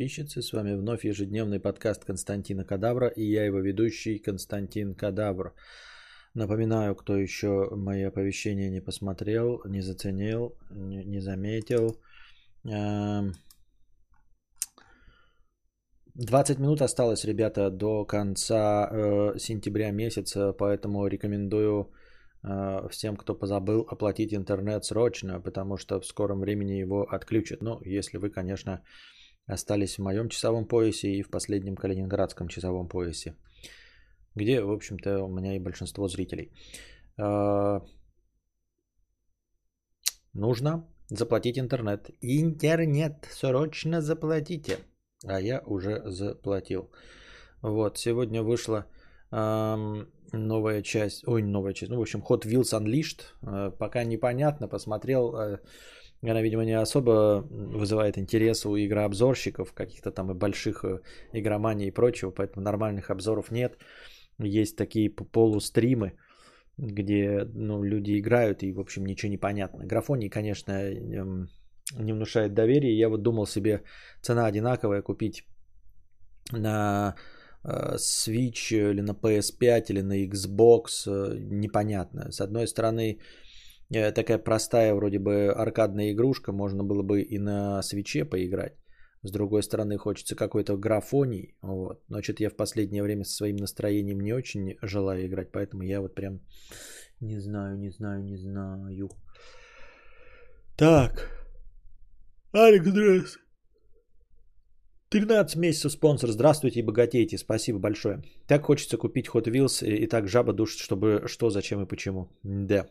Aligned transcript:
подписчицы. 0.00 0.40
С 0.40 0.52
вами 0.54 0.76
вновь 0.76 1.04
ежедневный 1.04 1.60
подкаст 1.60 2.06
Константина 2.06 2.64
Кадавра 2.64 3.08
и 3.08 3.22
я 3.22 3.44
его 3.44 3.60
ведущий 3.60 4.18
Константин 4.18 4.94
Кадавр. 4.94 5.52
Напоминаю, 6.34 6.94
кто 6.94 7.16
еще 7.16 7.68
мои 7.76 8.04
оповещения 8.04 8.70
не 8.70 8.80
посмотрел, 8.80 9.60
не 9.66 9.82
заценил, 9.82 10.56
не 10.70 11.20
заметил. 11.20 12.00
20 12.64 12.72
эм, 16.56 16.62
минут 16.62 16.80
осталось, 16.80 17.24
ребята, 17.24 17.70
до 17.70 18.06
конца 18.06 18.88
э, 18.90 19.38
сентября 19.38 19.90
месяца, 19.90 20.54
поэтому 20.58 21.06
рекомендую 21.08 21.92
э, 22.42 22.88
всем, 22.88 23.16
кто 23.16 23.34
позабыл, 23.34 23.86
оплатить 23.90 24.32
интернет 24.32 24.84
срочно, 24.84 25.40
потому 25.40 25.76
что 25.76 26.00
в 26.00 26.06
скором 26.06 26.40
времени 26.40 26.80
его 26.80 27.02
отключат. 27.02 27.62
Ну, 27.62 27.80
если 27.84 28.18
вы, 28.18 28.30
конечно, 28.30 28.80
остались 29.50 29.96
в 29.96 30.02
моем 30.02 30.28
часовом 30.28 30.66
поясе 30.66 31.08
и 31.08 31.22
в 31.22 31.30
последнем 31.30 31.76
калининградском 31.76 32.48
часовом 32.48 32.88
поясе, 32.88 33.34
где, 34.34 34.62
в 34.62 34.70
общем-то, 34.70 35.22
у 35.24 35.28
меня 35.28 35.56
и 35.56 35.58
большинство 35.58 36.08
зрителей. 36.08 36.52
Э, 37.18 37.80
нужно 40.32 40.84
заплатить 41.08 41.58
интернет. 41.58 42.10
Интернет, 42.20 43.26
срочно 43.30 44.00
заплатите. 44.00 44.78
А 45.26 45.40
я 45.40 45.62
уже 45.66 46.02
заплатил. 46.06 46.90
Вот, 47.62 47.98
сегодня 47.98 48.42
вышла 48.42 48.86
эм, 49.32 50.08
новая 50.32 50.82
часть, 50.82 51.28
ой, 51.28 51.42
новая 51.42 51.74
часть, 51.74 51.90
ну, 51.90 51.98
в 51.98 52.02
общем, 52.02 52.22
Hot 52.28 52.46
Wheels 52.46 52.72
Unleashed. 52.72 53.22
Э, 53.42 53.70
пока 53.78 54.04
непонятно, 54.04 54.68
посмотрел, 54.68 55.34
э, 55.36 55.58
она, 56.28 56.42
видимо, 56.42 56.64
не 56.64 56.78
особо 56.78 57.46
вызывает 57.50 58.18
интерес 58.18 58.66
у 58.66 58.76
игрообзорщиков, 58.76 59.72
каких-то 59.72 60.10
там 60.10 60.30
и 60.30 60.34
больших 60.34 60.84
э, 60.84 61.00
игроманий 61.32 61.88
и 61.88 61.94
прочего, 61.94 62.30
поэтому 62.30 62.62
нормальных 62.62 63.10
обзоров 63.10 63.50
нет. 63.50 63.78
Есть 64.38 64.76
такие 64.76 65.10
полустримы, 65.10 66.12
где 66.76 67.44
ну, 67.54 67.82
люди 67.82 68.18
играют 68.18 68.62
и, 68.62 68.72
в 68.72 68.80
общем, 68.80 69.06
ничего 69.06 69.30
не 69.30 69.38
понятно. 69.38 69.86
Графоний, 69.86 70.28
конечно, 70.28 70.72
эм, 70.72 71.48
не 71.98 72.12
внушает 72.12 72.54
доверия. 72.54 72.98
Я 72.98 73.08
вот 73.08 73.22
думал 73.22 73.46
себе, 73.46 73.82
цена 74.22 74.46
одинаковая, 74.46 75.02
купить 75.02 75.44
на 76.52 77.14
э, 77.64 77.96
Switch 77.96 78.72
или 78.72 79.00
на 79.00 79.12
PS5 79.12 79.90
или 79.90 80.02
на 80.02 80.24
Xbox, 80.26 81.06
э, 81.06 81.38
непонятно. 81.38 82.30
С 82.30 82.40
одной 82.40 82.66
стороны, 82.66 83.20
такая 83.90 84.38
простая 84.38 84.94
вроде 84.94 85.18
бы 85.18 85.52
аркадная 85.52 86.12
игрушка, 86.12 86.52
можно 86.52 86.84
было 86.84 87.02
бы 87.02 87.22
и 87.22 87.38
на 87.38 87.82
свече 87.82 88.24
поиграть. 88.24 88.76
С 89.22 89.32
другой 89.32 89.62
стороны, 89.62 89.98
хочется 89.98 90.34
какой-то 90.34 90.78
графоний. 90.78 91.54
Вот. 91.62 92.02
Но 92.08 92.22
что-то 92.22 92.42
я 92.42 92.50
в 92.50 92.56
последнее 92.56 93.02
время 93.02 93.24
со 93.24 93.34
своим 93.34 93.56
настроением 93.56 94.20
не 94.20 94.32
очень 94.32 94.76
желаю 94.82 95.26
играть, 95.26 95.52
поэтому 95.52 95.82
я 95.82 96.00
вот 96.00 96.14
прям 96.14 96.40
не 97.20 97.38
знаю, 97.38 97.78
не 97.78 97.90
знаю, 97.90 98.24
не 98.24 98.36
знаю. 98.36 99.10
Так. 100.76 101.28
Алекс, 102.52 102.86
здравствуй. 102.86 103.42
13 105.10 105.56
месяцев 105.56 105.92
спонсор. 105.92 106.30
Здравствуйте 106.30 106.80
и 106.80 106.86
богатейте. 106.86 107.36
Спасибо 107.36 107.78
большое. 107.78 108.22
Так 108.46 108.64
хочется 108.64 108.96
купить 108.96 109.28
Hot 109.28 109.46
Wheels 109.46 109.84
и 109.86 110.06
так 110.06 110.28
жаба 110.28 110.52
душит, 110.52 110.80
чтобы 110.80 111.24
что, 111.26 111.50
зачем 111.50 111.82
и 111.82 111.86
почему. 111.86 112.28
Да. 112.42 112.86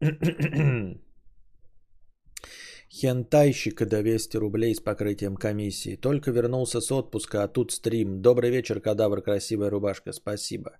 Хентайщика 2.90 3.86
до 3.86 4.02
200 4.02 4.36
рублей 4.36 4.74
с 4.74 4.80
покрытием 4.80 5.36
комиссии. 5.36 5.96
Только 5.96 6.30
вернулся 6.30 6.80
с 6.80 6.92
отпуска, 6.92 7.42
а 7.42 7.48
тут 7.48 7.72
стрим. 7.72 8.22
Добрый 8.22 8.50
вечер, 8.50 8.80
кадавр, 8.80 9.22
красивая 9.22 9.70
рубашка. 9.70 10.12
Спасибо. 10.12 10.78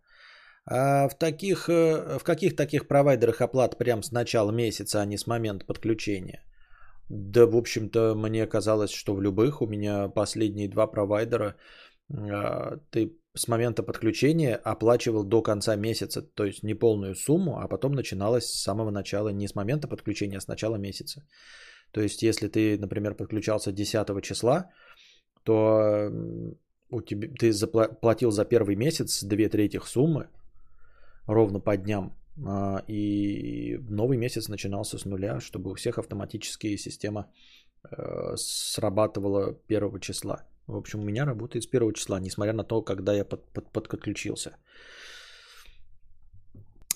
А 0.67 1.09
в, 1.09 1.19
таких, 1.19 1.69
э, 1.69 2.19
в 2.19 2.25
каких 2.25 2.57
таких 2.57 2.89
провайдерах 2.89 3.41
оплат 3.41 3.79
прям 3.79 4.03
с 4.03 4.13
начала 4.13 4.51
месяца, 4.53 5.01
а 5.01 5.07
не 5.07 5.17
с 5.17 5.27
момента 5.27 5.65
подключения? 5.67 6.43
Да, 7.09 7.47
в 7.47 7.57
общем-то, 7.57 8.15
мне 8.15 8.47
казалось, 8.47 8.91
что 8.91 9.15
в 9.15 9.23
любых. 9.23 9.63
У 9.63 9.67
меня 9.67 10.09
последние 10.09 10.69
два 10.69 10.87
провайдера 10.87 11.55
а, 12.13 12.79
ты 12.91 13.17
с 13.37 13.49
момента 13.49 13.83
подключения 13.83 14.57
оплачивал 14.57 15.25
до 15.25 15.43
конца 15.43 15.77
месяца, 15.77 16.23
то 16.23 16.45
есть 16.45 16.63
не 16.63 16.75
полную 16.75 17.15
сумму, 17.15 17.59
а 17.59 17.69
потом 17.69 17.93
начиналось 17.93 18.47
с 18.47 18.63
самого 18.63 18.91
начала, 18.91 19.29
не 19.29 19.47
с 19.47 19.55
момента 19.55 19.89
подключения, 19.89 20.39
а 20.39 20.41
с 20.41 20.49
начала 20.49 20.77
месяца. 20.77 21.23
То 21.93 22.01
есть, 22.01 22.23
если 22.23 22.49
ты, 22.49 22.79
например, 22.79 23.15
подключался 23.15 23.73
10 23.73 24.23
числа, 24.23 24.71
то 25.45 26.11
у 26.91 27.03
тебя, 27.03 27.29
ты 27.39 27.53
заплатил 27.53 28.31
за 28.31 28.45
первый 28.45 28.77
месяц 28.77 29.23
две 29.23 29.49
трети 29.49 29.79
суммы 29.85 30.29
ровно 31.27 31.61
по 31.61 31.77
дням, 31.77 32.17
а, 32.45 32.83
и 32.89 33.79
новый 33.89 34.17
месяц 34.19 34.49
начинался 34.49 34.99
с 34.99 35.05
нуля, 35.05 35.41
чтобы 35.41 35.71
у 35.71 35.75
всех 35.75 35.99
автоматически 35.99 36.77
система 36.77 37.31
э, 37.91 38.37
срабатывала 38.37 39.55
первого 39.67 40.01
числа. 40.01 40.45
В 40.67 40.77
общем, 40.77 41.01
у 41.01 41.05
меня 41.05 41.27
работает 41.27 41.63
с 41.65 41.67
первого 41.67 41.93
числа, 41.93 42.21
несмотря 42.21 42.53
на 42.53 42.65
то, 42.65 42.83
когда 42.83 43.13
я 43.15 43.25
под, 43.25 43.41
под, 43.53 43.89
подключился. 43.89 44.57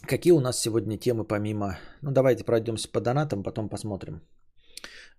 Какие 0.09 0.33
у 0.33 0.41
нас 0.41 0.61
сегодня 0.61 0.99
темы 0.99 1.25
помимо... 1.25 1.79
Ну, 2.03 2.11
давайте 2.11 2.45
пройдемся 2.45 2.91
по 2.91 3.01
донатам, 3.01 3.43
потом 3.43 3.69
посмотрим. 3.69 4.21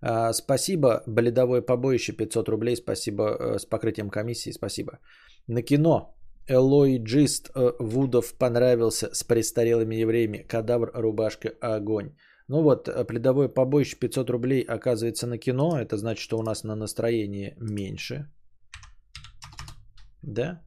А, 0.00 0.32
спасибо, 0.32 1.02
бледовое 1.06 1.62
побоище 1.62 2.12
500 2.12 2.48
рублей, 2.48 2.76
спасибо 2.76 3.22
э, 3.22 3.58
с 3.58 3.64
покрытием 3.64 4.10
комиссии, 4.10 4.52
спасибо. 4.52 4.98
На 5.46 5.62
кино 5.62 6.14
Элоиджист 6.48 7.50
э, 7.54 7.72
Вудов 7.78 8.34
понравился 8.34 9.10
с 9.14 9.22
престарелыми 9.22 9.94
евреями. 9.94 10.44
Кадавр, 10.48 10.90
рубашка, 10.94 11.52
огонь. 11.60 12.10
Ну 12.48 12.62
вот, 12.62 12.88
э, 12.88 13.04
пледовое 13.04 13.48
побоище 13.48 13.96
500 13.96 14.30
рублей 14.30 14.62
оказывается 14.62 15.26
на 15.26 15.38
кино. 15.38 15.78
Это 15.78 15.96
значит, 15.96 16.22
что 16.22 16.38
у 16.38 16.42
нас 16.42 16.64
на 16.64 16.74
настроение 16.74 17.56
меньше. 17.60 18.26
Да? 20.22 20.64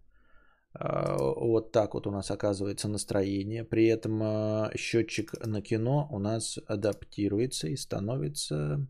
А, 0.74 1.18
вот 1.18 1.72
так 1.72 1.94
вот 1.94 2.08
у 2.08 2.12
нас 2.12 2.32
оказывается 2.32 2.88
настроение. 2.88 3.64
При 3.64 3.88
этом 3.88 4.72
счетчик 4.78 5.34
на 5.46 5.62
кино 5.62 6.08
у 6.12 6.20
нас 6.20 6.60
адаптируется 6.68 7.68
и 7.68 7.76
становится 7.76 8.88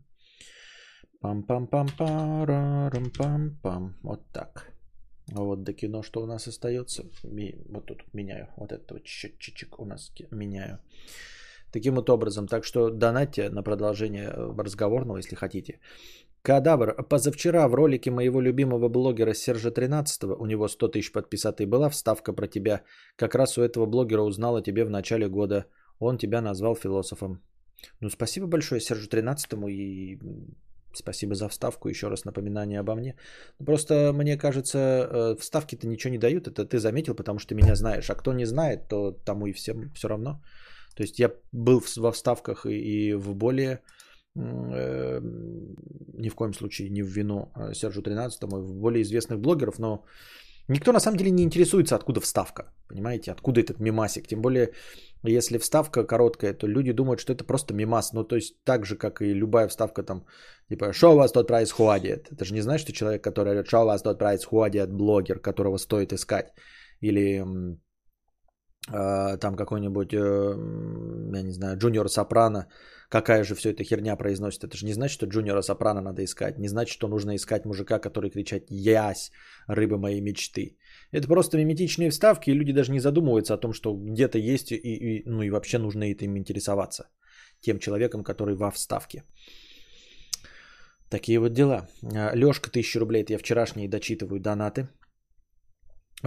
Пам-пам-пам-парам-пам-пам. 1.22 3.94
Вот 4.02 4.20
так. 4.32 4.72
Вот 5.32 5.64
до 5.64 5.72
кино 5.72 6.02
что 6.02 6.22
у 6.22 6.26
нас 6.26 6.46
остается. 6.46 7.04
Вот 7.68 7.86
тут 7.86 8.04
меняю. 8.12 8.48
Вот 8.56 8.72
этот 8.72 8.92
вот 8.92 9.06
счетчик 9.06 9.80
у 9.80 9.84
нас 9.84 10.12
меняю. 10.30 10.78
Таким 11.72 11.94
вот 11.94 12.10
образом. 12.10 12.46
Так 12.46 12.64
что 12.64 12.90
донатьте 12.90 13.50
на 13.50 13.62
продолжение 13.62 14.28
э, 14.28 14.62
разговорного, 14.62 15.16
если 15.16 15.36
хотите. 15.36 15.80
Кадавр. 16.46 16.94
Позавчера 17.08 17.68
в 17.68 17.74
ролике 17.74 18.10
моего 18.10 18.40
любимого 18.40 18.88
блогера 18.88 19.34
Сержа 19.34 19.72
13 19.72 20.24
у 20.38 20.46
него 20.46 20.68
100 20.68 20.88
тысяч 20.88 21.12
подписатый 21.12 21.66
была 21.66 21.90
вставка 21.90 22.32
про 22.32 22.46
тебя. 22.46 22.82
Как 23.16 23.34
раз 23.34 23.58
у 23.58 23.62
этого 23.62 23.86
блогера 23.86 24.22
узнал 24.22 24.54
о 24.54 24.62
тебе 24.62 24.84
в 24.84 24.90
начале 24.90 25.28
года. 25.28 25.64
Он 25.98 26.18
тебя 26.18 26.40
назвал 26.40 26.76
философом. 26.76 27.42
Ну, 28.00 28.10
спасибо 28.10 28.46
большое 28.46 28.80
Сержу 28.80 29.08
13 29.08 29.52
и 29.68 30.18
Спасибо 30.94 31.34
за 31.34 31.48
вставку. 31.48 31.88
Еще 31.88 32.08
раз 32.08 32.24
напоминание 32.24 32.78
обо 32.80 32.94
мне. 32.94 33.16
Просто 33.66 34.12
мне 34.14 34.38
кажется, 34.38 34.78
э, 34.78 35.36
вставки-то 35.40 35.88
ничего 35.88 36.12
не 36.12 36.18
дают. 36.18 36.46
Это 36.46 36.64
ты 36.64 36.78
заметил, 36.78 37.14
потому 37.16 37.40
что 37.40 37.56
меня 37.56 37.74
знаешь. 37.74 38.08
А 38.08 38.14
кто 38.14 38.32
не 38.32 38.46
знает, 38.46 38.88
то 38.88 39.10
тому 39.24 39.46
и 39.46 39.52
всем 39.52 39.90
все 39.94 40.08
равно. 40.08 40.40
То 40.94 41.02
есть 41.02 41.18
я 41.18 41.30
был 41.52 41.82
во 41.96 42.12
вставках 42.12 42.66
и, 42.66 43.14
в 43.14 43.34
более 43.34 43.80
ни 44.36 46.28
в 46.28 46.34
коем 46.34 46.54
случае 46.54 46.90
не 46.90 47.02
в 47.02 47.08
вину 47.08 47.50
э, 47.56 47.74
Сержу 47.74 48.02
13, 48.02 48.42
в 48.42 48.74
более 48.74 49.02
известных 49.02 49.40
блогеров, 49.40 49.78
но 49.78 50.04
Никто 50.68 50.92
на 50.92 51.00
самом 51.00 51.16
деле 51.16 51.30
не 51.30 51.42
интересуется, 51.42 51.94
откуда 51.94 52.20
вставка. 52.20 52.64
Понимаете, 52.88 53.30
откуда 53.30 53.60
этот 53.60 53.78
мимасик. 53.78 54.26
Тем 54.26 54.40
более, 54.40 54.72
если 55.22 55.58
вставка 55.58 56.04
короткая, 56.04 56.54
то 56.54 56.66
люди 56.66 56.92
думают, 56.92 57.20
что 57.20 57.32
это 57.32 57.44
просто 57.44 57.74
мимас. 57.74 58.12
Ну, 58.12 58.24
то 58.24 58.36
есть, 58.36 58.64
так 58.64 58.84
же, 58.84 58.96
как 58.96 59.22
и 59.22 59.32
любая 59.32 59.68
вставка 59.68 60.02
там, 60.02 60.26
типа, 60.68 60.92
что 60.92 61.12
у 61.12 61.16
вас 61.16 61.32
тут 61.32 61.46
происходит? 61.46 62.32
Это 62.32 62.44
же 62.44 62.54
не 62.54 62.62
значит, 62.62 62.84
что 62.84 62.92
человек, 62.92 63.22
который 63.22 63.52
говорит, 63.52 63.68
что 63.68 63.82
у 63.82 63.86
вас 63.86 64.02
тут 64.02 64.18
происходит, 64.18 64.92
блогер, 64.92 65.38
которого 65.38 65.78
стоит 65.78 66.12
искать. 66.12 66.52
Или 67.00 67.44
там 68.86 69.56
какой-нибудь, 69.56 70.14
э, 70.14 71.36
я 71.36 71.42
не 71.42 71.52
знаю, 71.52 71.76
Джуниор 71.76 72.08
Сопрано, 72.08 72.66
какая 73.08 73.44
же 73.44 73.54
все 73.54 73.70
это 73.70 73.82
херня 73.84 74.16
произносит. 74.16 74.64
Это 74.64 74.76
же 74.76 74.86
не 74.86 74.92
значит, 74.92 75.14
что 75.14 75.26
Джуниора 75.26 75.62
Сопрано 75.62 76.00
надо 76.00 76.22
искать. 76.22 76.58
Не 76.58 76.68
значит, 76.68 76.92
что 76.92 77.08
нужно 77.08 77.34
искать 77.34 77.64
мужика, 77.64 77.98
который 77.98 78.30
кричит 78.30 78.66
«Ясь, 78.70 79.32
рыба 79.66 79.98
моей 79.98 80.20
мечты». 80.20 80.76
Это 81.12 81.26
просто 81.26 81.58
миметичные 81.58 82.10
вставки, 82.10 82.50
и 82.50 82.54
люди 82.54 82.72
даже 82.72 82.92
не 82.92 83.00
задумываются 83.00 83.54
о 83.54 83.58
том, 83.58 83.72
что 83.72 83.94
где-то 83.94 84.38
есть, 84.38 84.72
и, 84.72 84.76
и, 84.76 85.22
ну 85.26 85.42
и 85.42 85.50
вообще 85.50 85.78
нужно 85.78 86.04
этим 86.04 86.36
интересоваться. 86.36 87.08
Тем 87.60 87.78
человеком, 87.78 88.22
который 88.22 88.54
во 88.54 88.70
вставке. 88.70 89.24
Такие 91.10 91.38
вот 91.38 91.52
дела. 91.52 91.88
Лешка, 92.34 92.70
1000 92.70 93.00
рублей. 93.00 93.22
Это 93.22 93.32
я 93.32 93.38
вчерашние 93.38 93.88
дочитываю 93.88 94.40
донаты. 94.40 94.88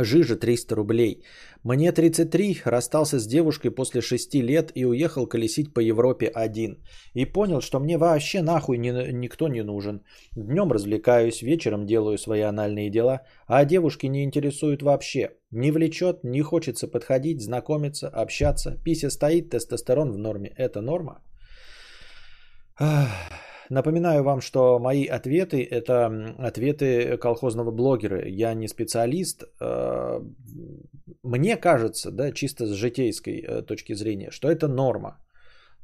Жижа 0.04 0.36
300 0.36 0.76
рублей. 0.76 1.24
Мне 1.64 1.92
33, 1.92 2.62
расстался 2.66 3.20
с 3.20 3.28
девушкой 3.28 3.72
после 3.72 4.02
6 4.02 4.36
лет 4.36 4.72
и 4.76 4.86
уехал 4.86 5.28
колесить 5.28 5.74
по 5.74 5.80
Европе 5.80 6.28
один. 6.28 6.78
И 7.14 7.26
понял, 7.26 7.62
что 7.62 7.80
мне 7.80 7.98
вообще 7.98 8.42
нахуй 8.42 8.78
ни, 8.78 9.12
никто 9.12 9.48
не 9.48 9.64
нужен. 9.64 10.02
Днем 10.36 10.72
развлекаюсь, 10.72 11.42
вечером 11.42 11.86
делаю 11.86 12.18
свои 12.18 12.42
анальные 12.42 12.90
дела, 12.90 13.22
а 13.48 13.66
девушки 13.66 14.08
не 14.08 14.24
интересуют 14.24 14.82
вообще. 14.82 15.32
Не 15.52 15.72
влечет, 15.72 16.24
не 16.24 16.42
хочется 16.42 16.88
подходить, 16.88 17.42
знакомиться, 17.42 18.08
общаться. 18.08 18.78
Пися 18.84 19.10
стоит, 19.10 19.50
тестостерон 19.50 20.12
в 20.12 20.18
норме. 20.18 20.54
Это 20.58 20.82
норма? 20.82 21.22
Ах. 22.78 23.49
Напоминаю 23.70 24.24
вам, 24.24 24.42
что 24.42 24.80
мои 24.80 25.06
ответы– 25.06 25.64
это 25.72 26.34
ответы 26.40 27.18
колхозного 27.18 27.72
блогера. 27.72 28.28
Я 28.28 28.56
не 28.56 28.68
специалист. 28.68 29.44
Э, 29.62 30.22
мне 31.24 31.56
кажется, 31.56 32.12
да, 32.12 32.32
чисто 32.32 32.66
с 32.66 32.72
житейской 32.72 33.42
э, 33.42 33.62
точки 33.62 33.94
зрения, 33.94 34.32
что 34.32 34.50
это 34.50 34.68
норма. 34.68 35.18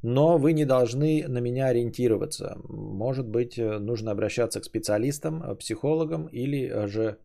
Но 0.02 0.36
вы 0.36 0.52
не 0.52 0.64
должны 0.64 1.24
на 1.28 1.38
меня 1.38 1.66
ориентироваться. 1.68 2.56
Может 2.68 3.28
быть, 3.28 3.56
э, 3.56 3.78
нужно 3.78 4.10
обращаться 4.10 4.60
к 4.60 4.64
специалистам, 4.64 5.56
психологам 5.56 6.26
или 6.32 6.86
же 6.88 7.18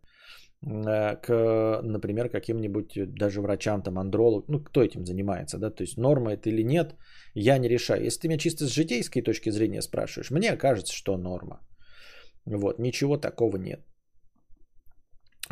к, 0.64 1.82
например, 1.84 2.30
каким-нибудь 2.30 3.16
даже 3.16 3.42
врачам, 3.42 3.82
там, 3.82 3.98
андролог, 3.98 4.48
ну, 4.48 4.60
кто 4.64 4.84
этим 4.84 5.06
занимается, 5.06 5.58
да, 5.58 5.72
то 5.72 5.84
есть 5.84 5.98
норма 5.98 6.34
это 6.34 6.50
или 6.50 6.64
нет– 6.64 6.96
я 7.36 7.58
не 7.58 7.70
решаю. 7.70 8.04
Если 8.04 8.22
ты 8.22 8.28
меня 8.28 8.38
чисто 8.38 8.66
с 8.66 8.74
житейской 8.74 9.22
точки 9.22 9.52
зрения 9.52 9.82
спрашиваешь, 9.82 10.32
мне 10.32 10.58
кажется, 10.58 10.94
что 10.94 11.18
норма. 11.18 11.60
Вот, 12.46 12.80
ничего 12.80 13.18
такого 13.18 13.58
нет. 13.58 13.80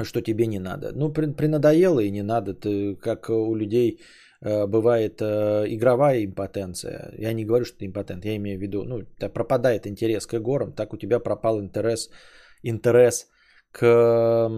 Что 0.04 0.22
тебе 0.22 0.48
не 0.48 0.60
надо. 0.60 0.92
Ну, 0.94 1.14
при, 1.14 1.34
принадоело 1.34 2.00
и 2.00 2.12
не 2.12 2.24
надо. 2.24 2.54
Ты, 2.54 2.96
как 2.96 3.30
у 3.30 3.56
людей 3.56 4.00
э, 4.42 4.68
бывает 4.68 5.22
э, 5.22 5.66
игровая 5.68 6.26
импотенция. 6.26 7.14
Я 7.18 7.34
не 7.34 7.46
говорю, 7.46 7.66
что 7.66 7.78
ты 7.78 7.86
импотент, 7.86 8.26
я 8.26 8.36
имею 8.36 8.58
в 8.58 8.62
виду, 8.62 8.84
ну, 8.84 9.06
пропадает 9.34 9.88
интерес 9.88 10.26
к 10.26 10.40
горам, 10.40 10.74
так 10.74 10.94
у 10.94 10.98
тебя 10.98 11.20
пропал 11.20 11.62
интерес, 11.62 12.10
интерес 12.64 13.29
к 13.72 14.50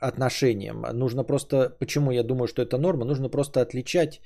отношениям. 0.00 0.82
Нужно 0.92 1.24
просто, 1.24 1.76
почему 1.78 2.10
я 2.10 2.22
думаю, 2.22 2.46
что 2.48 2.62
это 2.62 2.78
норма, 2.78 3.04
нужно 3.04 3.28
просто 3.28 3.60
отличать 3.60 4.20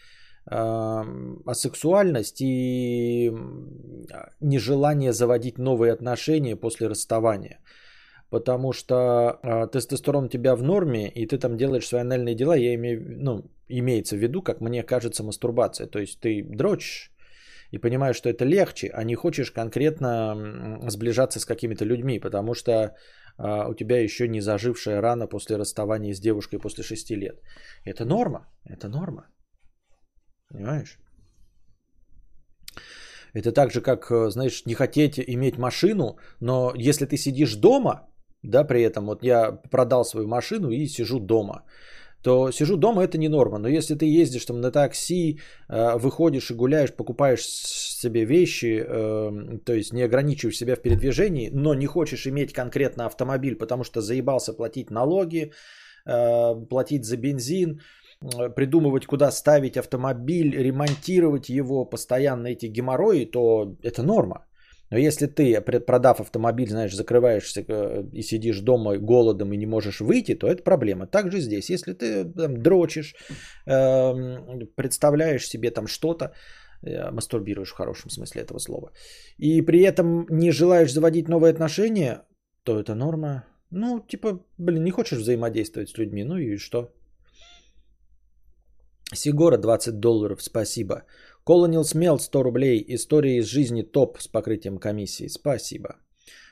асексуальность 1.47 2.41
и 2.41 3.33
нежелание 4.41 5.13
заводить 5.13 5.59
новые 5.59 5.93
отношения 5.93 6.57
после 6.57 6.89
расставания. 6.89 7.59
Потому 8.31 8.73
что 8.73 8.95
э, 9.43 9.67
тестостерон 9.73 10.25
у 10.25 10.29
тебя 10.29 10.55
в 10.55 10.63
норме, 10.63 11.09
и 11.09 11.27
ты 11.27 11.39
там 11.39 11.57
делаешь 11.57 11.87
свои 11.87 12.03
анальные 12.03 12.35
дела, 12.35 12.57
я 12.57 12.75
имею, 12.75 13.03
ну, 13.25 13.45
имеется 13.69 14.17
в 14.17 14.19
виду, 14.19 14.43
как 14.43 14.61
мне 14.61 14.83
кажется, 14.83 15.23
мастурбация. 15.25 15.87
То 15.87 15.99
есть 15.99 16.21
ты 16.21 16.45
дрочишь 16.45 17.11
и 17.71 17.79
понимаешь, 17.79 18.17
что 18.17 18.29
это 18.29 18.45
легче, 18.45 18.91
а 18.93 19.05
не 19.05 19.15
хочешь 19.15 19.51
конкретно 19.51 20.79
сближаться 20.89 21.41
с 21.41 21.47
какими-то 21.47 21.87
людьми, 21.87 22.19
потому 22.19 22.55
что 22.55 22.95
у 23.39 23.75
тебя 23.75 24.03
еще 24.03 24.29
не 24.29 24.41
зажившая 24.41 25.01
рана 25.01 25.29
после 25.29 25.57
расставания 25.57 26.15
с 26.15 26.21
девушкой 26.21 26.59
после 26.59 26.83
6 26.83 27.11
лет. 27.11 27.41
Это 27.85 28.05
норма, 28.05 28.49
это 28.65 28.89
норма. 28.89 29.27
Понимаешь? 30.51 30.99
Это 33.35 33.53
так 33.53 33.71
же, 33.71 33.81
как, 33.81 34.11
э, 34.11 34.31
знаешь, 34.31 34.67
не 34.67 34.75
хотеть 34.75 35.19
иметь 35.19 35.59
машину, 35.59 36.19
но 36.41 36.73
если 36.77 37.07
ты 37.07 37.17
сидишь 37.17 37.55
дома, 37.57 38.09
да, 38.43 38.65
при 38.65 38.83
этом, 38.83 39.07
вот 39.07 39.23
я 39.23 39.53
продал 39.71 40.05
свою 40.05 40.27
машину 40.27 40.71
и 40.71 40.87
сижу 40.87 41.21
дома, 41.21 41.65
то 42.23 42.51
сижу 42.51 42.77
дома 42.77 43.05
это 43.05 43.19
не 43.19 43.29
норма. 43.29 43.59
Но 43.59 43.69
если 43.69 43.95
ты 43.95 44.07
ездишь 44.07 44.45
там 44.45 44.61
на 44.61 44.71
такси, 44.71 45.41
э, 45.69 45.99
выходишь 45.99 46.51
и 46.51 46.55
гуляешь, 46.55 46.93
покупаешь 46.93 47.45
себе 47.45 48.25
вещи, 48.25 48.85
эм, 48.87 49.61
то 49.61 49.73
есть 49.73 49.93
не 49.93 50.03
ограничиваешь 50.03 50.57
себя 50.57 50.77
в 50.77 50.83
передвижении, 50.83 51.51
но 51.53 51.75
не 51.75 51.87
хочешь 51.87 52.27
иметь 52.27 52.53
конкретно 52.53 53.07
автомобиль, 53.07 53.57
потому 53.57 53.85
что 53.85 54.01
заебался 54.01 54.53
платить 54.53 54.91
налоги, 54.91 55.53
э, 56.07 56.67
платить 56.69 57.05
за 57.05 57.17
бензин, 57.17 57.81
Э, 58.21 58.49
придумывать, 58.51 59.07
куда 59.07 59.31
ставить 59.31 59.77
автомобиль, 59.77 60.57
ремонтировать 60.57 61.49
его, 61.49 61.85
постоянно 61.85 62.49
эти 62.49 62.67
геморрои, 62.67 63.25
то 63.25 63.77
это 63.83 64.03
норма. 64.03 64.45
Но 64.91 64.99
если 64.99 65.27
ты, 65.27 65.61
продав 65.61 66.21
автомобиль, 66.21 66.69
знаешь, 66.69 66.95
закрываешься 66.95 67.65
э, 67.69 68.05
и 68.13 68.23
сидишь 68.23 68.61
дома 68.61 68.97
голодом 68.99 69.53
и 69.53 69.57
не 69.57 69.67
можешь 69.67 70.01
выйти, 70.01 70.35
то 70.35 70.47
это 70.47 70.63
проблема. 70.63 71.07
Также 71.07 71.41
здесь, 71.41 71.71
если 71.71 71.93
ты 71.93 72.25
там, 72.25 72.63
дрочишь, 72.63 73.15
э, 73.67 74.67
представляешь 74.77 75.47
себе 75.47 75.71
там 75.71 75.87
что-то, 75.87 76.33
э, 76.83 77.11
мастурбируешь 77.11 77.71
в 77.71 77.77
хорошем 77.77 78.11
смысле 78.11 78.43
этого 78.43 78.59
слова, 78.59 78.93
и 79.39 79.63
при 79.63 79.83
этом 79.83 80.27
не 80.31 80.53
желаешь 80.53 80.93
заводить 80.93 81.29
новые 81.29 81.53
отношения, 81.53 82.23
то 82.63 82.79
это 82.79 82.95
норма. 82.95 83.45
Ну, 83.71 84.01
типа, 84.01 84.41
блин, 84.59 84.85
не 84.85 84.91
хочешь 84.91 85.19
взаимодействовать 85.19 85.91
с 85.91 85.99
людьми, 85.99 86.25
ну 86.25 86.39
и 86.39 86.57
что? 86.57 86.95
Сигора 89.15 89.59
20 89.59 90.01
долларов, 90.01 90.43
спасибо. 90.43 91.05
Колонил 91.49 91.83
Смел 91.85 92.19
100 92.19 92.43
рублей. 92.43 92.85
История 92.89 93.39
из 93.39 93.47
жизни 93.47 93.81
топ 93.81 94.19
с 94.21 94.29
покрытием 94.29 94.79
комиссии. 94.79 95.29
Спасибо. 95.29 95.89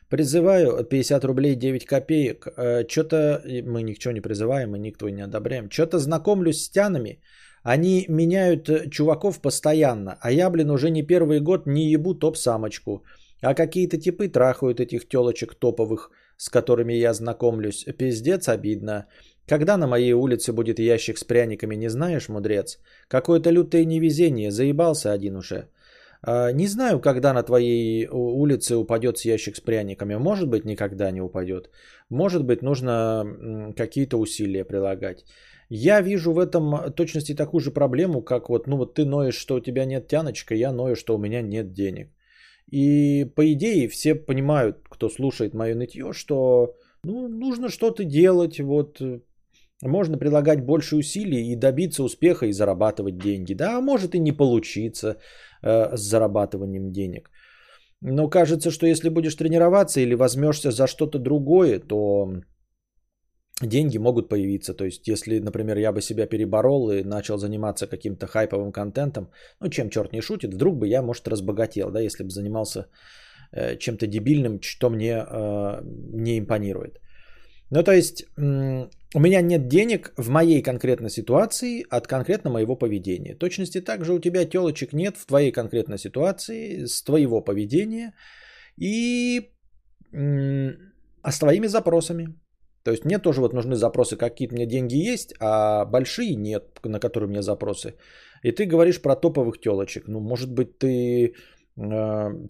Призываю 0.09 0.83
50 0.85 1.25
рублей 1.25 1.55
9 1.55 1.85
копеек. 1.85 2.47
Э, 2.57 2.89
Что-то 2.89 3.43
мы 3.67 3.83
ничего 3.83 4.15
не 4.15 4.23
призываем, 4.23 4.71
мы 4.71 4.79
никто 4.79 5.11
не 5.11 5.25
одобряем. 5.25 5.69
Что-то 5.71 5.99
знакомлюсь 5.99 6.63
с 6.63 6.71
тянами. 6.71 7.21
Они 7.63 8.07
меняют 8.09 8.71
э, 8.71 8.89
чуваков 8.91 9.43
постоянно. 9.43 10.17
А 10.23 10.33
я, 10.33 10.49
блин, 10.49 10.71
уже 10.71 10.89
не 10.89 11.03
первый 11.03 11.41
год 11.41 11.67
не 11.67 11.91
ебу 11.91 12.15
топ-самочку. 12.15 13.05
А 13.43 13.55
какие-то 13.55 13.99
типы 13.99 14.29
трахают 14.29 14.81
этих 14.81 15.09
телочек 15.09 15.55
топовых, 15.57 16.11
с 16.39 16.49
которыми 16.49 16.95
я 16.95 17.13
знакомлюсь. 17.13 17.85
Пиздец 17.99 18.49
обидно. 18.49 19.05
Когда 19.49 19.77
на 19.77 19.87
моей 19.87 20.13
улице 20.13 20.53
будет 20.53 20.79
ящик 20.79 21.19
с 21.19 21.25
пряниками, 21.25 21.77
не 21.77 21.89
знаешь, 21.89 22.29
мудрец? 22.29 22.79
Какое-то 23.09 23.51
лютое 23.51 23.85
невезение, 23.85 24.51
заебался 24.51 25.13
один 25.13 25.37
уже. 25.37 25.69
А, 26.23 26.53
не 26.53 26.67
знаю, 26.67 27.01
когда 27.01 27.33
на 27.33 27.43
твоей 27.43 28.09
улице 28.09 28.77
упадет 28.77 29.25
ящик 29.25 29.57
с 29.57 29.61
пряниками. 29.61 30.17
Может 30.17 30.49
быть, 30.49 30.65
никогда 30.65 31.11
не 31.13 31.21
упадет. 31.21 31.71
Может 32.11 32.45
быть, 32.45 32.63
нужно 32.63 33.73
какие-то 33.77 34.19
усилия 34.19 34.65
прилагать. 34.65 35.25
Я 35.69 36.01
вижу 36.01 36.33
в 36.33 36.39
этом 36.39 36.93
точности 36.95 37.35
такую 37.35 37.61
же 37.61 37.71
проблему, 37.71 38.23
как 38.23 38.49
вот, 38.49 38.67
ну 38.67 38.77
вот 38.77 38.95
ты 38.95 39.05
ноешь, 39.05 39.35
что 39.35 39.57
у 39.57 39.61
тебя 39.61 39.85
нет 39.85 40.07
тяночка, 40.09 40.55
я 40.55 40.73
ною, 40.73 40.95
что 40.95 41.15
у 41.15 41.19
меня 41.19 41.43
нет 41.43 41.73
денег. 41.73 42.09
И 42.71 43.25
по 43.35 43.53
идее 43.53 43.89
все 43.89 44.15
понимают, 44.15 44.77
кто 44.89 45.09
слушает 45.09 45.55
мое 45.55 45.75
нытье, 45.75 46.13
что 46.13 46.75
ну, 47.03 47.29
нужно 47.29 47.69
что-то 47.69 48.05
делать, 48.05 48.61
вот 48.61 49.01
можно 49.83 50.19
прилагать 50.19 50.65
больше 50.65 50.97
усилий 50.97 51.53
и 51.53 51.57
добиться 51.57 52.03
успеха 52.03 52.47
и 52.47 52.53
зарабатывать 52.53 53.19
деньги. 53.19 53.55
Да, 53.55 53.81
может 53.81 54.15
и 54.15 54.19
не 54.19 54.33
получиться 54.33 55.17
э, 55.63 55.97
с 55.97 56.01
зарабатыванием 56.01 56.93
денег. 56.93 57.31
Но 58.01 58.29
кажется, 58.29 58.71
что 58.71 58.87
если 58.87 59.09
будешь 59.09 59.35
тренироваться 59.35 60.01
или 60.01 60.15
возьмешься 60.15 60.71
за 60.71 60.87
что-то 60.87 61.19
другое, 61.19 61.79
то 61.79 62.43
деньги 63.63 63.99
могут 63.99 64.29
появиться. 64.29 64.75
То 64.75 64.85
есть, 64.85 65.09
если, 65.09 65.41
например, 65.41 65.79
я 65.79 65.93
бы 65.93 66.03
себя 66.03 66.27
переборол 66.27 66.91
и 66.91 67.05
начал 67.05 67.39
заниматься 67.39 67.87
каким-то 67.87 68.27
хайповым 68.27 68.73
контентом, 68.73 69.31
ну, 69.61 69.69
чем 69.69 69.91
черт 69.91 70.13
не 70.13 70.21
шутит, 70.21 70.55
вдруг 70.55 70.79
бы 70.79 70.89
я, 70.89 71.03
может, 71.03 71.29
разбогател, 71.29 71.91
да, 71.91 72.01
если 72.01 72.25
бы 72.25 72.31
занимался 72.31 72.87
э, 73.53 73.77
чем-то 73.77 74.07
дебильным, 74.07 74.61
что 74.63 74.91
мне 74.91 75.25
э, 75.27 75.81
не 76.13 76.39
импонирует. 76.39 77.01
Ну, 77.71 77.83
то 77.83 77.93
есть, 77.93 78.25
у 78.37 79.21
меня 79.21 79.41
нет 79.41 79.69
денег 79.69 80.13
в 80.17 80.29
моей 80.29 80.63
конкретной 80.63 81.11
ситуации 81.11 81.85
от 81.91 82.07
конкретно 82.07 82.51
моего 82.51 82.77
поведения. 82.77 83.35
точности 83.35 83.81
также 83.81 84.13
у 84.13 84.21
тебя 84.21 84.45
телочек 84.45 84.93
нет 84.93 85.17
в 85.17 85.27
твоей 85.27 85.53
конкретной 85.53 85.99
ситуации 85.99 86.87
с 86.87 87.03
твоего 87.03 87.45
поведения 87.45 88.15
и 88.79 89.51
а 90.13 91.33
с 91.33 91.39
твоими 91.39 91.67
запросами. 91.67 92.29
То 92.85 92.93
есть 92.93 93.05
мне 93.05 93.19
тоже 93.19 93.41
вот 93.41 93.53
нужны 93.53 93.75
запросы, 93.75 94.17
какие-то 94.17 94.55
мне 94.55 94.67
деньги 94.67 94.95
есть, 94.95 95.35
а 95.41 95.85
большие 95.85 96.37
нет, 96.37 96.79
на 96.85 97.01
которые 97.01 97.27
у 97.27 97.31
меня 97.31 97.43
запросы. 97.43 97.95
И 98.45 98.53
ты 98.53 98.65
говоришь 98.65 99.03
про 99.03 99.17
топовых 99.17 99.61
телочек. 99.61 100.07
Ну, 100.07 100.21
может 100.21 100.53
быть, 100.53 100.79
ты 100.79 101.35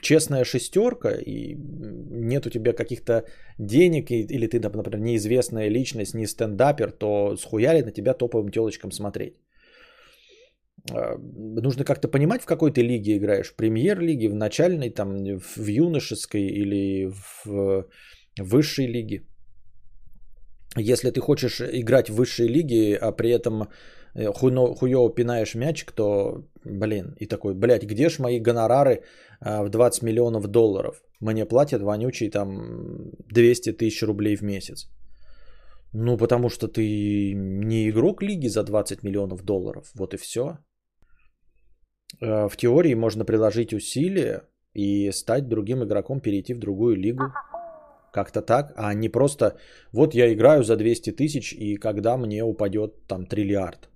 честная 0.00 0.45
шестерка 0.45 1.11
и 1.11 1.56
нет 1.56 2.47
у 2.47 2.50
тебя 2.50 2.73
каких-то 2.73 3.25
денег, 3.59 4.11
или 4.11 4.47
ты, 4.47 4.61
например, 4.61 5.00
неизвестная 5.00 5.68
личность, 5.68 6.14
не 6.14 6.26
стендапер, 6.26 6.92
то 6.92 7.37
схуяли 7.37 7.83
на 7.83 7.90
тебя 7.90 8.14
топовым 8.14 8.50
телочкам 8.50 8.92
смотреть. 8.92 9.35
э, 10.92 11.18
нужно 11.62 11.85
как-то 11.85 12.09
понимать, 12.09 12.42
в 12.42 12.47
какой 12.47 12.73
ты 12.73 12.83
лиге 12.83 13.16
играешь. 13.16 13.50
В 13.50 13.56
премьер-лиге, 13.56 14.28
в 14.28 14.35
начальной, 14.35 14.90
там, 14.90 15.38
в 15.38 15.66
юношеской 15.66 16.47
или 16.47 17.11
в 17.45 17.87
высшей 18.40 18.87
лиге. 18.87 19.23
Если 20.76 21.11
ты 21.11 21.21
хочешь 21.21 21.61
играть 21.61 22.11
в 22.11 22.14
высшей 22.14 22.49
лиге, 22.49 22.97
а 22.97 23.12
при 23.12 23.30
этом 23.30 23.68
э, 24.16 24.32
хуёво 24.32 25.14
пинаешь 25.14 25.54
мячик, 25.54 25.92
то, 25.92 26.44
блин, 26.64 27.14
и 27.20 27.26
такой, 27.26 27.54
блядь, 27.54 27.85
где 27.85 28.08
ж 28.08 28.18
мои 28.18 28.40
гонорары 28.40 29.02
а, 29.40 29.62
в 29.62 29.68
20 29.68 30.02
миллионов 30.02 30.46
долларов? 30.46 31.02
Мне 31.20 31.46
платят 31.46 31.82
вонючий 31.82 32.30
там 32.30 33.11
200 33.32 33.73
тысяч 33.73 34.02
рублей 34.02 34.37
в 34.37 34.42
месяц. 34.42 34.88
Ну, 35.92 36.16
потому 36.18 36.49
что 36.49 36.68
ты 36.68 37.32
не 37.35 37.88
игрок 37.88 38.23
лиги 38.23 38.49
за 38.49 38.64
20 38.64 39.02
миллионов 39.02 39.42
долларов. 39.42 39.90
Вот 39.94 40.14
и 40.14 40.16
все. 40.16 40.58
Э, 42.20 42.49
в 42.49 42.56
теории 42.56 42.94
можно 42.94 43.25
приложить 43.25 43.73
усилия 43.73 44.42
и 44.75 45.12
стать 45.12 45.49
другим 45.49 45.82
игроком, 45.82 46.20
перейти 46.20 46.54
в 46.54 46.58
другую 46.58 46.96
лигу. 46.96 47.25
Как-то 48.12 48.42
так, 48.42 48.73
а 48.76 48.94
не 48.94 49.08
просто 49.11 49.56
вот 49.92 50.14
я 50.14 50.32
играю 50.32 50.62
за 50.62 50.76
200 50.76 51.12
тысяч 51.12 51.52
и 51.52 51.76
когда 51.76 52.16
мне 52.16 52.42
упадет 52.44 53.06
там 53.06 53.26
триллиард. 53.26 53.90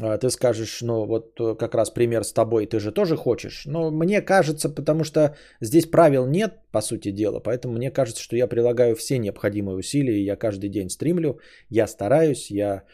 А 0.00 0.16
ты 0.18 0.30
скажешь, 0.30 0.82
ну 0.82 1.06
вот 1.06 1.40
э, 1.40 1.54
как 1.58 1.74
раз 1.74 1.90
пример 1.90 2.22
с 2.22 2.32
тобой, 2.32 2.66
ты 2.66 2.78
же 2.78 2.92
тоже 2.92 3.16
хочешь. 3.16 3.66
Но 3.66 3.90
мне 3.90 4.20
кажется, 4.22 4.68
потому 4.68 5.04
что 5.04 5.36
здесь 5.60 5.86
правил 5.86 6.26
нет, 6.26 6.52
по 6.70 6.80
сути 6.80 7.10
дела, 7.10 7.40
поэтому 7.40 7.74
мне 7.74 7.90
кажется, 7.90 8.22
что 8.22 8.36
я 8.36 8.46
прилагаю 8.46 8.94
все 8.94 9.18
необходимые 9.18 9.76
усилия, 9.76 10.22
я 10.24 10.36
каждый 10.36 10.70
день 10.70 10.88
стримлю, 10.88 11.40
я 11.68 11.86
стараюсь, 11.86 12.50
я 12.50 12.84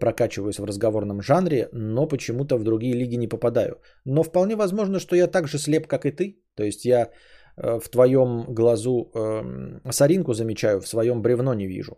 прокачиваюсь 0.00 0.58
в 0.58 0.64
разговорном 0.64 1.22
жанре, 1.22 1.68
но 1.72 2.08
почему-то 2.08 2.58
в 2.58 2.64
другие 2.64 2.94
лиги 2.94 3.16
не 3.16 3.28
попадаю. 3.28 3.80
Но 4.04 4.22
вполне 4.22 4.56
возможно, 4.56 4.98
что 4.98 5.16
я 5.16 5.26
так 5.26 5.48
же 5.48 5.58
слеп, 5.58 5.86
как 5.86 6.04
и 6.04 6.10
ты. 6.10 6.42
То 6.56 6.64
есть 6.64 6.84
я 6.84 7.10
э, 7.56 7.78
в 7.78 7.88
твоем 7.88 8.44
глазу 8.48 9.10
э, 9.14 9.90
соринку 9.90 10.34
замечаю, 10.34 10.80
в 10.80 10.88
своем 10.88 11.22
бревно 11.22 11.54
не 11.54 11.66
вижу. 11.66 11.96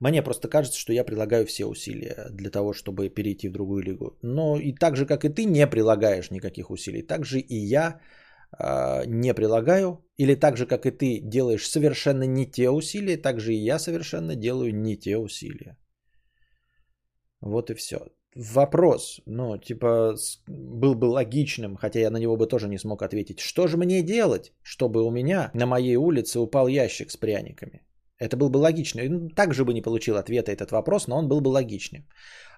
Мне 0.00 0.22
просто 0.22 0.48
кажется, 0.48 0.78
что 0.78 0.92
я 0.92 1.04
прилагаю 1.04 1.44
все 1.44 1.66
усилия 1.66 2.28
для 2.30 2.50
того, 2.50 2.72
чтобы 2.72 3.10
перейти 3.10 3.48
в 3.48 3.52
другую 3.52 3.82
лигу. 3.82 4.18
Но 4.22 4.56
и 4.56 4.72
так 4.72 4.96
же, 4.96 5.06
как 5.06 5.24
и 5.24 5.28
ты, 5.28 5.44
не 5.44 5.66
прилагаешь 5.66 6.30
никаких 6.30 6.70
усилий. 6.70 7.02
Так 7.02 7.24
же 7.24 7.38
и 7.38 7.56
я 7.56 8.00
э, 8.58 9.04
не 9.06 9.34
прилагаю. 9.34 9.98
Или 10.16 10.34
так 10.34 10.56
же, 10.56 10.66
как 10.66 10.86
и 10.86 10.90
ты 10.90 11.20
делаешь 11.22 11.68
совершенно 11.68 12.24
не 12.24 12.46
те 12.46 12.70
усилия, 12.70 13.18
так 13.18 13.40
же 13.40 13.52
и 13.52 13.64
я 13.64 13.78
совершенно 13.78 14.36
делаю 14.36 14.74
не 14.74 14.96
те 14.96 15.18
усилия. 15.18 15.76
Вот 17.42 17.70
и 17.70 17.74
все. 17.74 17.98
Вопрос, 18.34 19.20
ну, 19.26 19.58
типа, 19.58 20.14
был 20.46 20.94
бы 20.94 21.06
логичным, 21.06 21.76
хотя 21.76 22.00
я 22.00 22.10
на 22.10 22.18
него 22.18 22.36
бы 22.36 22.46
тоже 22.46 22.68
не 22.68 22.78
смог 22.78 23.02
ответить. 23.02 23.40
Что 23.40 23.66
же 23.66 23.76
мне 23.76 24.02
делать, 24.02 24.52
чтобы 24.62 25.02
у 25.02 25.10
меня 25.10 25.50
на 25.54 25.66
моей 25.66 25.96
улице 25.96 26.38
упал 26.38 26.68
ящик 26.68 27.10
с 27.10 27.16
пряниками? 27.16 27.82
Это 28.20 28.36
был 28.36 28.50
бы 28.50 28.58
логично. 28.58 29.02
Ну, 29.08 29.28
также 29.30 29.64
бы 29.64 29.72
не 29.72 29.82
получил 29.82 30.16
ответа 30.16 30.52
этот 30.52 30.70
вопрос, 30.70 31.08
но 31.08 31.16
он 31.18 31.28
был 31.28 31.40
бы 31.40 31.48
логичным. 31.48 32.04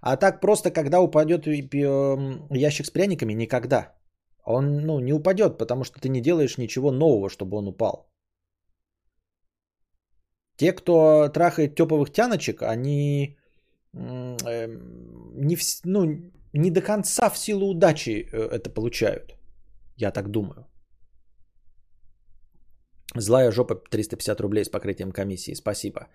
А 0.00 0.16
так 0.16 0.40
просто, 0.40 0.71
когда 0.73 1.00
упадет 1.00 1.47
ящик 1.47 2.87
с 2.87 2.90
пряниками, 2.90 3.33
никогда. 3.35 3.95
Он 4.45 4.81
ну, 4.87 5.00
не 5.00 5.12
упадет, 5.12 5.59
потому 5.59 5.85
что 5.85 6.00
ты 6.00 6.09
не 6.09 6.21
делаешь 6.21 6.59
ничего 6.59 6.90
нового, 6.90 7.31
чтобы 7.31 7.57
он 7.57 7.69
упал. 7.69 8.09
Те, 10.57 10.73
кто 10.73 11.28
трахает 11.28 11.76
топовых 11.76 12.12
тяночек, 12.12 12.62
они 12.62 13.38
э, 13.95 14.66
не, 15.35 15.57
ну, 15.85 16.33
не 16.52 16.71
до 16.71 16.81
конца 16.81 17.31
в 17.31 17.38
силу 17.38 17.71
удачи 17.71 18.28
э, 18.33 18.49
это 18.57 18.69
получают. 18.71 19.37
Я 19.97 20.11
так 20.11 20.28
думаю. 20.28 20.66
Злая 23.16 23.52
жопа 23.52 23.75
350 23.75 24.40
рублей 24.40 24.64
с 24.64 24.69
покрытием 24.69 25.12
комиссии. 25.12 25.54
Спасибо. 25.54 26.09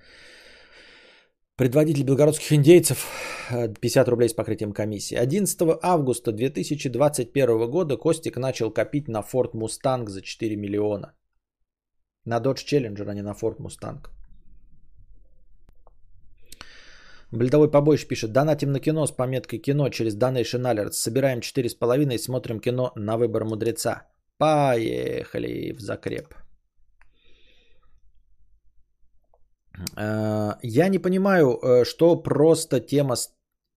Предводитель 1.56 2.04
белгородских 2.04 2.54
индейцев 2.54 3.08
50 3.50 4.08
рублей 4.08 4.30
с 4.30 4.34
покрытием 4.34 4.74
комиссии. 4.74 5.16
11 5.16 5.80
августа 5.82 6.32
2021 6.32 7.70
года 7.70 7.98
Костик 7.98 8.38
начал 8.38 8.72
копить 8.72 9.08
на 9.08 9.22
Ford 9.22 9.54
Mustang 9.54 10.08
за 10.08 10.22
4 10.22 10.56
миллиона. 10.56 11.14
На 12.26 12.40
Dodge 12.40 12.66
Challenger, 12.66 13.10
а 13.10 13.14
не 13.14 13.22
на 13.22 13.34
Ford 13.34 13.58
Mustang. 13.58 14.08
Бледовой 17.32 17.72
побоище 17.72 18.08
пишет. 18.08 18.32
Донатим 18.32 18.72
на 18.72 18.80
кино 18.80 19.06
с 19.06 19.12
пометкой 19.12 19.60
кино 19.60 19.90
через 19.90 20.16
Donation 20.16 20.64
Alerts. 20.64 20.94
Собираем 20.94 21.40
4,5 21.40 22.14
и 22.14 22.18
смотрим 22.18 22.60
кино 22.60 22.92
на 22.96 23.18
выбор 23.18 23.46
мудреца. 23.46 24.08
Поехали 24.38 25.74
в 25.74 25.80
закреп. 25.80 26.36
Э, 26.36 26.48
я 30.64 30.90
не 30.90 31.00
понимаю, 31.00 31.60
э, 31.62 31.86
что 31.86 32.16
просто 32.16 32.80
тема... 32.80 33.16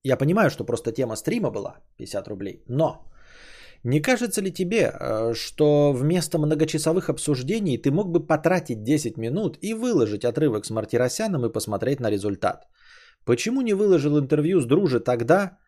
Я 0.02 0.16
понимаю, 0.16 0.50
что 0.50 0.64
просто 0.64 0.92
тема 0.92 1.16
стрима 1.16 1.50
была 1.50 1.76
50 1.98 2.28
рублей, 2.28 2.64
но 2.68 3.06
не 3.84 4.00
кажется 4.00 4.42
ли 4.42 4.52
тебе, 4.52 4.92
э, 4.92 5.34
что 5.34 5.92
вместо 5.92 6.38
многочасовых 6.38 7.08
обсуждений 7.08 7.78
ты 7.78 7.90
мог 7.90 8.10
бы 8.10 8.26
потратить 8.26 8.82
10 8.82 9.18
минут 9.18 9.58
и 9.62 9.74
выложить 9.74 10.24
отрывок 10.24 10.64
с 10.64 10.70
Мартиросяном 10.70 11.44
и 11.46 11.52
посмотреть 11.52 12.00
на 12.00 12.10
результат? 12.10 12.66
Почему 13.24 13.62
не 13.62 13.74
выложил 13.74 14.18
интервью 14.18 14.60
с 14.60 14.66
Друже 14.66 15.00
тогда? 15.00 15.58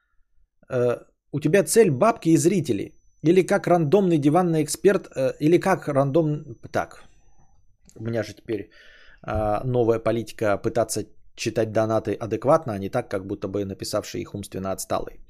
У 1.32 1.40
тебя 1.40 1.64
цель 1.64 1.90
бабки 1.90 2.30
и 2.30 2.36
зрители. 2.38 2.94
Или 3.22 3.42
как 3.42 3.66
рандомный 3.66 4.18
диванный 4.18 4.62
эксперт, 4.62 5.10
или 5.40 5.58
как 5.58 5.88
рандом... 5.88 6.56
Так, 6.72 7.04
у 7.94 8.02
меня 8.02 8.22
же 8.22 8.32
теперь 8.32 8.70
новая 9.24 9.98
политика 9.98 10.58
пытаться 10.58 11.04
читать 11.34 11.72
донаты 11.72 12.14
адекватно, 12.14 12.72
а 12.72 12.78
не 12.78 12.90
так, 12.90 13.08
как 13.08 13.26
будто 13.26 13.48
бы 13.48 13.64
написавший 13.64 14.20
их 14.20 14.34
умственно 14.34 14.72
отсталый. 14.72 15.20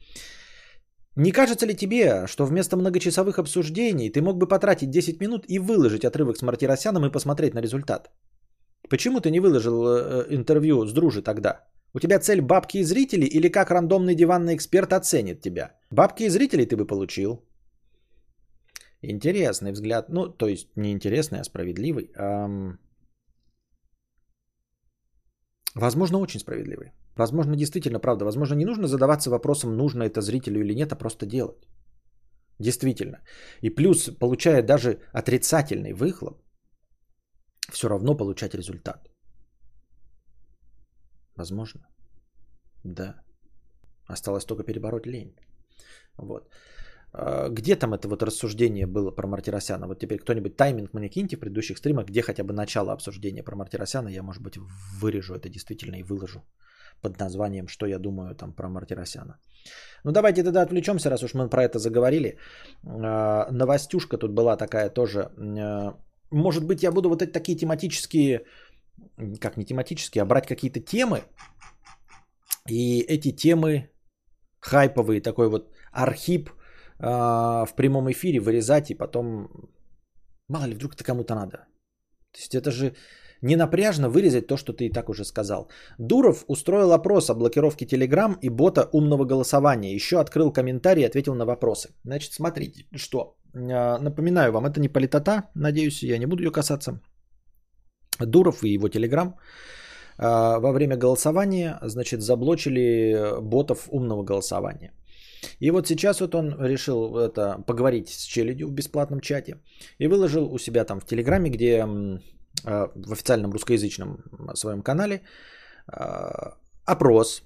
Не 1.17 1.33
кажется 1.33 1.67
ли 1.67 1.75
тебе, 1.75 2.27
что 2.27 2.47
вместо 2.47 2.77
многочасовых 2.77 3.39
обсуждений 3.39 4.11
ты 4.11 4.23
мог 4.23 4.39
бы 4.39 4.49
потратить 4.49 4.91
10 4.91 5.21
минут 5.21 5.45
и 5.49 5.59
выложить 5.59 6.05
отрывок 6.05 6.37
с 6.39 6.43
Мартиросяном 6.43 7.05
и 7.05 7.13
посмотреть 7.13 7.55
на 7.55 7.61
результат? 7.61 8.11
Почему 8.89 9.21
ты 9.21 9.31
не 9.31 9.41
выложил 9.41 9.87
э, 9.87 10.27
интервью 10.31 10.87
с 10.87 10.93
Дружи 10.93 11.23
тогда? 11.23 11.67
У 11.95 12.01
тебя 12.01 12.19
цель 12.19 12.41
бабки 12.41 12.79
и 12.79 12.85
зрители 12.85 13.27
или 13.27 13.49
как 13.49 13.71
рандомный 13.71 14.15
диванный 14.15 14.55
эксперт 14.55 14.93
оценит 14.93 15.43
тебя? 15.43 15.73
Бабки 15.91 16.23
и 16.23 16.31
зрителей 16.31 16.67
ты 16.67 16.77
бы 16.77 16.87
получил. 16.87 17.43
Интересный 19.03 19.73
взгляд. 19.73 20.09
Ну, 20.09 20.29
то 20.29 20.49
есть 20.49 20.69
не 20.77 20.93
интересный, 20.93 21.41
а 21.41 21.45
справедливый. 21.45 22.11
Эм... 22.17 22.79
Возможно, 25.75 26.19
очень 26.19 26.41
справедливый. 26.41 26.93
Возможно, 27.17 27.57
действительно 27.57 27.99
правда. 27.99 28.25
Возможно, 28.25 28.55
не 28.55 28.65
нужно 28.65 28.87
задаваться 28.87 29.31
вопросом, 29.31 29.77
нужно 29.77 30.03
это 30.03 30.21
зрителю 30.21 30.61
или 30.61 30.75
нет, 30.75 30.93
а 30.93 30.97
просто 30.97 31.27
делать. 31.27 31.67
Действительно. 32.59 33.19
И 33.63 33.71
плюс, 33.71 34.11
получая 34.21 34.63
даже 34.63 35.01
отрицательный 35.13 35.93
выхлоп, 35.95 36.43
все 37.73 37.89
равно 37.89 38.17
получать 38.17 38.55
результат. 38.55 39.09
Возможно. 41.37 41.81
Да. 42.85 43.15
Осталось 44.07 44.45
только 44.45 44.65
перебороть 44.65 45.07
лень. 45.07 45.35
Вот. 46.19 46.53
А, 47.13 47.49
где 47.49 47.77
там 47.77 47.95
это 47.95 48.09
вот 48.09 48.23
рассуждение 48.23 48.87
было 48.87 49.11
про 49.11 49.27
Мартиросяна? 49.27 49.87
Вот 49.87 49.99
теперь 49.99 50.19
кто-нибудь 50.19 50.57
тайминг 50.57 50.95
мне 50.95 51.09
киньте 51.09 51.37
в 51.37 51.41
предыдущих 51.41 51.79
стримах, 51.79 52.07
где 52.07 52.23
хотя 52.23 52.45
бы 52.45 52.53
начало 52.53 52.93
обсуждения 52.93 53.43
про 53.43 53.57
Мартиросяна, 53.57 54.09
я, 54.09 54.23
может 54.23 54.43
быть, 54.43 54.59
вырежу 55.01 55.35
это 55.35 55.49
действительно 55.49 55.97
и 55.97 56.03
выложу 56.03 56.43
под 57.01 57.19
названием 57.19 57.69
«Что 57.69 57.87
я 57.87 57.99
думаю 57.99 58.35
там 58.35 58.53
про 58.53 58.69
Мартиросяна». 58.69 59.39
Ну 60.05 60.13
давайте 60.13 60.43
тогда 60.43 60.63
отвлечемся, 60.63 61.11
раз 61.11 61.23
уж 61.23 61.35
мы 61.35 61.49
про 61.49 61.65
это 61.65 61.79
заговорили. 61.79 62.39
А, 62.85 63.49
новостюшка 63.51 64.19
тут 64.19 64.33
была 64.33 64.57
такая 64.57 64.89
тоже. 64.89 65.31
А, 65.39 65.97
может 66.31 66.65
быть, 66.65 66.83
я 66.83 66.93
буду 66.93 67.09
вот 67.09 67.23
эти 67.23 67.33
такие 67.33 67.59
тематические, 67.59 68.45
как 69.41 69.57
не 69.57 69.65
тематические, 69.65 70.23
а 70.23 70.27
брать 70.27 70.47
какие-то 70.47 70.81
темы, 70.81 71.23
и 72.69 73.01
эти 73.01 73.33
темы 73.33 73.91
хайповые, 74.61 75.21
такой 75.21 75.49
вот 75.49 75.71
архип– 75.93 76.51
в 77.03 77.75
прямом 77.77 78.11
эфире 78.11 78.39
вырезать 78.39 78.91
и 78.91 78.95
потом, 78.95 79.49
мало 80.49 80.67
ли, 80.67 80.75
вдруг 80.75 80.95
это 80.95 81.05
кому-то 81.05 81.35
надо. 81.35 81.67
То 82.33 82.39
есть 82.39 82.55
это 82.55 82.71
же 82.71 82.95
не 83.43 83.57
напряжно 83.57 84.09
вырезать 84.09 84.47
то, 84.47 84.57
что 84.57 84.73
ты 84.73 84.87
и 84.87 84.93
так 84.93 85.09
уже 85.09 85.25
сказал. 85.25 85.69
Дуров 85.99 86.45
устроил 86.49 86.93
опрос 86.93 87.31
о 87.31 87.35
блокировке 87.35 87.85
Telegram 87.85 88.37
и 88.41 88.51
бота 88.51 88.89
умного 88.93 89.25
голосования. 89.25 89.95
Еще 89.95 90.21
открыл 90.21 90.53
комментарий 90.53 91.03
и 91.03 91.07
ответил 91.07 91.35
на 91.35 91.45
вопросы. 91.45 91.89
Значит, 92.05 92.33
смотрите, 92.33 92.87
что. 92.97 93.37
А, 93.55 93.99
напоминаю 93.99 94.53
вам, 94.53 94.65
это 94.65 94.81
не 94.81 94.89
политота, 94.89 95.51
надеюсь, 95.55 96.03
я 96.03 96.19
не 96.19 96.27
буду 96.27 96.43
ее 96.43 96.51
касаться. 96.51 97.01
Дуров 98.21 98.63
и 98.63 98.75
его 98.75 98.89
а, 100.19 100.61
во 100.61 100.73
время 100.73 100.97
голосования, 100.97 101.79
значит, 101.83 102.23
заблочили 102.23 103.41
ботов 103.41 103.89
умного 103.91 104.23
голосования. 104.23 104.93
И 105.61 105.71
вот 105.71 105.87
сейчас 105.87 106.21
вот 106.21 106.35
он 106.35 106.57
решил 106.61 107.17
это 107.19 107.65
поговорить 107.67 108.09
с 108.09 108.25
челядью 108.25 108.69
в 108.69 108.73
бесплатном 108.73 109.21
чате 109.21 109.57
и 109.99 110.09
выложил 110.09 110.53
у 110.53 110.59
себя 110.59 110.85
там 110.85 111.01
в 111.01 111.07
Телеграме, 111.07 111.51
где 111.51 111.71
э, 111.77 112.89
в 112.95 113.13
официальном 113.13 113.53
русскоязычном 113.53 114.25
своем 114.55 114.83
канале 114.83 115.23
э, 115.93 116.55
опрос 116.85 117.43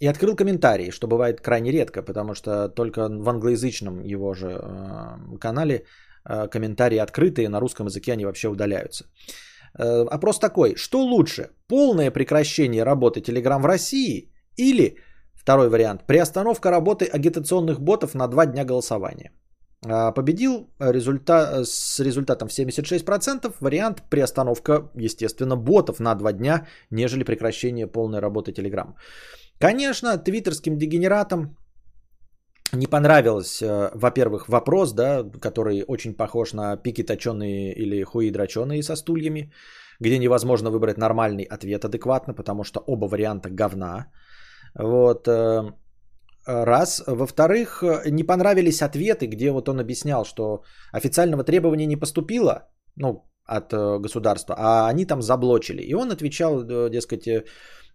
и 0.00 0.06
открыл 0.06 0.36
комментарии, 0.36 0.90
что 0.90 1.06
бывает 1.06 1.40
крайне 1.40 1.72
редко, 1.72 2.02
потому 2.02 2.34
что 2.34 2.68
только 2.68 3.08
в 3.08 3.28
англоязычном 3.28 4.04
его 4.04 4.34
же 4.34 4.48
э, 4.48 5.38
канале 5.38 5.84
комментарии 6.50 6.98
открытые, 6.98 7.48
на 7.48 7.60
русском 7.60 7.86
языке 7.86 8.12
они 8.12 8.24
вообще 8.24 8.48
удаляются. 8.48 9.04
Опрос 9.78 10.40
такой, 10.40 10.74
что 10.74 10.98
лучше, 10.98 11.50
полное 11.68 12.10
прекращение 12.10 12.82
работы 12.82 13.20
Telegram 13.20 13.62
в 13.62 13.66
России 13.66 14.32
или, 14.56 14.96
второй 15.46 15.68
вариант, 15.68 16.00
приостановка 16.06 16.70
работы 16.70 17.04
агитационных 17.04 17.80
ботов 17.80 18.14
на 18.14 18.26
два 18.26 18.46
дня 18.46 18.64
голосования. 18.64 19.30
Э, 19.86 20.12
победил 20.14 20.68
результат, 20.80 21.66
с 21.66 22.00
результатом 22.00 22.48
в 22.48 22.52
76%, 22.52 23.54
вариант 23.60 24.02
приостановка, 24.10 24.90
естественно, 24.96 25.56
ботов 25.56 26.00
на 26.00 26.14
два 26.14 26.32
дня, 26.32 26.66
нежели 26.90 27.24
прекращение 27.24 27.86
полной 27.86 28.20
работы 28.20 28.50
Telegram. 28.50 28.94
Конечно, 29.60 30.18
твиттерским 30.18 30.78
дегенератам 30.78 31.56
не 32.72 32.88
понравилось, 32.88 33.62
э, 33.62 33.90
во-первых, 33.94 34.48
вопрос, 34.48 34.92
да, 34.92 35.22
который 35.40 35.84
очень 35.86 36.16
похож 36.16 36.54
на 36.54 36.76
пики 36.76 37.04
точеные 37.04 37.72
или 37.72 38.02
хуи 38.02 38.32
дроченые 38.32 38.82
со 38.82 38.96
стульями, 38.96 39.52
где 40.00 40.18
невозможно 40.18 40.70
выбрать 40.70 40.98
нормальный 40.98 41.44
ответ 41.44 41.84
адекватно, 41.84 42.34
потому 42.34 42.64
что 42.64 42.80
оба 42.80 43.06
варианта 43.06 43.48
говна. 43.48 44.06
Вот. 44.78 45.28
Э, 45.28 45.72
раз. 46.46 47.02
Во-вторых, 47.06 47.82
не 48.10 48.24
понравились 48.24 48.82
ответы, 48.82 49.26
где 49.26 49.50
вот 49.50 49.68
он 49.68 49.80
объяснял, 49.80 50.24
что 50.24 50.62
официального 50.92 51.44
требования 51.44 51.86
не 51.86 51.96
поступило, 51.96 52.68
ну, 52.96 53.28
от 53.44 53.72
э, 53.72 53.98
государства, 53.98 54.54
а 54.58 54.88
они 54.88 55.06
там 55.06 55.22
заблочили. 55.22 55.82
И 55.82 55.94
он 55.94 56.10
отвечал, 56.10 56.64
дескать, 56.90 57.26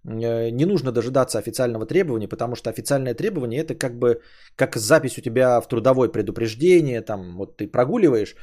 Э, 0.04 0.52
не 0.52 0.66
нужно 0.66 0.92
дожидаться 0.92 1.40
официального 1.40 1.86
требования, 1.86 2.28
потому 2.28 2.56
что 2.56 2.70
официальное 2.70 3.14
требование 3.14 3.62
это 3.62 3.76
как 3.76 4.00
бы 4.00 4.22
как 4.56 4.76
запись 4.76 5.18
у 5.18 5.22
тебя 5.22 5.62
в 5.62 5.68
трудовое 5.68 6.10
предупреждение, 6.10 7.02
там 7.02 7.38
вот 7.38 7.58
ты 7.58 7.68
прогуливаешь, 7.68 8.36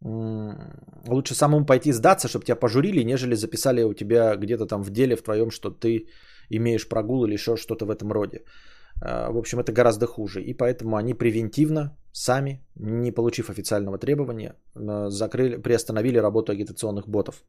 лучше 0.00 1.34
самому 1.34 1.66
пойти 1.66 1.92
сдаться, 1.92 2.28
чтобы 2.28 2.44
тебя 2.44 2.56
пожурили, 2.56 3.04
нежели 3.04 3.36
записали 3.36 3.84
у 3.84 3.94
тебя 3.94 4.36
где-то 4.36 4.66
там 4.66 4.82
в 4.82 4.90
деле 4.90 5.16
в 5.16 5.22
твоем, 5.22 5.50
что 5.50 5.70
ты 5.70 6.08
имеешь 6.50 6.88
прогул 6.88 7.24
или 7.24 7.34
еще 7.34 7.56
что-то 7.56 7.86
в 7.86 7.90
этом 7.90 8.12
роде. 8.12 8.44
Э, 9.02 9.30
в 9.30 9.38
общем, 9.38 9.58
это 9.60 9.72
гораздо 9.72 10.06
хуже. 10.06 10.42
И 10.42 10.54
поэтому 10.54 10.96
они 10.96 11.14
превентивно, 11.14 11.96
сами, 12.12 12.64
не 12.76 13.12
получив 13.12 13.50
официального 13.50 13.98
требования, 13.98 14.54
закрыли, 15.08 15.56
приостановили 15.56 16.18
работу 16.18 16.52
агитационных 16.52 17.08
ботов. 17.08 17.44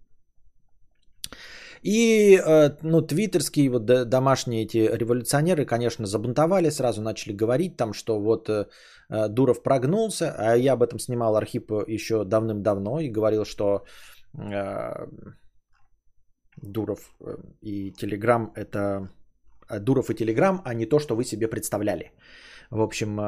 И, 1.83 2.37
э, 2.37 2.69
ну, 2.81 3.01
твиттерские 3.01 3.69
вот 3.69 3.85
домашние 3.85 4.63
эти 4.63 4.77
революционеры, 4.77 5.65
конечно, 5.65 6.05
забунтовали, 6.05 6.69
сразу 6.69 7.01
начали 7.01 7.33
говорить 7.33 7.75
там, 7.77 7.93
что 7.93 8.19
вот 8.19 8.49
э, 8.49 8.67
э, 9.09 9.27
Дуров 9.27 9.61
прогнулся, 9.63 10.33
а 10.37 10.55
я 10.55 10.73
об 10.73 10.83
этом 10.83 10.99
снимал 10.99 11.35
Архип 11.35 11.71
еще 11.87 12.23
давным-давно 12.23 13.01
и 13.01 13.09
говорил, 13.09 13.45
что 13.45 13.83
Дуров 16.61 17.15
и 17.61 17.91
Телеграм 17.91 18.51
это 18.55 19.09
Дуров 19.79 20.09
и 20.09 20.15
Телеграм, 20.15 20.61
а 20.65 20.73
не 20.73 20.85
то, 20.85 20.99
что 20.99 21.15
вы 21.15 21.23
себе 21.23 21.47
представляли. 21.47 22.11
В 22.69 22.81
общем, 22.81 23.19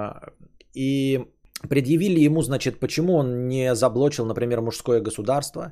и 0.73 1.25
предъявили 1.69 2.19
ему, 2.19 2.41
значит, 2.41 2.79
почему 2.79 3.15
он 3.15 3.47
не 3.47 3.75
заблочил, 3.75 4.25
например, 4.25 4.61
мужское 4.61 5.01
государство. 5.01 5.71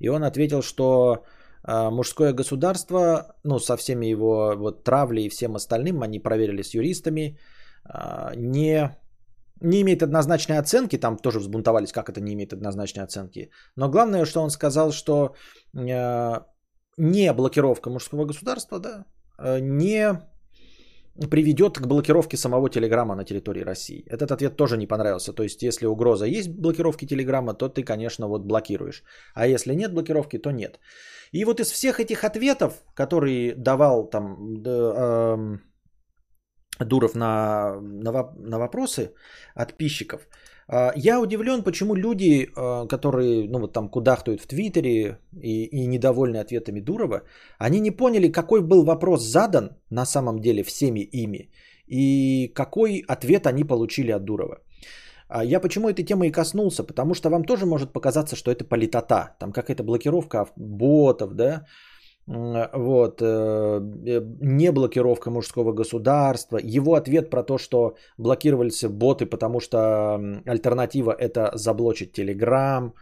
И 0.00 0.08
он 0.08 0.24
ответил, 0.24 0.62
что 0.62 1.24
мужское 1.66 2.32
государство, 2.32 3.36
ну, 3.44 3.58
со 3.58 3.76
всеми 3.76 4.06
его 4.06 4.54
вот 4.56 4.84
травлей 4.84 5.26
и 5.26 5.28
всем 5.28 5.54
остальным, 5.54 6.02
они 6.02 6.18
проверили 6.18 6.62
с 6.62 6.74
юристами, 6.74 7.38
не, 8.36 8.96
не 9.60 9.80
имеет 9.82 10.02
однозначной 10.02 10.58
оценки, 10.58 10.98
там 10.98 11.18
тоже 11.18 11.38
взбунтовались, 11.40 11.92
как 11.92 12.08
это 12.08 12.20
не 12.20 12.32
имеет 12.32 12.52
однозначной 12.52 13.04
оценки. 13.04 13.50
Но 13.76 13.90
главное, 13.90 14.24
что 14.24 14.40
он 14.40 14.50
сказал, 14.50 14.92
что 14.92 15.34
не 16.98 17.32
блокировка 17.32 17.90
мужского 17.90 18.24
государства, 18.24 18.78
да, 18.78 19.06
не 19.60 20.18
приведет 21.30 21.78
к 21.78 21.86
блокировке 21.86 22.36
самого 22.36 22.68
Телеграма 22.70 23.16
на 23.16 23.24
территории 23.24 23.64
России. 23.64 24.04
Этот 24.06 24.30
ответ 24.30 24.56
тоже 24.56 24.76
не 24.76 24.86
понравился. 24.86 25.32
То 25.32 25.42
есть, 25.42 25.62
если 25.62 25.86
угроза 25.86 26.26
есть 26.26 26.48
блокировки 26.48 27.06
Телеграма, 27.06 27.54
то 27.54 27.68
ты, 27.68 27.82
конечно, 27.82 28.28
вот 28.28 28.46
блокируешь. 28.46 29.02
А 29.34 29.46
если 29.46 29.74
нет 29.74 29.92
блокировки, 29.92 30.38
то 30.38 30.52
нет. 30.52 30.78
И 31.32 31.44
вот 31.44 31.60
из 31.60 31.72
всех 31.72 31.98
этих 32.00 32.24
ответов, 32.24 32.72
которые 32.94 33.54
давал 33.56 34.08
там 34.10 34.62
э, 34.64 35.58
Дуров 36.84 37.14
на, 37.14 37.80
на, 37.80 38.12
на 38.36 38.58
вопросы 38.58 39.12
подписчиков, 39.54 40.20
э, 40.20 40.26
я 40.96 41.20
удивлен, 41.20 41.62
почему 41.62 41.94
люди, 41.94 42.46
э, 42.46 42.86
которые 42.88 43.48
ну 43.48 43.58
вот 43.58 43.72
там 43.72 43.88
кудахтают 43.88 44.40
в 44.40 44.46
Твиттере 44.46 45.18
и, 45.42 45.64
и 45.64 45.86
недовольны 45.86 46.36
ответами 46.36 46.80
Дурова, 46.80 47.22
они 47.58 47.80
не 47.80 47.90
поняли, 47.90 48.32
какой 48.32 48.60
был 48.60 48.84
вопрос 48.84 49.22
задан 49.22 49.70
на 49.90 50.06
самом 50.06 50.40
деле 50.40 50.62
всеми 50.62 51.00
ими 51.00 51.50
и 51.86 52.52
какой 52.54 53.04
ответ 53.08 53.46
они 53.46 53.64
получили 53.64 54.12
от 54.12 54.24
Дурова. 54.24 54.58
А 55.28 55.44
я 55.44 55.60
почему 55.60 55.88
этой 55.88 56.04
темы 56.04 56.26
и 56.28 56.32
коснулся? 56.32 56.84
Потому 56.84 57.14
что 57.14 57.30
вам 57.30 57.44
тоже 57.44 57.66
может 57.66 57.92
показаться, 57.92 58.36
что 58.36 58.50
это 58.50 58.64
политота. 58.64 59.36
Там 59.38 59.52
какая-то 59.52 59.84
блокировка 59.84 60.46
ботов, 60.56 61.34
да? 61.34 61.66
Вот, 62.30 63.22
э, 63.22 63.26
э, 64.06 64.20
не 64.40 64.70
блокировка 64.70 65.30
мужского 65.30 65.72
государства. 65.72 66.58
Его 66.62 66.94
ответ 66.94 67.30
про 67.30 67.42
то, 67.42 67.56
что 67.58 67.96
блокировались 68.18 68.84
боты, 68.84 69.24
потому 69.24 69.60
что 69.60 69.78
альтернатива 70.46 71.10
это 71.18 71.50
заблочить 71.54 72.12
Телеграм. 72.12 72.92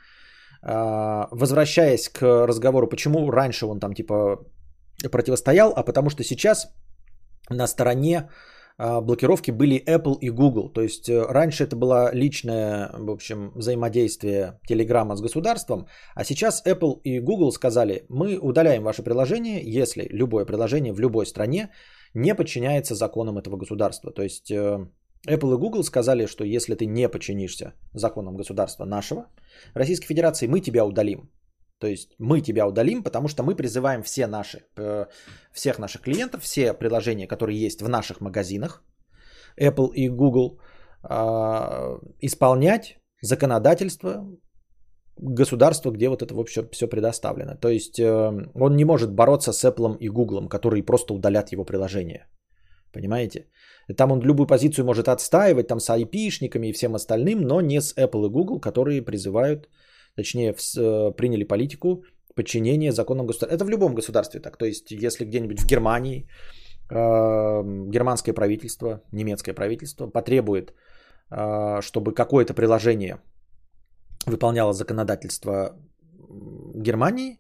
А, 0.63 1.29
возвращаясь 1.33 2.09
к 2.09 2.47
разговору, 2.47 2.87
почему 2.87 3.31
раньше 3.31 3.67
он 3.67 3.81
там 3.81 3.95
типа 3.95 4.39
противостоял, 5.11 5.73
а 5.77 5.83
потому 5.83 6.11
что 6.11 6.23
сейчас 6.23 6.69
на 7.51 7.67
стороне 7.67 8.29
блокировки 8.79 9.51
были 9.51 9.83
Apple 9.87 10.19
и 10.21 10.31
Google. 10.31 10.69
То 10.73 10.83
есть 10.83 11.09
э, 11.09 11.23
раньше 11.23 11.65
это 11.65 11.77
было 11.77 12.11
личное, 12.15 12.91
в 12.93 13.11
общем, 13.11 13.53
взаимодействие 13.55 14.59
Telegram 14.69 15.17
с 15.17 15.21
государством, 15.21 15.87
а 16.15 16.25
сейчас 16.25 16.63
Apple 16.67 17.01
и 17.05 17.21
Google 17.21 17.53
сказали, 17.53 18.05
мы 18.09 18.39
удаляем 18.39 18.83
ваше 18.83 19.03
приложение, 19.03 19.63
если 19.63 20.07
любое 20.11 20.45
приложение 20.45 20.93
в 20.93 21.01
любой 21.01 21.27
стране 21.27 21.71
не 22.15 22.35
подчиняется 22.35 22.95
законам 22.95 23.39
этого 23.39 23.57
государства. 23.57 24.13
То 24.13 24.23
есть 24.23 24.51
э, 24.51 24.87
Apple 25.27 25.55
и 25.55 25.59
Google 25.59 25.83
сказали, 25.83 26.27
что 26.27 26.45
если 26.45 26.75
ты 26.75 26.87
не 26.87 27.09
подчинишься 27.09 27.73
законам 27.95 28.37
государства 28.37 28.85
нашего, 28.85 29.27
Российской 29.75 30.07
Федерации, 30.07 30.49
мы 30.49 30.61
тебя 30.61 30.85
удалим. 30.85 31.31
То 31.79 31.87
есть 31.87 32.15
мы 32.19 32.41
тебя 32.41 32.67
удалим, 32.67 33.03
потому 33.03 33.29
что 33.29 33.43
мы 33.43 33.55
призываем 33.55 34.03
все 34.03 34.27
наши, 34.27 34.59
э, 34.79 35.07
всех 35.53 35.79
наших 35.79 36.03
клиентов, 36.03 36.43
все 36.43 36.73
приложения, 36.73 37.27
которые 37.27 37.61
есть 37.61 37.83
в 37.83 37.89
наших 37.89 38.21
магазинах, 38.21 38.83
Apple 39.61 39.93
и 39.95 40.09
Google, 40.09 40.61
а, 41.03 41.99
исполнять 42.21 42.99
законодательство 43.23 44.27
государства, 45.19 45.91
где 45.91 46.09
вот 46.09 46.23
это 46.23 46.35
вообще 46.35 46.69
все 46.73 46.89
предоставлено. 46.89 47.57
То 47.57 47.69
есть 47.69 47.99
э, 47.99 48.51
он 48.55 48.77
не 48.77 48.85
может 48.85 49.15
бороться 49.15 49.53
с 49.53 49.65
Apple 49.65 49.97
и 49.99 50.09
Google, 50.09 50.49
которые 50.49 50.83
просто 50.83 51.15
удалят 51.15 51.53
его 51.53 51.65
приложение. 51.65 52.27
Понимаете? 52.93 53.47
Там 53.97 54.13
он 54.13 54.21
любую 54.21 54.47
позицию 54.47 54.85
может 54.85 55.09
отстаивать 55.09 55.69
там 55.69 55.81
с 55.81 55.89
IP-шниками 55.91 56.69
и 56.69 56.73
всем 56.73 56.95
остальным, 56.95 57.43
но 57.43 57.61
не 57.61 57.81
с 57.81 57.95
Apple 57.97 58.27
и 58.27 58.31
Google, 58.31 58.61
которые 58.61 59.03
призывают 59.03 59.69
точнее 60.17 60.53
э, 60.53 61.13
приняли 61.17 61.45
политику 61.45 62.05
подчинения 62.35 62.93
законам 62.93 63.27
государства. 63.27 63.57
Это 63.57 63.65
в 63.65 63.71
любом 63.71 63.95
государстве 63.95 64.41
так. 64.41 64.57
То 64.57 64.67
есть, 64.67 64.91
если 64.91 65.25
где-нибудь 65.25 65.61
в 65.61 65.67
Германии 65.67 66.29
э, 66.91 66.97
германское 67.91 68.35
правительство, 68.35 69.01
немецкое 69.13 69.55
правительство 69.55 70.07
потребует, 70.09 70.75
э, 71.31 71.81
чтобы 71.83 72.15
какое-то 72.15 72.55
приложение 72.55 73.21
выполняло 74.27 74.73
законодательство 74.73 75.77
Германии, 76.75 77.39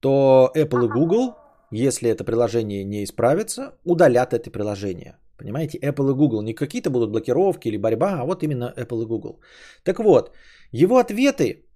то 0.00 0.50
Apple 0.54 0.84
и 0.84 0.88
Google, 0.88 1.34
если 1.72 2.10
это 2.10 2.24
приложение 2.24 2.84
не 2.84 3.02
исправится, 3.02 3.72
удалят 3.84 4.32
это 4.32 4.50
приложение. 4.50 5.18
Понимаете, 5.38 5.78
Apple 5.78 6.10
и 6.10 6.14
Google 6.14 6.42
не 6.42 6.54
какие-то 6.54 6.90
будут 6.90 7.10
блокировки 7.10 7.68
или 7.68 7.78
борьба, 7.78 8.20
а 8.20 8.24
вот 8.24 8.42
именно 8.42 8.74
Apple 8.76 9.02
и 9.02 9.06
Google. 9.06 9.40
Так 9.84 9.98
вот, 9.98 10.32
его 10.72 10.98
ответы 10.98 11.67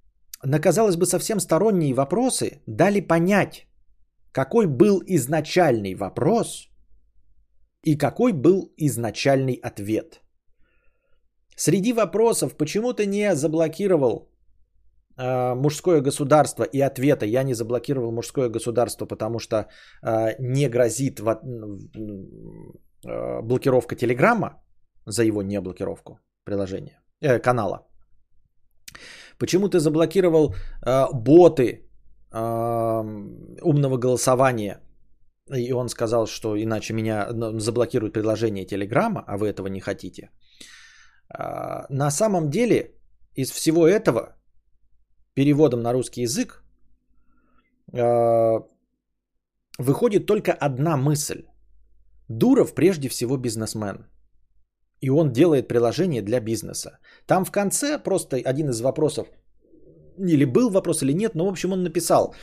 на, 0.45 0.59
казалось 0.59 0.97
бы, 0.97 1.07
совсем 1.07 1.41
сторонние 1.41 1.95
вопросы 1.95 2.61
дали 2.67 3.01
понять, 3.01 3.67
какой 4.33 4.67
был 4.67 5.03
изначальный 5.07 5.95
вопрос 5.95 6.69
и 7.85 7.97
какой 7.97 8.33
был 8.33 8.73
изначальный 8.77 9.61
ответ. 9.63 10.21
Среди 11.57 11.93
вопросов, 11.93 12.57
почему 12.57 12.93
ты 12.93 13.07
не 13.07 13.35
заблокировал 13.35 14.31
э, 15.19 15.55
мужское 15.55 16.01
государство 16.01 16.65
и 16.65 16.81
ответа 16.81 17.27
я 17.27 17.45
не 17.45 17.55
заблокировал 17.55 18.13
мужское 18.13 18.49
государство, 18.49 19.07
потому 19.07 19.39
что 19.39 19.57
э, 19.57 19.67
не 20.39 20.69
грозит 20.69 21.21
в, 21.21 21.29
э, 21.29 21.37
блокировка 23.43 23.97
Телеграма 23.97 24.63
за 25.07 25.25
его 25.25 25.43
неблокировку 25.43 26.19
приложения, 26.45 27.03
э, 27.21 27.39
канала. 27.39 27.87
Почему 29.39 29.69
ты 29.69 29.79
заблокировал 29.79 30.55
э, 30.87 31.07
боты 31.13 31.89
э, 32.33 33.03
умного 33.63 33.97
голосования? 33.97 34.81
И 35.51 35.73
он 35.73 35.89
сказал, 35.89 36.27
что 36.27 36.57
иначе 36.57 36.95
меня 36.95 37.29
ну, 37.33 37.59
заблокируют 37.59 38.15
приложение 38.15 38.65
Телеграма, 38.65 39.25
а 39.27 39.37
вы 39.37 39.49
этого 39.49 39.69
не 39.69 39.81
хотите. 39.81 40.31
Э, 41.39 41.87
на 41.91 42.11
самом 42.11 42.51
деле 42.51 42.95
из 43.35 43.51
всего 43.51 43.87
этого 43.87 44.37
переводом 45.35 45.83
на 45.83 45.93
русский 45.93 46.23
язык 46.23 46.63
э, 47.93 48.61
выходит 49.79 50.27
только 50.27 50.53
одна 50.53 50.97
мысль. 50.97 51.45
Дуров 52.29 52.75
прежде 52.75 53.09
всего 53.09 53.37
бизнесмен. 53.37 54.07
И 55.03 55.11
он 55.11 55.33
делает 55.33 55.69
приложение 55.69 56.23
для 56.23 56.41
бизнеса. 56.41 56.99
Там 57.27 57.45
в 57.45 57.51
конце 57.51 57.99
просто 58.03 58.37
один 58.37 58.71
из 58.71 58.81
вопросов, 58.81 59.27
или 60.19 60.45
был 60.45 60.71
вопрос, 60.71 61.03
или 61.03 61.13
нет, 61.13 61.35
но 61.35 61.45
в 61.45 61.49
общем 61.49 61.73
он 61.73 61.83
написал, 61.83 62.35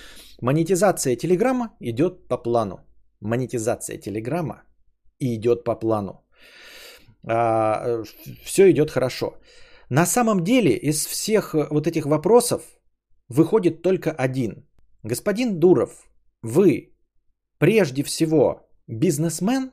монетизация 0.41 1.15
Телеграма 1.15 1.69
идет 1.79 2.27
по 2.27 2.37
плану. 2.37 2.79
Монетизация 3.21 3.97
Телеграма 3.97 4.63
идет 5.19 5.63
по 5.63 5.79
плану. 5.79 6.25
А, 7.27 8.03
все 8.43 8.69
идет 8.71 8.91
хорошо. 8.91 9.37
На 9.89 10.05
самом 10.05 10.43
деле 10.43 10.71
из 10.71 11.05
всех 11.05 11.53
вот 11.53 11.87
этих 11.87 12.05
вопросов 12.05 12.61
выходит 13.29 13.81
только 13.81 14.11
один. 14.11 14.67
Господин 15.03 15.59
Дуров, 15.59 16.09
вы 16.41 16.93
прежде 17.57 18.03
всего 18.03 18.69
бизнесмен 18.87 19.71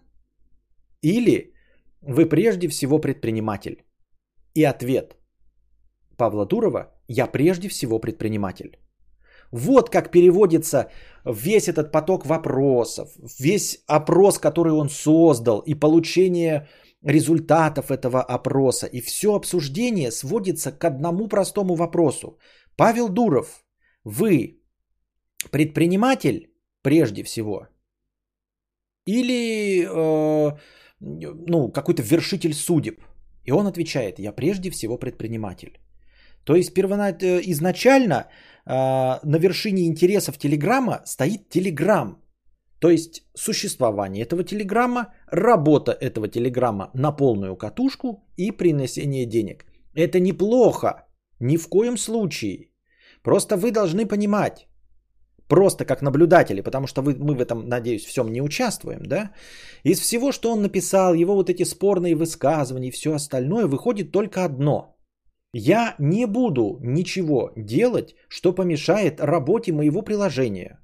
или 1.02 1.55
вы 2.06 2.26
прежде 2.26 2.68
всего 2.68 2.98
предприниматель? 2.98 3.84
И 4.54 4.64
ответ 4.64 5.16
Павла 6.16 6.46
Дурова– 6.46 6.92
я 7.08 7.26
прежде 7.26 7.68
всего 7.68 8.00
предприниматель. 8.00 8.78
Вот 9.52 9.90
как 9.90 10.10
переводится 10.10 10.90
весь 11.24 11.68
этот 11.68 11.92
поток 11.92 12.26
вопросов, 12.26 13.08
весь 13.38 13.84
опрос, 13.86 14.38
который 14.38 14.72
он 14.72 14.88
создал, 14.88 15.60
и 15.60 15.74
получение 15.74 16.68
результатов 17.04 17.90
этого 17.90 18.22
опроса. 18.22 18.86
И 18.86 19.00
все 19.00 19.34
обсуждение 19.34 20.10
сводится 20.10 20.72
к 20.72 20.84
одному 20.84 21.28
простому 21.28 21.74
вопросу. 21.74 22.38
Павел 22.76 23.08
Дуров, 23.08 23.64
вы 24.04 24.62
предприниматель 25.50 26.50
прежде 26.82 27.22
всего? 27.22 27.68
Или 29.06 29.86
э, 29.86 30.58
ну, 31.00 31.72
какой-то 31.72 32.02
вершитель 32.02 32.54
судеб. 32.54 33.00
И 33.44 33.52
он 33.52 33.66
отвечает, 33.66 34.18
я 34.18 34.32
прежде 34.32 34.70
всего 34.70 34.98
предприниматель. 34.98 35.78
То 36.44 36.54
есть 36.54 36.74
первоначально, 36.74 37.38
э, 37.38 37.42
изначально 37.50 38.14
э, 38.14 38.72
на 39.24 39.38
вершине 39.38 39.86
интересов 39.86 40.38
Телеграма 40.38 41.02
стоит 41.04 41.48
Телеграм. 41.48 42.22
То 42.80 42.90
есть 42.90 43.22
существование 43.34 44.24
этого 44.24 44.44
Телеграма, 44.44 45.14
работа 45.32 45.92
этого 45.92 46.28
Телеграма 46.28 46.90
на 46.94 47.12
полную 47.12 47.56
катушку 47.56 48.24
и 48.36 48.52
принесение 48.52 49.26
денег. 49.26 49.64
Это 49.94 50.20
неплохо, 50.20 51.06
ни 51.40 51.56
в 51.56 51.68
коем 51.68 51.96
случае. 51.96 52.70
Просто 53.22 53.56
вы 53.56 53.72
должны 53.72 54.06
понимать, 54.06 54.68
просто 55.48 55.84
как 55.84 56.02
наблюдатели, 56.02 56.60
потому 56.60 56.86
что 56.86 57.02
вы, 57.02 57.14
мы 57.14 57.34
в 57.34 57.40
этом, 57.40 57.68
надеюсь, 57.68 58.04
всем 58.04 58.32
не 58.32 58.42
участвуем, 58.42 59.06
да, 59.06 59.30
из 59.84 60.00
всего, 60.00 60.32
что 60.32 60.52
он 60.52 60.62
написал, 60.62 61.14
его 61.14 61.34
вот 61.34 61.50
эти 61.50 61.64
спорные 61.64 62.14
высказывания 62.14 62.88
и 62.88 62.92
все 62.92 63.12
остальное, 63.14 63.66
выходит 63.66 64.12
только 64.12 64.44
одно. 64.44 64.96
Я 65.52 65.94
не 65.98 66.26
буду 66.26 66.78
ничего 66.82 67.52
делать, 67.56 68.14
что 68.28 68.52
помешает 68.52 69.20
работе 69.20 69.72
моего 69.72 70.02
приложения. 70.02 70.80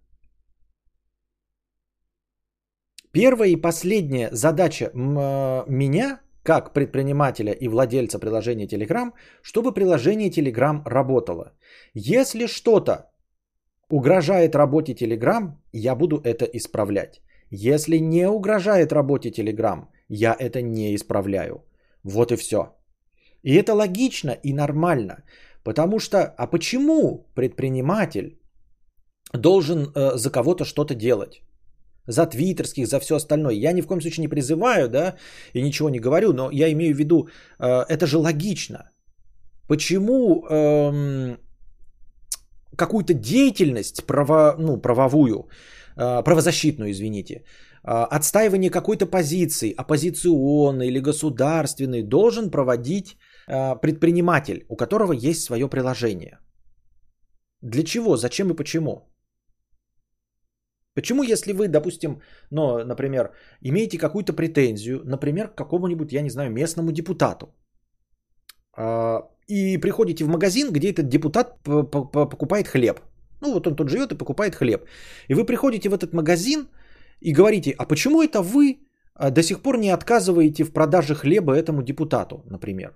Первая 3.13 3.51
и 3.51 3.61
последняя 3.61 4.31
задача 4.33 4.91
меня, 4.95 6.21
как 6.43 6.73
предпринимателя 6.73 7.53
и 7.53 7.69
владельца 7.69 8.19
приложения 8.19 8.67
Telegram, 8.67 9.13
чтобы 9.43 9.75
приложение 9.75 10.31
Telegram 10.31 10.83
работало. 10.87 11.53
Если 11.93 12.47
что-то 12.47 13.12
угрожает 13.93 14.55
работе 14.55 14.95
Telegram, 14.95 15.53
я 15.73 15.95
буду 15.95 16.17
это 16.25 16.45
исправлять. 16.45 17.21
Если 17.51 18.01
не 18.01 18.29
угрожает 18.29 18.93
работе 18.93 19.31
Telegram, 19.31 19.87
я 20.09 20.35
это 20.39 20.63
не 20.63 20.95
исправляю. 20.95 21.63
Вот 22.05 22.33
и 22.33 22.37
все. 22.37 22.59
И 23.43 23.55
это 23.55 23.75
логично 23.75 24.31
и 24.31 24.55
нормально. 24.55 25.17
Потому 25.65 25.99
что, 25.99 26.19
а 26.39 26.47
почему 26.47 27.27
предприниматель 27.35 28.39
должен 29.35 29.93
э, 29.95 30.17
за 30.17 30.31
кого-то 30.31 30.65
что-то 30.65 30.95
делать? 30.95 31.43
За 32.07 32.27
твиттерских, 32.27 32.87
за 32.87 32.99
все 32.99 33.15
остальное. 33.17 33.55
Я 33.55 33.73
ни 33.73 33.83
в 33.83 33.87
коем 33.87 34.01
случае 34.01 34.23
не 34.23 34.29
призываю, 34.29 34.89
да, 34.89 35.17
и 35.55 35.63
ничего 35.63 35.91
не 35.91 36.01
говорю, 36.01 36.33
но 36.33 36.51
я 36.51 36.73
имею 36.73 36.95
в 36.95 36.99
виду, 36.99 37.29
э, 37.59 37.85
это 37.89 38.07
же 38.07 38.19
логично. 38.19 38.91
Почему 39.69 40.47
эм, 40.49 41.37
какую-то 42.87 43.15
деятельность 43.15 44.05
право, 44.07 44.57
ну, 44.59 44.81
правовую, 44.81 45.49
а, 45.97 46.23
правозащитную, 46.23 46.91
извините, 46.91 47.45
а, 47.85 48.07
отстаивание 48.17 48.71
какой-то 48.71 49.07
позиции, 49.07 49.75
оппозиционной 49.79 50.89
или 50.89 51.01
государственной, 51.01 52.03
должен 52.03 52.51
проводить 52.51 53.17
а, 53.49 53.77
предприниматель, 53.77 54.65
у 54.69 54.77
которого 54.77 55.13
есть 55.13 55.43
свое 55.43 55.69
приложение. 55.69 56.39
Для 57.63 57.83
чего, 57.83 58.17
зачем 58.17 58.51
и 58.51 58.57
почему? 58.57 59.09
Почему, 60.95 61.23
если 61.23 61.53
вы, 61.53 61.69
допустим, 61.69 62.21
ну, 62.51 62.85
например, 62.85 63.31
имеете 63.63 63.99
какую-то 63.99 64.33
претензию, 64.33 65.01
например, 65.05 65.49
к 65.49 65.55
какому-нибудь, 65.55 66.13
я 66.13 66.23
не 66.23 66.31
знаю, 66.31 66.51
местному 66.51 66.93
депутату, 66.93 67.55
и 69.49 69.79
приходите 69.79 70.25
в 70.25 70.29
магазин, 70.29 70.73
где 70.73 70.91
этот 70.91 71.09
депутат 71.09 71.63
покупает 71.63 72.69
хлеб. 72.69 73.01
Ну 73.41 73.53
вот 73.55 73.67
он 73.67 73.77
тут 73.77 73.89
живет 73.89 74.13
и 74.13 74.19
покупает 74.19 74.55
хлеб. 74.55 74.85
И 75.29 75.35
вы 75.35 75.45
приходите 75.45 75.89
в 75.89 75.95
этот 75.95 76.13
магазин 76.13 76.69
и 77.21 77.33
говорите, 77.33 77.75
а 77.79 77.85
почему 77.85 78.23
это 78.23 78.41
вы 78.41 78.79
а, 79.15 79.31
до 79.31 79.43
сих 79.43 79.61
пор 79.63 79.79
не 79.79 79.91
отказываете 79.91 80.65
в 80.65 80.73
продаже 80.73 81.15
хлеба 81.15 81.55
этому 81.55 81.83
депутату, 81.83 82.45
например? 82.51 82.95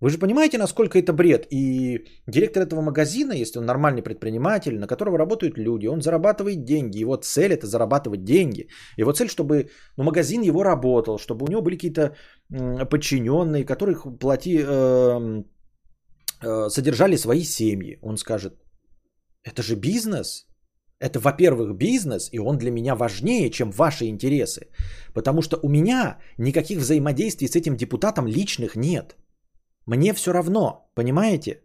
Вы 0.00 0.10
же 0.10 0.18
понимаете, 0.18 0.58
насколько 0.58 0.98
это 0.98 1.12
бред. 1.12 1.46
И 1.50 2.06
директор 2.26 2.62
этого 2.62 2.80
магазина, 2.80 3.32
если 3.32 3.58
он 3.58 3.66
нормальный 3.66 4.02
предприниматель, 4.02 4.78
на 4.78 4.86
которого 4.86 5.18
работают 5.18 5.58
люди, 5.58 5.88
он 5.88 6.02
зарабатывает 6.02 6.64
деньги. 6.64 7.00
Его 7.00 7.16
цель 7.16 7.52
это 7.52 7.66
зарабатывать 7.66 8.24
деньги. 8.24 8.68
Его 8.96 9.12
цель, 9.12 9.28
чтобы 9.28 9.70
ну, 9.96 10.04
магазин 10.04 10.42
его 10.42 10.62
работал, 10.62 11.18
чтобы 11.18 11.46
у 11.46 11.48
него 11.48 11.62
были 11.62 11.74
какие-то 11.74 12.14
подчиненные, 12.90 13.64
которых 13.64 14.06
плати, 14.20 14.60
э, 14.64 15.42
содержали 16.40 17.16
свои 17.16 17.44
семьи. 17.44 17.98
Он 18.02 18.16
скажет, 18.16 18.54
это 19.44 19.62
же 19.62 19.76
бизнес. 19.76 20.46
Это, 21.00 21.20
во-первых, 21.20 21.76
бизнес, 21.76 22.28
и 22.32 22.40
он 22.40 22.58
для 22.58 22.70
меня 22.70 22.96
важнее, 22.96 23.50
чем 23.50 23.70
ваши 23.70 24.06
интересы. 24.06 24.66
Потому 25.14 25.42
что 25.42 25.56
у 25.62 25.68
меня 25.68 26.18
никаких 26.38 26.78
взаимодействий 26.78 27.46
с 27.48 27.56
этим 27.56 27.76
депутатом 27.76 28.26
личных 28.26 28.76
нет. 28.76 29.16
Мне 29.86 30.12
все 30.12 30.32
равно, 30.32 30.90
понимаете? 30.94 31.62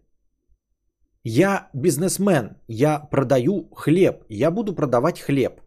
Я 1.23 1.69
бизнесмен, 1.73 2.57
я 2.67 2.99
продаю 2.99 3.69
хлеб, 3.75 4.23
я 4.29 4.51
буду 4.51 4.75
продавать 4.75 5.19
хлеб. 5.19 5.61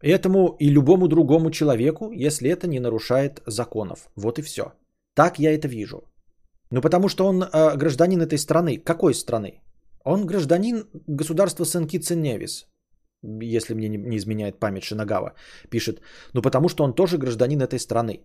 Этому 0.00 0.56
и 0.58 0.70
любому 0.70 1.08
другому 1.08 1.50
человеку, 1.50 2.12
если 2.12 2.48
это 2.50 2.66
не 2.66 2.80
нарушает 2.80 3.42
законов. 3.46 4.08
Вот 4.16 4.38
и 4.38 4.42
все. 4.42 4.72
Так 5.14 5.38
я 5.38 5.54
это 5.54 5.68
вижу. 5.68 6.02
Ну 6.74 6.80
потому 6.80 7.08
что 7.08 7.28
он 7.28 7.42
э, 7.42 7.76
гражданин 7.76 8.20
этой 8.20 8.36
страны. 8.36 8.78
Какой 8.84 9.14
страны? 9.14 9.60
Он 10.04 10.26
гражданин 10.26 10.84
государства 11.06 11.64
Сен-Китс-Невис. 11.64 12.66
Если 13.42 13.74
мне 13.74 13.88
не, 13.88 14.16
изменяет 14.16 14.58
память 14.58 14.82
Шинагава, 14.82 15.34
пишет. 15.70 16.00
Ну 16.32 16.42
потому 16.42 16.68
что 16.68 16.84
он 16.84 16.94
тоже 16.94 17.16
гражданин 17.16 17.60
этой 17.60 17.78
страны. 17.78 18.24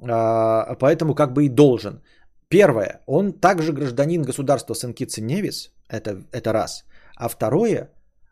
А, 0.00 0.74
поэтому 0.80 1.14
как 1.14 1.32
бы 1.32 1.44
и 1.44 1.48
должен. 1.48 2.02
Первое, 2.48 3.00
он 3.06 3.32
также 3.32 3.72
гражданин 3.72 4.22
государства 4.22 4.74
Сен-Китс-Невис, 4.74 5.70
это, 5.88 6.24
это 6.32 6.52
раз. 6.52 6.84
А 7.16 7.28
второе, 7.28 7.90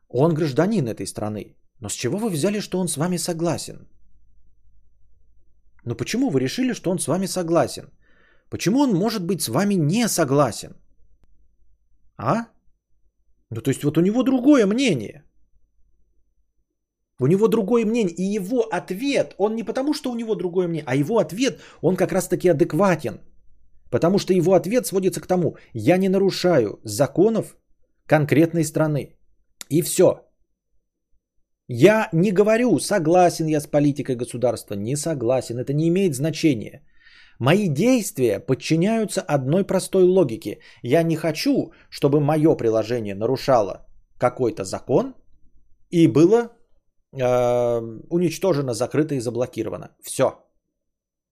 он 0.09 0.35
гражданин 0.35 0.89
этой 0.89 1.07
страны. 1.07 1.55
Но 1.81 1.89
с 1.89 1.95
чего 1.95 2.19
вы 2.19 2.31
взяли, 2.31 2.61
что 2.61 2.81
он 2.81 2.89
с 2.89 2.97
вами 2.97 3.19
согласен? 3.19 3.87
Но 5.85 5.95
почему 5.95 6.31
вы 6.31 6.41
решили, 6.41 6.75
что 6.75 6.91
он 6.91 6.99
с 6.99 7.07
вами 7.07 7.27
согласен? 7.27 7.91
Почему 8.51 8.81
он 8.81 8.95
может 8.95 9.25
быть 9.25 9.43
с 9.43 9.49
вами 9.49 9.75
не 9.75 10.09
согласен? 10.09 10.77
А? 12.17 12.47
Ну, 13.51 13.61
то 13.61 13.71
есть 13.71 13.85
вот 13.85 13.99
у 13.99 14.01
него 14.01 14.23
другое 14.23 14.67
мнение. 14.67 15.25
У 17.21 17.27
него 17.27 17.49
другое 17.49 17.85
мнение. 17.87 18.15
И 18.15 18.23
его 18.23 18.63
ответ, 18.73 19.35
он 19.39 19.55
не 19.55 19.65
потому, 19.65 19.95
что 19.95 20.11
у 20.11 20.17
него 20.17 20.35
другое 20.35 20.69
мнение, 20.69 20.85
а 20.87 20.97
его 20.97 21.19
ответ, 21.19 21.61
он 21.83 21.97
как 21.97 22.13
раз-таки 22.13 22.49
адекватен. 22.49 23.21
Потому 23.91 24.19
что 24.19 24.33
его 24.33 24.55
ответ 24.55 24.87
сводится 24.87 25.21
к 25.21 25.27
тому, 25.27 25.57
я 25.73 25.97
не 25.97 26.09
нарушаю 26.09 26.81
законов 26.85 27.57
конкретной 28.07 28.65
страны. 28.65 29.17
И 29.71 29.83
все. 29.83 30.23
Я 31.69 32.09
не 32.13 32.33
говорю, 32.33 32.79
согласен 32.79 33.47
я 33.47 33.61
с 33.61 33.67
политикой 33.67 34.17
государства, 34.17 34.75
не 34.75 34.97
согласен, 34.97 35.59
это 35.59 35.73
не 35.73 35.89
имеет 35.89 36.15
значения. 36.15 36.83
Мои 37.39 37.69
действия 37.69 38.41
подчиняются 38.41 39.21
одной 39.21 39.65
простой 39.65 40.05
логике. 40.05 40.59
Я 40.83 41.03
не 41.03 41.17
хочу, 41.17 41.73
чтобы 41.91 42.21
мое 42.21 42.57
приложение 42.57 43.15
нарушало 43.15 43.87
какой-то 44.19 44.65
закон 44.65 45.15
и 45.91 46.07
было 46.09 46.51
э, 47.13 47.81
уничтожено, 48.11 48.75
закрыто 48.75 49.15
и 49.15 49.21
заблокировано. 49.21 49.89
Все. 50.03 50.25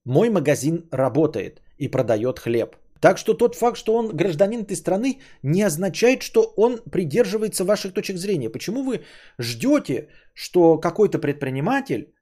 Мой 0.04 0.28
магазин 0.30 0.88
работает 0.92 1.62
и 1.78 1.88
продает 1.88 2.38
хлеб. 2.38 2.76
Так 3.00 3.18
что 3.18 3.34
тот 3.34 3.54
факт, 3.54 3.76
что 3.76 3.94
он 3.94 4.16
гражданин 4.16 4.60
этой 4.60 4.76
страны, 4.76 5.20
не 5.42 5.62
означает, 5.62 6.22
что 6.22 6.54
он 6.56 6.78
придерживается 6.90 7.64
ваших 7.64 7.92
точек 7.92 8.16
зрения. 8.16 8.50
Почему 8.50 8.82
вы 8.82 9.04
ждете, 9.38 10.08
что 10.34 10.78
какой-то 10.78 11.18
предприниматель, 11.18 12.14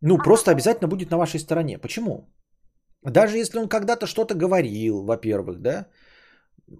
ну, 0.00 0.18
просто 0.18 0.50
обязательно 0.50 0.88
будет 0.88 1.10
на 1.10 1.18
вашей 1.18 1.40
стороне? 1.40 1.78
Почему? 1.78 2.33
Даже 3.04 3.36
если 3.38 3.58
он 3.58 3.68
когда-то 3.68 4.06
что-то 4.06 4.34
говорил, 4.34 5.02
во-первых, 5.04 5.60
да, 5.60 5.86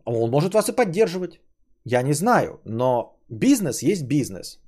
он 0.04 0.30
может 0.30 0.54
вас 0.54 0.68
и 0.68 0.72
поддерживать. 0.72 1.40
Я 1.84 2.02
не 2.02 2.14
знаю, 2.14 2.60
но 2.64 3.18
бизнес 3.28 3.82
есть 3.82 4.04
бизнес. 4.04 4.58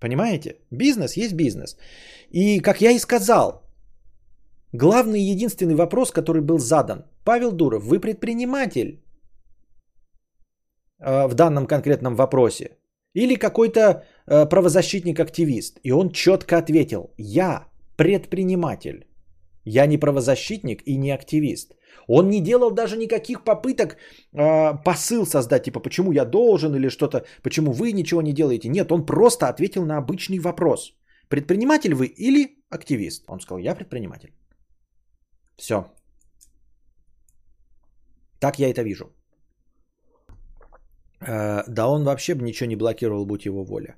Понимаете? 0.00 0.56
Бизнес 0.70 1.16
есть 1.16 1.34
бизнес. 1.34 1.76
И, 2.30 2.60
как 2.60 2.80
я 2.80 2.90
и 2.90 2.98
сказал, 2.98 3.62
главный 4.72 5.20
и 5.20 5.30
единственный 5.30 5.76
вопрос, 5.76 6.10
который 6.10 6.42
был 6.42 6.58
задан. 6.58 7.04
Павел 7.24 7.52
Дуров, 7.52 7.84
вы 7.84 8.00
предприниматель 8.00 9.00
э, 10.98 11.28
в 11.28 11.34
данном 11.34 11.66
конкретном 11.66 12.16
вопросе? 12.16 12.76
Или 13.14 13.36
какой-то 13.36 13.80
э, 14.26 14.48
правозащитник-активист? 14.48 15.78
И 15.84 15.92
он 15.92 16.10
четко 16.10 16.58
ответил, 16.58 17.12
я 17.16 17.68
предприниматель. 17.96 19.06
Я 19.64 19.86
не 19.86 19.98
правозащитник 19.98 20.82
и 20.86 20.96
не 20.96 21.10
активист. 21.10 21.74
Он 22.08 22.28
не 22.30 22.40
делал 22.40 22.70
даже 22.70 22.96
никаких 22.96 23.44
попыток 23.44 23.96
э, 24.32 24.74
посыл 24.84 25.26
создать, 25.26 25.64
типа 25.64 25.80
почему 25.80 26.12
я 26.12 26.24
должен 26.24 26.74
или 26.74 26.88
что-то, 26.88 27.24
почему 27.42 27.72
вы 27.72 27.92
ничего 27.92 28.22
не 28.22 28.32
делаете. 28.32 28.68
Нет, 28.68 28.90
он 28.90 29.06
просто 29.06 29.48
ответил 29.48 29.84
на 29.84 29.98
обычный 29.98 30.38
вопрос. 30.38 30.92
Предприниматель 31.28 31.94
вы 31.94 32.06
или 32.06 32.56
активист? 32.70 33.24
Он 33.28 33.40
сказал, 33.40 33.58
я 33.58 33.74
предприниматель. 33.74 34.32
Все. 35.56 35.84
Так 38.40 38.58
я 38.58 38.68
это 38.68 38.82
вижу. 38.82 39.04
Э, 41.20 41.62
да 41.68 41.88
он 41.88 42.04
вообще 42.04 42.34
бы 42.34 42.42
ничего 42.42 42.68
не 42.68 42.76
блокировал, 42.76 43.26
будь 43.26 43.46
его 43.46 43.64
воля. 43.64 43.96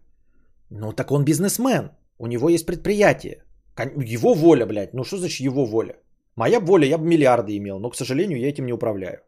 Ну 0.70 0.92
так 0.92 1.10
он 1.10 1.24
бизнесмен. 1.24 1.90
У 2.18 2.26
него 2.26 2.48
есть 2.48 2.66
предприятие. 2.66 3.44
Его 3.78 4.34
воля, 4.34 4.66
блядь. 4.66 4.94
Ну 4.94 5.04
что 5.04 5.16
значит 5.18 5.40
его 5.40 5.66
воля? 5.66 5.94
Моя 6.36 6.60
воля, 6.60 6.86
я 6.86 6.98
бы 6.98 7.06
миллиарды 7.06 7.56
имел, 7.56 7.78
но, 7.80 7.90
к 7.90 7.96
сожалению, 7.96 8.38
я 8.38 8.48
этим 8.48 8.66
не 8.66 8.72
управляю. 8.72 9.18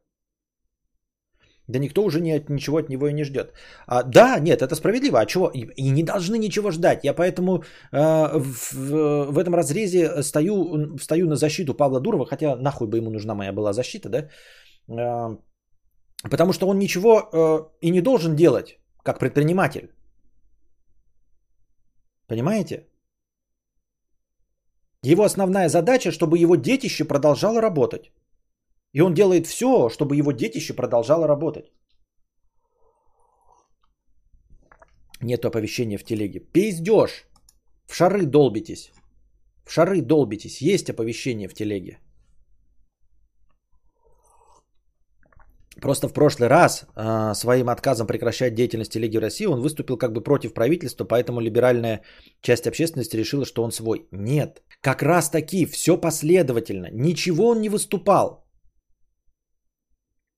Да 1.69 1.79
никто 1.79 2.05
уже 2.05 2.21
не, 2.21 2.45
ничего 2.49 2.79
от 2.79 2.89
него 2.89 3.09
и 3.09 3.13
не 3.13 3.25
ждет. 3.25 3.53
А, 3.87 4.03
да, 4.03 4.39
нет, 4.39 4.63
это 4.63 4.77
справедливо. 4.77 5.19
А 5.19 5.27
чего? 5.27 5.51
И, 5.55 5.91
не 5.91 6.03
должны 6.03 6.39
ничего 6.39 6.71
ждать. 6.71 7.05
Я 7.05 7.15
поэтому 7.15 7.65
э, 7.93 8.39
в, 8.39 9.33
в 9.33 9.39
этом 9.39 9.55
разрезе 9.55 10.23
стою, 10.23 10.97
стою 10.99 11.27
на 11.27 11.37
защиту 11.37 11.75
Павла 11.75 12.01
Дурова, 12.01 12.27
хотя 12.27 12.57
нахуй 12.57 12.87
бы 12.87 12.99
ему 12.99 13.11
нужна 13.11 13.35
моя 13.35 13.53
была 13.53 13.73
защита, 13.73 14.09
да? 14.09 14.29
Э, 14.89 15.37
потому 16.31 16.53
что 16.53 16.69
он 16.69 16.79
ничего 16.79 17.21
э, 17.21 17.87
и 17.87 17.91
не 17.91 18.01
должен 18.01 18.37
делать, 18.37 18.79
как 19.03 19.19
предприниматель. 19.19 19.91
Понимаете? 22.29 22.87
Его 25.13 25.23
основная 25.23 25.69
задача, 25.69 26.11
чтобы 26.11 26.39
его 26.39 26.57
детище 26.57 27.05
продолжало 27.05 27.61
работать. 27.61 28.11
И 28.93 29.03
он 29.03 29.15
делает 29.15 29.47
все, 29.47 29.89
чтобы 29.89 30.17
его 30.17 30.33
детище 30.33 30.75
продолжало 30.75 31.29
работать. 31.29 31.71
Нет 35.23 35.45
оповещения 35.45 35.99
в 35.99 36.05
телеге. 36.05 36.41
Пиздеж. 36.41 37.29
В 37.87 37.95
шары 37.95 38.27
долбитесь. 38.27 38.91
В 39.65 39.71
шары 39.71 40.03
долбитесь. 40.03 40.61
Есть 40.61 40.91
оповещение 40.91 41.49
в 41.49 41.55
телеге. 41.55 41.99
Просто 45.81 46.09
в 46.09 46.13
прошлый 46.13 46.49
раз 46.49 46.87
э, 46.97 47.35
своим 47.35 47.69
отказом 47.69 48.07
прекращать 48.07 48.55
деятельность 48.55 48.93
телеги 48.93 49.19
в 49.19 49.21
России 49.21 49.47
он 49.47 49.61
выступил 49.61 49.99
как 49.99 50.13
бы 50.13 50.23
против 50.23 50.55
правительства, 50.55 51.05
поэтому 51.05 51.41
либеральная 51.41 52.03
часть 52.41 52.67
общественности 52.67 53.17
решила, 53.17 53.45
что 53.45 53.63
он 53.63 53.73
свой. 53.73 54.09
Нет, 54.11 54.63
как 54.87 55.03
раз 55.03 55.31
таки 55.31 55.67
все 55.67 56.01
последовательно. 56.01 56.89
Ничего 56.93 57.49
он 57.49 57.61
не 57.61 57.69
выступал. 57.69 58.47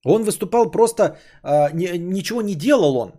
Он 0.05 0.23
выступал 0.23 0.71
просто, 0.71 1.03
э, 1.43 1.71
ни, 1.73 1.97
ничего 1.97 2.41
не 2.41 2.55
делал 2.55 2.97
он. 2.97 3.11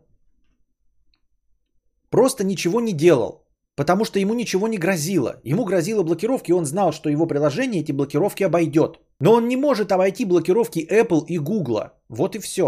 Просто 2.11 2.43
ничего 2.45 2.81
не 2.81 2.93
делал. 2.93 3.47
Потому 3.77 4.05
что 4.05 4.19
ему 4.19 4.35
ничего 4.35 4.67
не 4.67 4.79
грозило. 4.79 5.41
Ему 5.45 5.65
грозила 5.65 6.03
блокировки, 6.03 6.53
он 6.53 6.65
знал, 6.65 6.93
что 6.93 7.09
его 7.09 7.29
приложение 7.29 7.83
эти 7.83 7.93
блокировки 7.93 8.43
обойдет. 8.43 8.99
Но 9.21 9.35
он 9.35 9.47
не 9.47 9.57
может 9.57 9.93
обойти 9.93 10.25
блокировки 10.25 10.81
Apple 10.81 11.27
и 11.29 11.39
Google. 11.39 11.93
Вот 12.09 12.35
и 12.35 12.41
все. 12.41 12.67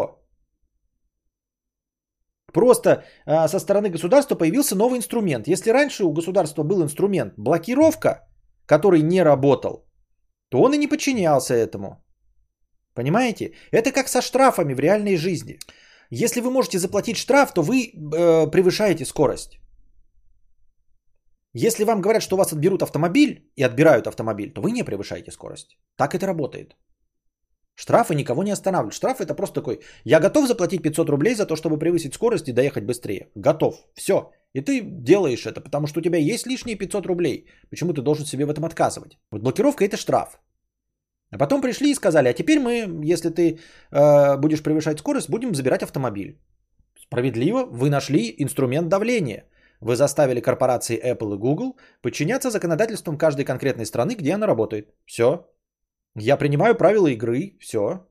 Просто 2.53 3.03
э, 3.27 3.49
со 3.49 3.59
стороны 3.59 3.91
государства 3.91 4.37
появился 4.37 4.77
новый 4.77 4.99
инструмент. 4.99 5.49
Если 5.49 5.73
раньше 5.73 6.05
у 6.05 6.13
государства 6.13 6.63
был 6.63 6.81
инструмент 6.83 7.35
блокировка, 7.37 8.29
который 8.67 9.03
не 9.03 9.23
работал, 9.23 9.87
то 10.49 10.63
он 10.63 10.75
и 10.75 10.79
не 10.79 10.89
подчинялся 10.89 11.55
этому. 11.55 12.05
Понимаете? 12.95 13.53
Это 13.71 13.93
как 13.93 14.09
со 14.09 14.21
штрафами 14.23 14.75
в 14.75 14.81
реальной 14.81 15.17
жизни. 15.17 15.59
Если 16.11 16.41
вы 16.41 16.51
можете 16.51 16.79
заплатить 16.79 17.17
штраф, 17.17 17.55
то 17.55 17.63
вы 17.63 17.87
э, 17.87 18.51
превышаете 18.51 19.05
скорость. 19.05 19.59
Если 21.55 21.85
вам 21.85 22.01
говорят, 22.01 22.23
что 22.23 22.37
у 22.37 22.39
вас 22.39 22.53
отберут 22.53 22.83
автомобиль 22.83 23.51
и 23.57 23.63
отбирают 23.63 24.07
автомобиль, 24.07 24.53
то 24.53 24.61
вы 24.63 24.73
не 24.73 24.85
превышаете 24.85 25.31
скорость. 25.31 25.77
Так 25.97 26.15
это 26.15 26.27
работает. 26.27 26.77
Штрафы 27.75 28.15
никого 28.15 28.43
не 28.43 28.53
останавливают. 28.53 28.95
Штраф 28.95 29.21
это 29.21 29.35
просто 29.35 29.61
такой, 29.61 29.81
я 30.05 30.21
готов 30.21 30.47
заплатить 30.47 30.83
500 30.83 31.09
рублей 31.09 31.35
за 31.35 31.47
то, 31.47 31.57
чтобы 31.57 31.79
превысить 31.79 32.15
скорость 32.15 32.49
и 32.49 32.53
доехать 32.53 32.85
быстрее. 32.85 33.31
Готов. 33.35 33.75
Все. 33.95 34.31
И 34.55 34.61
ты 34.61 34.81
делаешь 34.83 35.47
это, 35.47 35.61
потому 35.61 35.87
что 35.87 36.01
у 36.01 36.03
тебя 36.03 36.19
есть 36.19 36.47
лишние 36.47 36.77
500 36.77 37.07
рублей. 37.07 37.47
Почему 37.71 37.93
ты 37.93 38.03
должен 38.03 38.27
себе 38.27 38.45
в 38.45 38.51
этом 38.51 38.65
отказывать? 38.65 39.19
Вот 39.31 39.43
блокировка 39.43 39.85
это 39.85 39.97
штраф. 39.97 40.39
А 41.31 41.39
потом 41.39 41.63
пришли 41.63 41.91
и 41.91 41.95
сказали, 41.95 42.29
а 42.29 42.35
теперь 42.35 42.59
мы, 42.59 43.11
если 43.13 43.31
ты 43.31 43.59
э, 43.91 44.37
будешь 44.37 44.63
превышать 44.63 44.99
скорость, 44.99 45.31
будем 45.31 45.55
забирать 45.55 45.83
автомобиль. 45.83 46.39
Справедливо, 47.01 47.65
вы 47.65 47.89
нашли 47.89 48.35
инструмент 48.39 48.89
давления. 48.89 49.45
Вы 49.81 49.97
заставили 49.97 50.41
корпорации 50.41 51.01
Apple 51.01 51.35
и 51.35 51.39
Google 51.39 51.77
подчиняться 52.03 52.51
законодательствам 52.51 53.17
каждой 53.17 53.45
конкретной 53.45 53.87
страны, 53.87 54.15
где 54.15 54.35
она 54.35 54.47
работает. 54.47 54.95
Все. 55.07 55.47
Я 56.15 56.37
принимаю 56.37 56.75
правила 56.75 57.09
игры. 57.09 57.57
Все. 57.61 58.07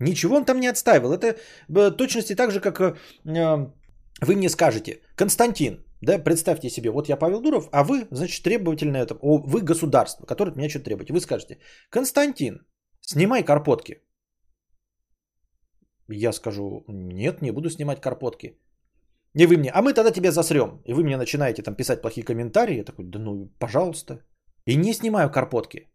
Ничего 0.00 0.36
он 0.36 0.44
там 0.44 0.60
не 0.60 0.66
отставил. 0.66 1.12
Это 1.12 1.36
в 1.68 1.90
точности 1.92 2.34
так 2.34 2.50
же, 2.50 2.60
как 2.60 2.80
э, 2.80 2.96
вы 4.20 4.36
мне 4.36 4.48
скажете, 4.48 5.00
Константин, 5.16 5.84
да, 6.00 6.18
представьте 6.18 6.70
себе, 6.70 6.90
вот 6.90 7.08
я 7.08 7.16
Павел 7.16 7.40
Дуров, 7.40 7.68
а 7.72 7.84
вы, 7.84 8.06
значит, 8.10 8.42
требовательное, 8.42 9.02
это, 9.02 9.14
вы 9.22 9.60
государство, 9.60 10.26
которое 10.26 10.50
от 10.50 10.56
меня 10.56 10.68
что-то 10.68 10.84
требуете. 10.84 11.12
Вы 11.12 11.20
скажете, 11.20 11.58
Константин, 11.90 12.66
снимай 13.00 13.44
карпотки. 13.44 14.02
Я 16.08 16.32
скажу, 16.32 16.84
нет, 16.88 17.42
не 17.42 17.50
буду 17.50 17.70
снимать 17.70 18.00
карпотки. 18.00 18.58
И 19.34 19.46
вы 19.46 19.56
мне, 19.56 19.70
а 19.70 19.82
мы 19.82 19.92
тогда 19.92 20.10
тебя 20.12 20.30
засрем. 20.30 20.80
И 20.84 20.94
вы 20.94 21.02
мне 21.02 21.16
начинаете 21.16 21.62
там 21.62 21.74
писать 21.74 22.00
плохие 22.00 22.24
комментарии. 22.24 22.78
Я 22.78 22.84
такой, 22.84 23.04
да 23.04 23.18
ну, 23.18 23.50
пожалуйста. 23.58 24.24
И 24.66 24.76
не 24.76 24.94
снимаю 24.94 25.30
карпотки. 25.30 25.90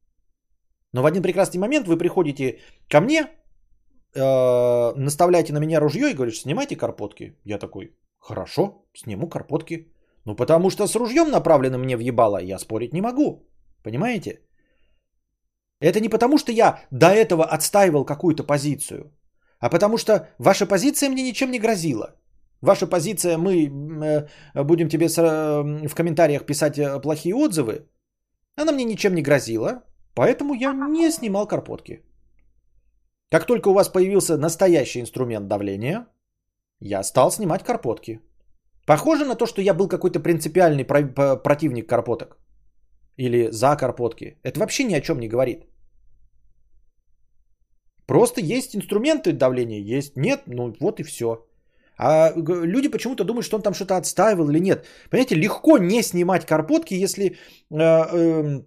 Но 0.93 1.01
в 1.01 1.05
один 1.05 1.23
прекрасный 1.23 1.59
момент 1.59 1.87
вы 1.87 1.97
приходите 1.97 2.59
ко 2.89 3.01
мне, 3.01 3.27
э, 4.13 4.93
наставляете 4.95 5.53
на 5.53 5.59
меня 5.59 5.79
ружье 5.79 6.11
и 6.11 6.13
говорите, 6.13 6.37
снимайте 6.37 6.75
карпотки. 6.75 7.39
Я 7.45 7.57
такой, 7.57 7.95
хорошо, 8.21 8.85
сниму 8.93 9.27
карпотки. 9.27 9.87
Ну, 10.25 10.35
потому 10.35 10.69
что 10.69 10.87
с 10.87 10.95
ружьем 10.95 11.31
направленным 11.31 11.81
мне 11.81 11.97
в 11.97 11.99
ебало 11.99 12.41
я 12.41 12.59
спорить 12.59 12.93
не 12.93 13.01
могу. 13.01 13.47
Понимаете? 13.83 14.41
Это 15.81 15.99
не 15.99 16.09
потому, 16.09 16.37
что 16.37 16.51
я 16.51 16.79
до 16.91 17.07
этого 17.07 17.43
отстаивал 17.43 18.05
какую-то 18.05 18.43
позицию, 18.43 19.11
а 19.59 19.69
потому 19.69 19.97
что 19.97 20.29
ваша 20.37 20.65
позиция 20.67 21.09
мне 21.09 21.23
ничем 21.23 21.51
не 21.51 21.59
грозила. 21.59 22.15
Ваша 22.61 22.85
позиция, 22.85 23.37
мы 23.37 23.65
э, 24.53 24.63
будем 24.63 24.89
тебе 24.89 25.07
э, 25.07 25.87
в 25.87 25.95
комментариях 25.95 26.45
писать 26.45 26.77
э, 26.77 27.01
плохие 27.01 27.33
отзывы, 27.35 27.87
она 28.55 28.71
мне 28.71 28.83
ничем 28.83 29.15
не 29.15 29.23
грозила, 29.23 29.83
поэтому 30.13 30.53
я 30.53 30.71
не 30.73 31.11
снимал 31.11 31.47
карпотки. 31.47 32.03
Как 33.31 33.45
только 33.45 33.69
у 33.69 33.73
вас 33.73 33.89
появился 33.89 34.37
настоящий 34.37 35.01
инструмент 35.01 35.47
давления, 35.47 36.05
я 36.81 37.03
стал 37.03 37.31
снимать 37.31 37.63
карпотки. 37.63 38.19
Похоже 38.85 39.25
на 39.25 39.35
то, 39.35 39.45
что 39.45 39.61
я 39.61 39.73
был 39.73 39.87
какой-то 39.87 40.19
принципиальный 40.19 40.85
противник 41.43 41.87
карпоток. 41.87 42.37
Или 43.17 43.51
за 43.51 43.75
карпотки. 43.75 44.39
Это 44.43 44.59
вообще 44.59 44.83
ни 44.83 44.95
о 44.95 45.01
чем 45.01 45.19
не 45.19 45.29
говорит. 45.29 45.65
Просто 48.07 48.41
есть 48.41 48.75
инструменты 48.75 49.31
давления, 49.31 49.97
есть 49.97 50.17
нет, 50.17 50.41
ну 50.47 50.73
вот 50.79 50.99
и 50.99 51.03
все. 51.03 51.45
А 51.97 52.33
люди 52.35 52.89
почему-то 52.89 53.23
думают, 53.23 53.45
что 53.45 53.57
он 53.57 53.61
там 53.61 53.73
что-то 53.73 53.95
отстаивал 53.95 54.49
или 54.49 54.59
нет. 54.59 54.85
Понимаете, 55.09 55.35
легко 55.35 55.77
не 55.77 56.03
снимать 56.03 56.45
карпотки, 56.45 57.03
если 57.03 57.25
э, 57.25 57.35
э, 57.77 58.63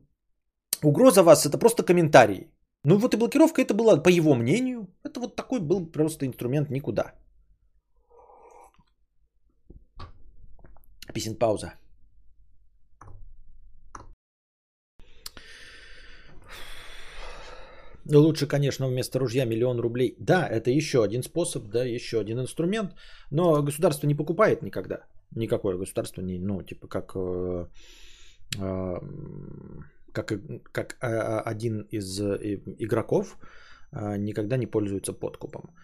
угроза 0.83 1.23
вас 1.23 1.47
это 1.47 1.59
просто 1.59 1.83
комментарий. 1.83 2.49
Ну 2.85 2.97
вот 2.97 3.15
и 3.15 3.17
блокировка 3.17 3.61
это 3.61 3.75
была, 3.75 4.03
по 4.03 4.09
его 4.09 4.35
мнению, 4.35 4.87
это 5.03 5.21
вот 5.21 5.37
такой 5.37 5.61
был 5.61 5.87
просто 5.87 6.27
инструмент 6.27 6.71
никуда. 6.71 7.13
Писин 11.15 11.39
пауза. 11.39 11.75
Лучше, 18.07 18.47
конечно, 18.47 18.87
вместо 18.87 19.19
ружья 19.19 19.47
миллион 19.47 19.81
рублей. 19.81 20.17
Да, 20.19 20.47
это 20.47 20.71
еще 20.71 21.03
один 21.03 21.23
способ, 21.23 21.71
да, 21.71 21.85
еще 21.85 22.21
один 22.21 22.39
инструмент. 22.39 22.95
Но 23.31 23.63
государство 23.63 24.07
не 24.07 24.15
покупает 24.15 24.63
никогда. 24.63 25.07
Никакое 25.37 25.77
государство 25.77 26.23
не, 26.23 26.39
ну, 26.39 26.63
типа 26.63 26.87
как, 26.87 27.13
э, 27.17 27.67
э, 28.59 29.01
как, 30.13 30.33
как 30.73 30.97
э, 31.01 31.41
один 31.51 31.87
из 31.91 32.21
игроков 32.79 33.39
никогда 33.93 34.57
не 34.57 34.67
пользуется 34.67 35.13
подкупом. 35.13 35.75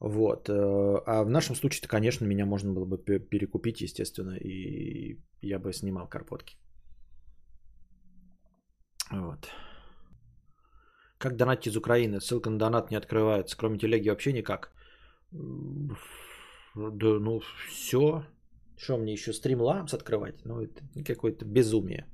Вот. 0.00 0.48
Э, 0.48 1.02
а 1.06 1.24
в 1.24 1.30
нашем 1.30 1.56
случае-то, 1.56 1.88
конечно, 1.88 2.26
меня 2.26 2.46
можно 2.46 2.72
было 2.72 2.84
бы 2.84 2.98
перекупить, 2.98 3.80
естественно, 3.80 4.36
и 4.36 5.18
я 5.40 5.58
бы 5.58 5.72
снимал 5.72 6.08
карпотки. 6.08 6.56
Вот. 9.10 9.48
Как 11.18 11.36
донатить 11.36 11.72
из 11.72 11.76
Украины? 11.76 12.20
Ссылка 12.20 12.50
на 12.50 12.58
донат 12.58 12.90
не 12.90 12.96
открывается. 12.96 13.56
Кроме 13.56 13.78
телеги 13.78 14.10
вообще 14.10 14.32
никак. 14.32 14.72
Да, 15.32 17.18
ну 17.20 17.40
все. 17.68 18.24
Что 18.76 18.98
мне 18.98 19.12
еще 19.12 19.32
стримламс 19.32 19.94
открывать? 19.94 20.44
Ну 20.44 20.62
это 20.62 20.82
какое-то 21.04 21.46
безумие. 21.46 22.06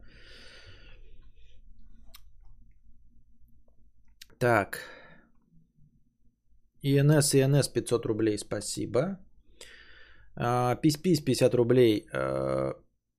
Так. 4.39 5.02
ИНС, 6.83 7.35
ИНС 7.35 7.69
500 7.69 8.07
рублей, 8.07 8.39
спасибо. 8.39 9.19
Пись-пись 10.35 11.21
50 11.21 11.55
рублей. 11.55 12.07
А, 12.13 12.75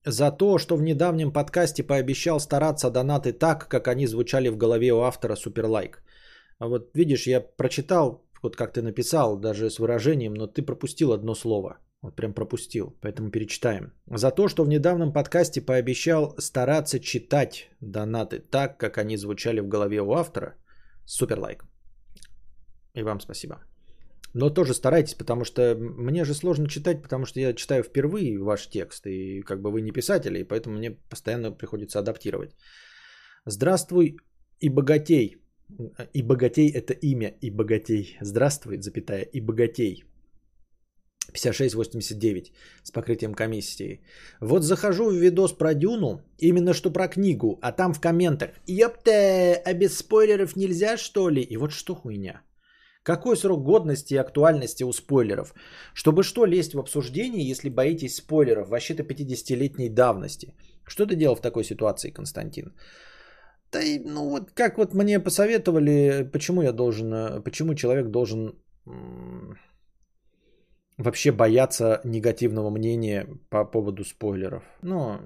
за 0.06 0.32
то, 0.32 0.58
что 0.58 0.76
в 0.76 0.82
недавнем 0.82 1.32
подкасте 1.32 1.84
пообещал 1.84 2.40
стараться 2.40 2.90
донаты 2.90 3.34
так, 3.34 3.68
как 3.70 3.88
они 3.88 4.08
звучали 4.08 4.50
в 4.50 4.58
голове 4.58 4.92
у 4.94 5.02
автора 5.02 5.36
суперлайк. 5.36 6.04
А 6.60 6.68
вот 6.68 6.92
видишь, 6.94 7.28
я 7.28 7.42
прочитал, 7.42 8.26
вот 8.42 8.56
как 8.56 8.74
ты 8.74 8.82
написал, 8.82 9.38
даже 9.38 9.70
с 9.70 9.80
выражением, 9.80 10.34
но 10.34 10.48
ты 10.48 10.62
пропустил 10.62 11.14
одно 11.14 11.36
слово. 11.36 11.78
Вот 12.02 12.16
прям 12.16 12.34
пропустил, 12.34 12.98
поэтому 13.02 13.32
перечитаем. 13.32 13.94
За 14.08 14.32
то, 14.32 14.50
что 14.50 14.64
в 14.66 14.68
недавнем 14.68 15.14
подкасте 15.14 15.62
пообещал 15.62 16.36
стараться 16.38 17.00
читать 17.00 17.70
донаты 17.80 18.40
так, 18.40 18.78
как 18.78 18.98
они 18.98 19.18
звучали 19.18 19.62
в 19.62 19.70
голове 19.70 20.02
у 20.02 20.12
автора, 20.12 20.56
суперлайк. 21.06 21.64
И 22.96 23.04
вам 23.04 23.20
спасибо. 23.20 23.56
Но 24.34 24.50
тоже 24.50 24.74
старайтесь, 24.74 25.14
потому 25.14 25.46
что 25.46 25.76
мне 25.76 26.26
же 26.26 26.34
сложно 26.34 26.68
читать, 26.68 27.02
потому 27.02 27.26
что 27.26 27.40
я 27.40 27.54
читаю 27.54 27.84
впервые 27.84 28.40
ваш 28.40 28.68
текст, 28.68 29.06
и 29.06 29.42
как 29.42 29.62
бы 29.62 29.72
вы 29.72 29.82
не 29.82 29.92
писатели, 29.92 30.40
и 30.40 30.44
поэтому 30.44 30.78
мне 30.78 30.92
постоянно 31.10 31.52
приходится 31.52 32.00
адаптировать. 32.00 32.56
Здравствуй 33.46 34.18
и 34.60 34.70
богатей. 34.70 35.38
И 36.14 36.24
богатей 36.24 36.70
это 36.72 36.94
имя, 36.94 37.34
и 37.42 37.52
богатей. 37.52 38.18
Здравствуй, 38.22 38.82
запятая, 38.82 39.22
и 39.22 39.42
богатей. 39.42 40.04
5689 41.32 42.52
с 42.84 42.92
покрытием 42.92 43.34
комиссии. 43.34 44.02
Вот 44.42 44.64
захожу 44.64 45.10
в 45.10 45.16
видос 45.16 45.54
про 45.54 45.74
Дюну, 45.74 46.22
именно 46.38 46.74
что 46.74 46.92
про 46.92 47.08
книгу, 47.08 47.60
а 47.62 47.72
там 47.72 47.94
в 47.94 48.02
комментах, 48.02 48.50
ёпта, 48.68 49.56
а 49.66 49.74
без 49.74 49.98
спойлеров 49.98 50.56
нельзя 50.56 50.98
что 50.98 51.30
ли? 51.30 51.42
И 51.42 51.58
вот 51.58 51.72
что 51.72 51.96
хуйня. 51.96 52.42
Какой 53.04 53.36
срок 53.36 53.64
годности 53.64 54.14
и 54.14 54.18
актуальности 54.22 54.84
у 54.84 54.94
спойлеров? 54.94 55.54
Чтобы 55.94 56.24
что 56.24 56.46
лезть 56.46 56.74
в 56.74 56.80
обсуждение, 56.80 57.50
если 57.50 57.70
боитесь 57.70 58.16
спойлеров 58.16 58.70
вообще-то 58.70 59.04
50-летней 59.04 59.90
давности? 59.90 60.54
Что 60.88 61.06
ты 61.06 61.16
делал 61.16 61.36
в 61.36 61.42
такой 61.42 61.64
ситуации, 61.64 62.12
Константин? 62.12 62.74
Да 63.72 63.80
ну 64.06 64.30
вот 64.30 64.52
как 64.52 64.78
вот 64.78 64.94
мне 64.94 65.20
посоветовали, 65.20 66.30
почему 66.32 66.62
я 66.62 66.72
должен, 66.72 67.42
почему 67.44 67.76
человек 67.76 68.08
должен 68.08 68.56
вообще 70.98 71.32
бояться 71.32 72.00
негативного 72.06 72.70
мнения 72.70 73.28
по 73.50 73.66
поводу 73.66 74.04
спойлеров? 74.06 74.64
Ну, 74.82 75.20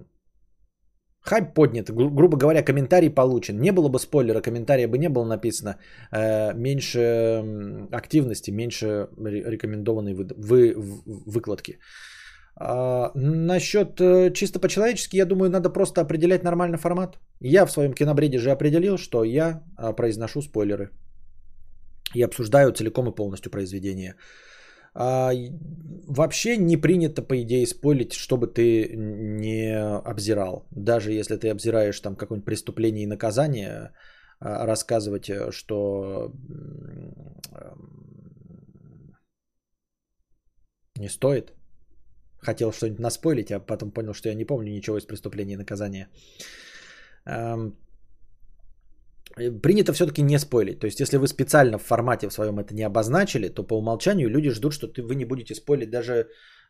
Хайп 1.21 1.53
поднят, 1.53 1.89
гру- 1.89 2.10
грубо 2.10 2.38
говоря, 2.38 2.63
комментарий 2.63 3.10
получен. 3.10 3.60
Не 3.60 3.71
было 3.71 3.89
бы 3.89 3.99
спойлера, 3.99 4.41
комментария 4.41 4.88
бы 4.88 4.97
не 4.97 5.10
было 5.10 5.25
написано. 5.25 5.75
Э, 6.12 6.53
меньше 6.53 7.43
активности, 7.91 8.51
меньше 8.51 9.08
рекомендованной 9.17 10.13
вы- 10.13 10.27
вы- 10.38 10.73
выкладки. 11.25 11.80
А, 12.60 13.12
насчет 13.15 13.99
э, 14.01 14.32
чисто 14.34 14.60
по-человечески, 14.60 15.17
я 15.17 15.25
думаю, 15.25 15.49
надо 15.49 15.69
просто 15.69 16.01
определять 16.01 16.43
нормальный 16.43 16.77
формат. 16.77 17.19
Я 17.39 17.65
в 17.65 17.71
своем 17.71 17.93
кинобреде 17.93 18.39
же 18.39 18.51
определил, 18.51 18.97
что 18.97 19.23
я 19.23 19.62
а, 19.77 19.93
произношу 19.93 20.41
спойлеры. 20.41 20.89
И 22.15 22.23
обсуждаю 22.23 22.71
целиком 22.71 23.10
и 23.10 23.15
полностью 23.15 23.51
произведение. 23.51 24.15
А, 24.99 25.31
вообще 26.07 26.57
не 26.57 26.75
принято, 26.77 27.21
по 27.21 27.36
идее, 27.41 27.67
спойлить, 27.67 28.13
чтобы 28.13 28.47
ты 28.47 28.95
не 28.95 29.77
обзирал. 30.05 30.67
Даже 30.71 31.12
если 31.12 31.38
ты 31.38 31.49
обзираешь 31.49 31.99
там 31.99 32.15
какое-нибудь 32.15 32.45
преступление 32.45 33.03
и 33.03 33.07
наказание, 33.07 33.91
а, 34.39 34.65
рассказывать, 34.65 35.29
э, 35.29 35.51
что 35.51 36.31
не 40.99 41.10
стоит. 41.10 41.53
Хотел 42.39 42.71
что-нибудь 42.71 42.99
наспойлить, 42.99 43.51
а 43.51 43.60
потом 43.60 43.91
понял, 43.91 44.13
что 44.13 44.29
я 44.29 44.36
не 44.36 44.45
помню 44.45 44.71
ничего 44.71 44.97
из 44.97 45.05
преступления 45.05 45.53
и 45.53 45.57
наказания. 45.57 46.07
Э, 49.38 49.52
принято 49.52 49.93
все-таки 49.93 50.21
не 50.21 50.39
спойлить. 50.39 50.80
То 50.80 50.88
есть, 50.88 51.00
если 51.00 51.17
вы 51.17 51.28
специально 51.28 51.78
в 51.78 51.84
формате 51.84 52.28
в 52.28 52.34
своем 52.34 52.60
это 52.60 52.73
не 52.73 52.84
обозначили, 52.84 53.50
то 53.50 53.63
по 53.63 53.78
умолчанию 53.78 54.30
люди 54.30 54.50
ждут, 54.50 54.73
что 54.73 54.88
ты, 54.88 55.02
вы 55.02 55.15
не 55.15 55.26
будете 55.26 55.56
спойлить 55.56 55.89
даже 55.89 56.13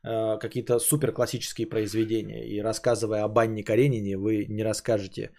э, 0.03 0.39
какие-то 0.39 0.79
супер 0.79 1.11
классические 1.11 1.67
произведения. 1.67 2.45
И 2.47 2.61
рассказывая 2.61 3.23
о 3.23 3.29
Банне 3.29 3.63
Каренине, 3.63 4.17
вы 4.17 4.45
не 4.49 4.63
расскажете, 4.63 5.31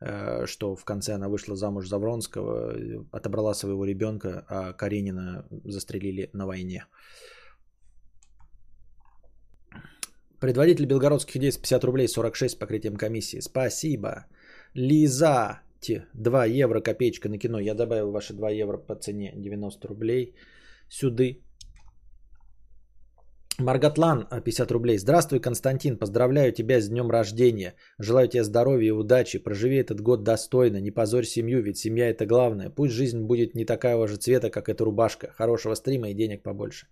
э, 0.00 0.46
что 0.46 0.76
в 0.76 0.84
конце 0.84 1.14
она 1.14 1.28
вышла 1.28 1.56
замуж 1.56 1.88
за 1.88 1.98
Вронского, 1.98 2.74
отобрала 3.12 3.54
своего 3.54 3.84
ребенка, 3.84 4.44
а 4.48 4.72
Каренина 4.72 5.46
застрелили 5.64 6.30
на 6.32 6.46
войне. 6.46 6.86
Предводитель 10.40 10.86
белгородских 10.86 11.36
идей 11.36 11.52
с 11.52 11.58
50 11.58 11.84
рублей 11.84 12.08
46 12.08 12.54
с 12.54 12.58
покрытием 12.58 12.96
комиссии. 12.96 13.40
Спасибо. 13.40 14.24
Лиза 14.72 15.60
2 15.88 16.44
евро 16.46 16.80
копеечка 16.80 17.28
на 17.28 17.38
кино. 17.38 17.58
Я 17.58 17.74
добавил 17.74 18.10
ваши 18.10 18.34
2 18.34 18.50
евро 18.50 18.78
по 18.78 18.94
цене 18.94 19.32
90 19.36 19.88
рублей. 19.88 20.34
Сюды. 20.88 21.42
Маргатлан 23.58 24.26
50 24.44 24.70
рублей. 24.70 24.98
Здравствуй, 24.98 25.40
Константин. 25.40 25.98
Поздравляю 25.98 26.52
тебя 26.52 26.80
с 26.80 26.88
днем 26.88 27.10
рождения. 27.10 27.74
Желаю 27.98 28.28
тебе 28.28 28.44
здоровья 28.44 28.88
и 28.88 28.90
удачи. 28.90 29.38
Проживи 29.38 29.76
этот 29.76 30.00
год 30.00 30.24
достойно. 30.24 30.80
Не 30.80 30.90
позорь 30.90 31.24
семью, 31.24 31.62
ведь 31.62 31.76
семья 31.76 32.08
это 32.08 32.26
главное. 32.26 32.70
Пусть 32.70 32.94
жизнь 32.94 33.20
будет 33.26 33.54
не 33.54 33.66
такая 33.66 34.06
же 34.06 34.16
цвета, 34.16 34.50
как 34.50 34.68
эта 34.68 34.84
рубашка. 34.84 35.32
Хорошего 35.36 35.74
стрима 35.74 36.08
и 36.08 36.14
денег 36.14 36.42
побольше. 36.42 36.86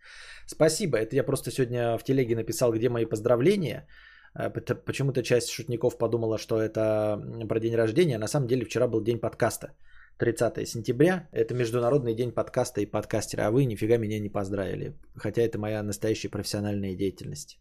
Спасибо. 0.47 0.99
Это 0.99 1.17
я 1.17 1.25
просто 1.25 1.51
сегодня 1.51 1.97
в 1.97 2.05
телеге 2.05 2.37
написал, 2.37 2.73
где 2.73 2.89
мои 2.89 3.07
поздравления. 3.07 3.87
Э, 4.35 4.51
почему-то 4.51 5.23
часть 5.23 5.51
шутников 5.51 5.99
подумала, 5.99 6.39
что 6.39 6.61
это 6.61 7.21
про 7.49 7.61
день 7.61 7.75
рождения. 7.75 8.19
На 8.19 8.29
самом 8.29 8.47
деле 8.47 8.65
вчера 8.65 8.89
был 8.89 9.03
день 9.03 9.19
подкаста. 9.19 9.73
30 10.19 10.67
сентября. 10.67 11.29
Это 11.33 11.55
Международный 11.55 12.15
день 12.15 12.33
подкаста 12.33 12.81
и 12.81 12.87
подкастера. 12.87 13.47
А 13.47 13.51
вы 13.51 13.65
нифига 13.65 13.99
меня 13.99 14.21
не 14.21 14.29
поздравили. 14.29 14.95
Хотя 15.17 15.43
это 15.43 15.59
моя 15.59 15.83
настоящая 15.83 16.29
профессиональная 16.31 16.95
деятельность. 16.95 17.59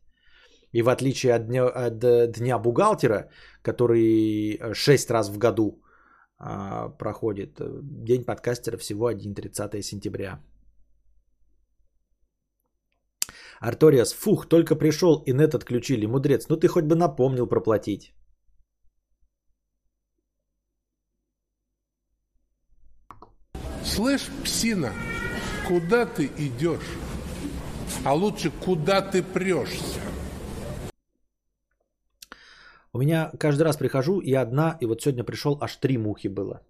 И 0.73 0.81
в 0.81 0.89
отличие 0.89 1.35
от 1.35 1.47
дня, 1.47 1.67
от 1.67 2.03
э, 2.03 2.27
дня 2.27 2.59
бухгалтера, 2.59 3.29
который 3.61 4.59
6 4.73 5.11
раз 5.11 5.29
в 5.29 5.37
году 5.37 5.81
а, 6.39 6.89
проходит, 6.89 7.59
э, 7.59 7.79
день 7.81 8.23
подкастера 8.23 8.77
всего 8.77 9.07
один 9.07 9.33
30 9.33 9.85
сентября. 9.85 10.39
Арториас, 13.59 14.13
фух, 14.13 14.47
только 14.47 14.75
пришел 14.75 15.23
и 15.25 15.33
нет 15.33 15.55
отключили. 15.55 16.05
Мудрец, 16.05 16.47
ну 16.49 16.57
ты 16.57 16.67
хоть 16.67 16.85
бы 16.85 16.95
напомнил 16.95 17.47
проплатить. 17.47 18.13
Слышь, 23.83 24.29
псина, 24.43 24.91
куда 25.67 26.05
ты 26.05 26.29
идешь? 26.37 26.97
А 28.03 28.13
лучше, 28.13 28.51
куда 28.51 29.01
ты 29.01 29.23
прешься? 29.23 30.01
У 32.93 32.99
меня 32.99 33.31
каждый 33.39 33.63
раз 33.63 33.77
прихожу 33.77 34.19
и 34.19 34.33
одна, 34.33 34.77
и 34.81 34.85
вот 34.85 35.01
сегодня 35.01 35.23
пришел, 35.23 35.57
аж 35.61 35.75
три 35.77 35.97
мухи 35.97 36.27
было. 36.27 36.61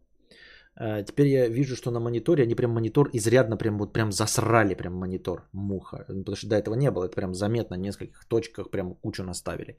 Э, 0.80 1.04
теперь 1.04 1.28
я 1.28 1.48
вижу, 1.50 1.76
что 1.76 1.92
на 1.92 2.00
мониторе 2.00 2.44
они 2.44 2.56
прям 2.56 2.72
монитор 2.72 3.10
изрядно 3.14 3.58
прям 3.58 3.78
вот 3.78 3.94
прям 3.94 4.12
засрали 4.12 4.76
прям 4.76 4.94
монитор 4.94 5.48
муха. 5.54 6.06
Потому 6.08 6.36
что 6.36 6.48
до 6.48 6.56
этого 6.56 6.76
не 6.76 6.92
было. 6.92 7.06
Это 7.06 7.16
прям 7.16 7.34
заметно 7.34 7.78
в 7.78 7.80
нескольких 7.80 8.26
точках 8.26 8.70
прям 8.72 8.96
кучу 8.96 9.24
наставили. 9.24 9.78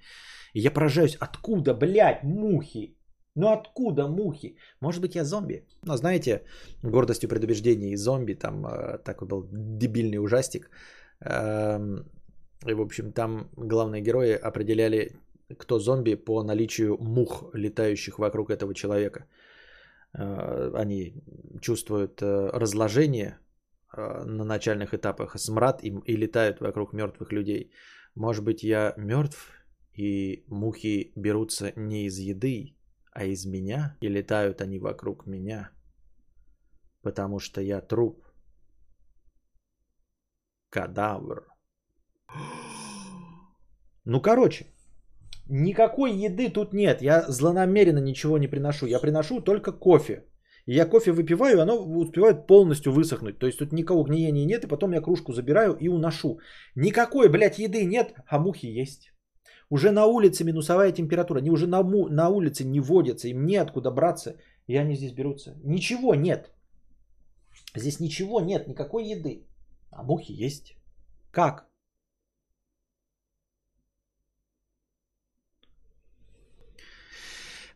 И 0.55 0.61
я 0.61 0.71
поражаюсь, 0.71 1.17
откуда, 1.21 1.75
блядь, 1.75 2.25
мухи? 2.25 2.95
Ну 3.35 3.53
откуда 3.53 4.09
мухи? 4.09 4.57
Может 4.81 5.01
быть 5.01 5.15
я 5.15 5.25
зомби? 5.25 5.65
Но 5.85 5.97
знаете, 5.97 6.43
гордостью 6.83 7.29
предубеждений 7.29 7.93
и 7.93 7.97
зомби, 7.97 8.35
там 8.35 8.67
э, 8.67 8.99
такой 9.05 9.29
был 9.29 9.49
дебильный 9.53 10.19
ужастик. 10.19 10.71
Эм, 11.21 12.05
и 12.67 12.75
в 12.75 12.81
общем 12.81 13.13
там 13.13 13.49
главные 13.57 14.03
герои 14.03 14.33
определяли, 14.33 15.13
кто 15.59 15.79
зомби 15.79 16.15
по 16.15 16.43
наличию 16.43 16.97
мух, 17.01 17.45
летающих 17.55 18.19
вокруг 18.19 18.51
этого 18.51 18.75
человека. 18.75 19.27
Э, 20.15 20.71
они 20.75 21.23
чувствуют 21.61 22.23
э, 22.23 22.51
разложение 22.53 23.39
э, 23.93 24.25
на 24.25 24.45
начальных 24.45 24.95
этапах, 24.95 25.39
смрад 25.39 25.83
им 25.83 26.01
и 26.01 26.17
летают 26.17 26.61
вокруг 26.61 26.93
мертвых 26.93 27.33
людей. 27.33 27.73
Может 28.15 28.45
быть, 28.45 28.63
я 28.63 28.95
мертв, 28.97 29.53
и 29.95 30.45
мухи 30.49 31.13
берутся 31.17 31.73
не 31.77 32.07
из 32.07 32.19
еды, 32.19 32.77
а 33.13 33.25
из 33.25 33.47
меня, 33.47 33.97
и 34.01 34.09
летают 34.09 34.61
они 34.61 34.79
вокруг 34.79 35.27
меня, 35.27 35.71
потому 37.03 37.39
что 37.39 37.61
я 37.61 37.81
труп. 37.81 38.25
Кадавр. 40.71 41.47
Ну, 44.05 44.23
короче, 44.23 44.67
Никакой 45.49 46.13
еды 46.13 46.51
тут 46.51 46.75
нет. 46.75 47.03
Я 47.03 47.25
злонамеренно 47.29 48.01
ничего 48.01 48.39
не 48.39 48.49
приношу. 48.49 48.87
Я 48.87 48.99
приношу 49.01 49.41
только 49.41 49.73
кофе. 49.73 50.25
И 50.67 50.75
я 50.75 50.85
кофе 50.85 51.13
выпиваю, 51.13 51.63
оно 51.63 51.79
успевает 51.79 52.47
полностью 52.47 52.93
высохнуть. 52.93 53.39
То 53.39 53.47
есть 53.47 53.59
тут 53.59 53.73
никого 53.73 54.05
гниения 54.05 54.45
нет, 54.45 54.65
и 54.65 54.69
потом 54.69 54.93
я 54.93 55.01
кружку 55.01 55.33
забираю 55.33 55.73
и 55.81 55.89
уношу. 55.89 56.41
Никакой, 56.77 57.31
блядь, 57.31 57.59
еды 57.59 57.87
нет, 57.87 58.15
а 58.27 58.39
мухи 58.39 58.67
есть. 58.67 59.13
Уже 59.71 59.91
на 59.91 60.07
улице 60.07 60.45
минусовая 60.45 60.93
температура. 60.93 61.39
Они 61.39 61.51
уже 61.51 61.67
на, 61.67 61.83
му- 61.83 62.09
на 62.09 62.29
улице 62.29 62.65
не 62.65 62.81
водятся, 62.81 63.29
им 63.29 63.47
неоткуда 63.47 63.91
браться. 63.91 64.37
И 64.67 64.77
они 64.77 64.97
здесь 64.97 65.13
берутся. 65.13 65.55
Ничего 65.65 66.15
нет. 66.15 66.53
Здесь 67.75 68.01
ничего 68.01 68.41
нет, 68.41 68.69
никакой 68.69 69.07
еды. 69.09 69.47
А 69.91 70.03
мухи 70.03 70.33
есть. 70.33 70.77
Как? 71.31 71.68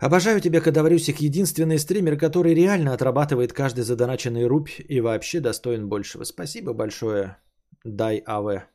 Обожаю 0.03 0.41
тебя, 0.41 0.61
Кадаврюсик, 0.61 1.21
единственный 1.21 1.79
стример, 1.79 2.19
который 2.19 2.55
реально 2.55 2.93
отрабатывает 2.93 3.53
каждый 3.53 3.85
задоначенный 3.85 4.47
рубь 4.47 4.81
и 4.89 5.01
вообще 5.01 5.39
достоин 5.39 5.89
большего. 5.89 6.25
Спасибо 6.25 6.73
большое, 6.73 7.37
Дай 7.85 8.21
АВ. 8.27 8.67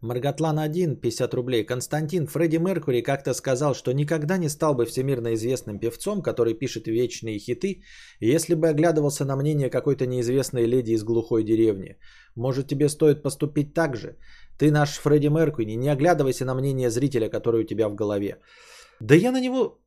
Маргатлан 0.00 0.58
1, 0.58 1.00
50 1.00 1.34
рублей. 1.34 1.64
Константин 1.64 2.26
Фредди 2.28 2.58
Меркури 2.58 3.00
как-то 3.02 3.34
сказал, 3.34 3.74
что 3.74 3.92
никогда 3.92 4.36
не 4.38 4.48
стал 4.48 4.74
бы 4.74 4.84
всемирно 4.86 5.34
известным 5.34 5.80
певцом, 5.80 6.22
который 6.22 6.54
пишет 6.54 6.86
вечные 6.86 7.38
хиты, 7.40 7.82
если 8.20 8.54
бы 8.54 8.68
оглядывался 8.68 9.24
на 9.24 9.36
мнение 9.36 9.68
какой-то 9.68 10.06
неизвестной 10.06 10.66
леди 10.66 10.92
из 10.92 11.02
глухой 11.02 11.42
деревни. 11.42 11.96
Может, 12.36 12.68
тебе 12.68 12.88
стоит 12.88 13.22
поступить 13.22 13.74
так 13.74 13.96
же? 13.96 14.16
Ты 14.58 14.70
наш 14.70 14.98
Фредди 14.98 15.28
Меркури, 15.28 15.76
не 15.76 15.88
оглядывайся 15.88 16.44
на 16.44 16.54
мнение 16.54 16.90
зрителя, 16.90 17.28
который 17.28 17.60
у 17.60 17.66
тебя 17.66 17.88
в 17.88 17.94
голове. 17.94 18.38
Да 19.00 19.14
я 19.14 19.32
на 19.32 19.40
него... 19.40 19.78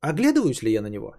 Оглядываюсь 0.00 0.62
ли 0.62 0.72
я 0.72 0.82
на 0.82 0.88
него? 0.88 1.14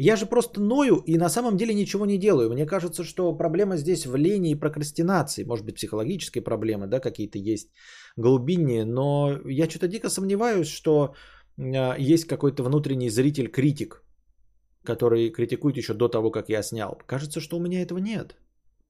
Я 0.00 0.16
же 0.16 0.26
просто 0.26 0.60
ною 0.60 1.02
и 1.06 1.18
на 1.18 1.28
самом 1.28 1.56
деле 1.56 1.74
ничего 1.74 2.06
не 2.06 2.18
делаю. 2.18 2.50
Мне 2.50 2.66
кажется, 2.66 3.04
что 3.04 3.36
проблема 3.36 3.76
здесь 3.76 4.06
в 4.06 4.16
лени 4.16 4.50
и 4.50 4.60
прокрастинации. 4.60 5.44
Может 5.44 5.66
быть, 5.66 5.74
психологические 5.74 6.42
проблемы, 6.42 6.86
да, 6.86 7.00
какие-то 7.00 7.38
есть 7.38 7.68
глубинные. 8.16 8.84
Но 8.84 9.40
я 9.44 9.68
что-то 9.68 9.88
дико 9.88 10.08
сомневаюсь, 10.08 10.68
что 10.68 11.14
а, 11.58 11.96
есть 11.98 12.26
какой-то 12.26 12.62
внутренний 12.62 13.10
зритель-критик, 13.10 14.04
который 14.84 15.30
критикует 15.30 15.76
еще 15.76 15.94
до 15.94 16.08
того, 16.08 16.30
как 16.30 16.48
я 16.48 16.62
снял. 16.62 16.98
Кажется, 17.06 17.40
что 17.40 17.56
у 17.56 17.60
меня 17.60 17.82
этого 17.82 17.98
нет. 17.98 18.36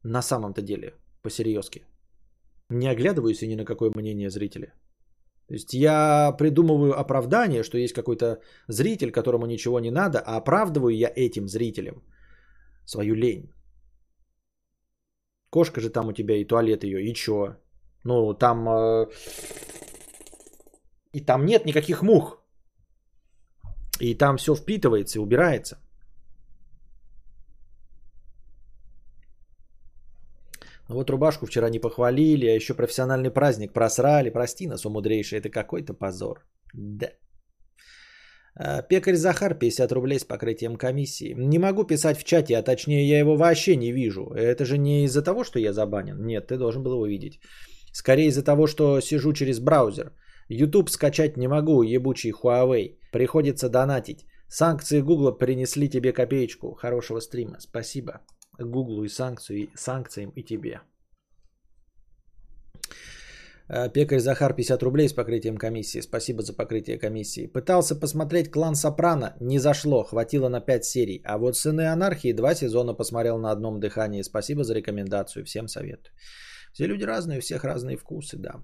На 0.02 0.22
самом-то 0.22 0.60
деле, 0.60 0.92
по-серьезки. 1.22 1.87
Не 2.70 2.88
оглядываюсь 2.88 3.42
и 3.42 3.48
ни 3.48 3.56
на 3.56 3.64
какое 3.64 3.90
мнение 3.90 4.30
зрителя. 4.30 4.72
То 5.48 5.54
есть 5.54 5.72
я 5.72 6.32
придумываю 6.38 6.98
оправдание, 7.00 7.62
что 7.62 7.78
есть 7.78 7.94
какой-то 7.94 8.40
зритель, 8.68 9.10
которому 9.10 9.46
ничего 9.46 9.80
не 9.80 9.90
надо, 9.90 10.18
а 10.18 10.36
оправдываю 10.36 10.94
я 10.94 11.10
этим 11.16 11.48
зрителем 11.48 12.02
свою 12.84 13.14
лень. 13.14 13.50
Кошка 15.50 15.80
же 15.80 15.90
там 15.90 16.08
у 16.08 16.12
тебя 16.12 16.36
и 16.36 16.44
туалет 16.44 16.84
ее, 16.84 17.02
и 17.02 17.14
чё? 17.14 17.56
Ну, 18.04 18.34
там... 18.34 18.68
Э... 18.68 19.06
И 21.14 21.20
там 21.24 21.46
нет 21.46 21.64
никаких 21.64 22.02
мух. 22.02 22.42
И 24.00 24.14
там 24.14 24.36
все 24.36 24.54
впитывается 24.54 25.20
убирается. 25.20 25.78
Вот 30.88 31.10
рубашку 31.10 31.46
вчера 31.46 31.70
не 31.70 31.78
похвалили, 31.78 32.46
а 32.46 32.54
еще 32.54 32.74
профессиональный 32.74 33.30
праздник 33.30 33.72
просрали. 33.72 34.30
Прости 34.30 34.66
нас, 34.66 34.86
умудрейший, 34.86 35.38
это 35.38 35.50
какой-то 35.50 35.94
позор. 35.94 36.46
Да. 36.74 37.08
А, 38.54 38.82
пекарь 38.82 39.16
Захар, 39.16 39.54
50 39.54 39.92
рублей 39.92 40.18
с 40.18 40.24
покрытием 40.24 40.76
комиссии. 40.76 41.34
Не 41.36 41.58
могу 41.58 41.84
писать 41.84 42.18
в 42.18 42.24
чате, 42.24 42.56
а 42.56 42.62
точнее 42.62 43.06
я 43.06 43.18
его 43.18 43.36
вообще 43.36 43.76
не 43.76 43.92
вижу. 43.92 44.32
Это 44.34 44.64
же 44.64 44.78
не 44.78 45.04
из-за 45.04 45.22
того, 45.22 45.44
что 45.44 45.58
я 45.58 45.72
забанен. 45.72 46.24
Нет, 46.24 46.46
ты 46.46 46.56
должен 46.56 46.82
был 46.82 46.92
его 46.92 47.06
видеть. 47.06 47.40
Скорее 47.92 48.28
из-за 48.28 48.42
того, 48.42 48.66
что 48.66 49.00
сижу 49.00 49.32
через 49.32 49.60
браузер. 49.60 50.12
YouTube 50.48 50.90
скачать 50.90 51.36
не 51.36 51.48
могу, 51.48 51.82
ебучий 51.82 52.32
Huawei. 52.32 52.98
Приходится 53.12 53.68
донатить. 53.68 54.24
Санкции 54.48 55.02
Гугла 55.02 55.32
принесли 55.32 55.88
тебе 55.88 56.12
копеечку. 56.12 56.74
Хорошего 56.74 57.20
стрима. 57.20 57.58
Спасибо. 57.60 58.22
Гуглу 58.58 59.04
и 59.04 59.08
санкцию, 59.08 59.68
санкциям 59.74 60.30
и 60.30 60.42
тебе. 60.42 60.80
Э, 63.70 63.90
пекарь 63.92 64.20
Захар 64.20 64.54
50 64.54 64.82
рублей 64.82 65.08
с 65.08 65.12
покрытием 65.12 65.56
комиссии. 65.56 66.00
Спасибо 66.00 66.42
за 66.42 66.54
покрытие 66.54 66.98
комиссии. 66.98 67.46
Пытался 67.46 67.94
посмотреть 67.94 68.50
клан 68.50 68.74
Сопрано. 68.74 69.36
Не 69.40 69.58
зашло. 69.58 70.04
Хватило 70.04 70.48
на 70.48 70.60
5 70.60 70.84
серий. 70.84 71.22
А 71.24 71.38
вот 71.38 71.56
Сыны 71.56 71.92
Анархии 71.92 72.32
два 72.32 72.54
сезона 72.54 72.94
посмотрел 72.94 73.38
на 73.38 73.50
одном 73.50 73.78
дыхании. 73.80 74.22
Спасибо 74.22 74.64
за 74.64 74.74
рекомендацию. 74.74 75.44
Всем 75.44 75.68
советую. 75.68 76.14
Все 76.72 76.86
люди 76.86 77.04
разные, 77.04 77.38
у 77.38 77.40
всех 77.40 77.64
разные 77.64 77.96
вкусы, 77.96 78.36
да. 78.36 78.62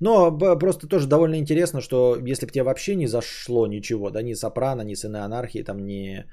Но 0.00 0.36
просто 0.58 0.88
тоже 0.88 1.06
довольно 1.06 1.36
интересно, 1.36 1.80
что 1.80 2.16
если 2.16 2.46
бы 2.46 2.52
тебе 2.52 2.64
вообще 2.64 2.96
не 2.96 3.06
зашло 3.06 3.66
ничего, 3.66 4.10
да, 4.10 4.22
ни 4.22 4.34
Сопрано, 4.34 4.82
ни 4.82 4.94
Сыны 4.94 5.18
Анархии, 5.18 5.62
там 5.62 5.86
ни 5.86 6.24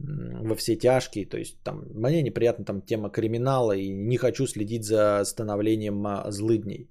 во 0.00 0.54
все 0.54 0.76
тяжкие. 0.76 1.26
То 1.26 1.38
есть 1.38 1.62
там 1.62 1.84
мне 1.94 2.22
неприятна 2.22 2.64
там 2.64 2.82
тема 2.82 3.10
криминала 3.10 3.72
и 3.76 3.90
не 3.90 4.16
хочу 4.16 4.46
следить 4.46 4.84
за 4.84 5.24
становлением 5.24 6.06
а, 6.06 6.30
злыдней. 6.30 6.90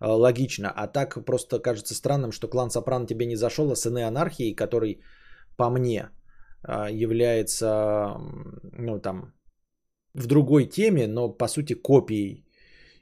А, 0.00 0.14
логично. 0.14 0.72
А 0.76 0.86
так 0.86 1.24
просто 1.24 1.58
кажется 1.58 1.94
странным, 1.94 2.32
что 2.32 2.48
клан 2.48 2.70
Сопрано 2.70 3.06
тебе 3.06 3.26
не 3.26 3.36
зашел, 3.36 3.70
а 3.70 3.76
сыны 3.76 4.04
анархии, 4.04 4.54
который 4.54 5.00
по 5.56 5.70
мне 5.70 6.10
а, 6.62 6.90
является, 6.90 8.16
ну 8.78 9.00
там, 9.00 9.32
в 10.14 10.26
другой 10.26 10.66
теме, 10.66 11.06
но 11.08 11.28
по 11.28 11.48
сути 11.48 11.74
копией 11.74 12.44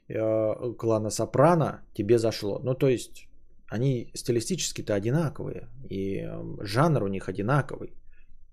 э, 0.07 0.73
клана 0.79 1.11
Сопрано 1.11 1.81
тебе 1.93 2.17
зашло. 2.17 2.59
Ну, 2.63 2.73
то 2.73 2.87
есть, 2.87 3.27
они 3.67 4.11
стилистически-то 4.15 4.95
одинаковые, 4.95 5.69
и 5.89 6.21
э, 6.21 6.57
жанр 6.61 7.03
у 7.03 7.07
них 7.07 7.29
одинаковый. 7.29 7.93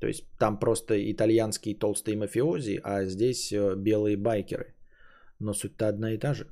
То 0.00 0.06
есть, 0.06 0.24
там 0.38 0.58
просто 0.58 0.94
итальянские 0.94 1.78
толстые 1.78 2.16
мафиози, 2.16 2.80
а 2.82 3.04
здесь 3.04 3.52
э, 3.52 3.74
белые 3.76 4.16
байкеры. 4.16 4.74
Но 5.38 5.54
суть-то 5.54 5.88
одна 5.88 6.12
и 6.12 6.18
та 6.18 6.34
же. 6.34 6.46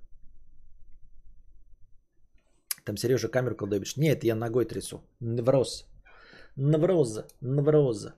Там 2.85 2.97
Сережа 2.97 3.29
камеру 3.29 3.57
колдобишь. 3.57 3.97
Нет, 3.97 4.25
я 4.25 4.35
ногой 4.35 4.65
трясу. 4.65 5.03
Невроз. 5.21 5.87
Невроза. 6.57 7.27
Невроза. 7.41 8.15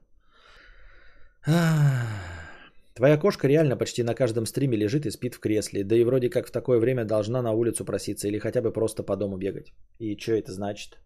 Твоя 2.95 3.19
кошка 3.19 3.49
реально 3.49 3.77
почти 3.77 4.03
на 4.03 4.15
каждом 4.15 4.47
стриме 4.47 4.77
лежит 4.77 5.07
и 5.07 5.11
спит 5.11 5.35
в 5.35 5.41
кресле. 5.41 5.85
Да 5.85 5.97
и 5.97 6.05
вроде 6.05 6.31
как 6.31 6.47
в 6.47 6.53
такое 6.53 6.79
время 6.79 7.05
должна 7.05 7.43
на 7.43 7.53
улицу 7.53 7.85
проситься 7.85 8.29
или 8.29 8.39
хотя 8.39 8.63
бы 8.63 8.73
просто 8.73 9.03
по 9.03 9.17
дому 9.17 9.39
бегать. 9.39 9.73
И 9.99 10.17
что 10.17 10.33
это 10.33 10.53
значит? 10.53 10.99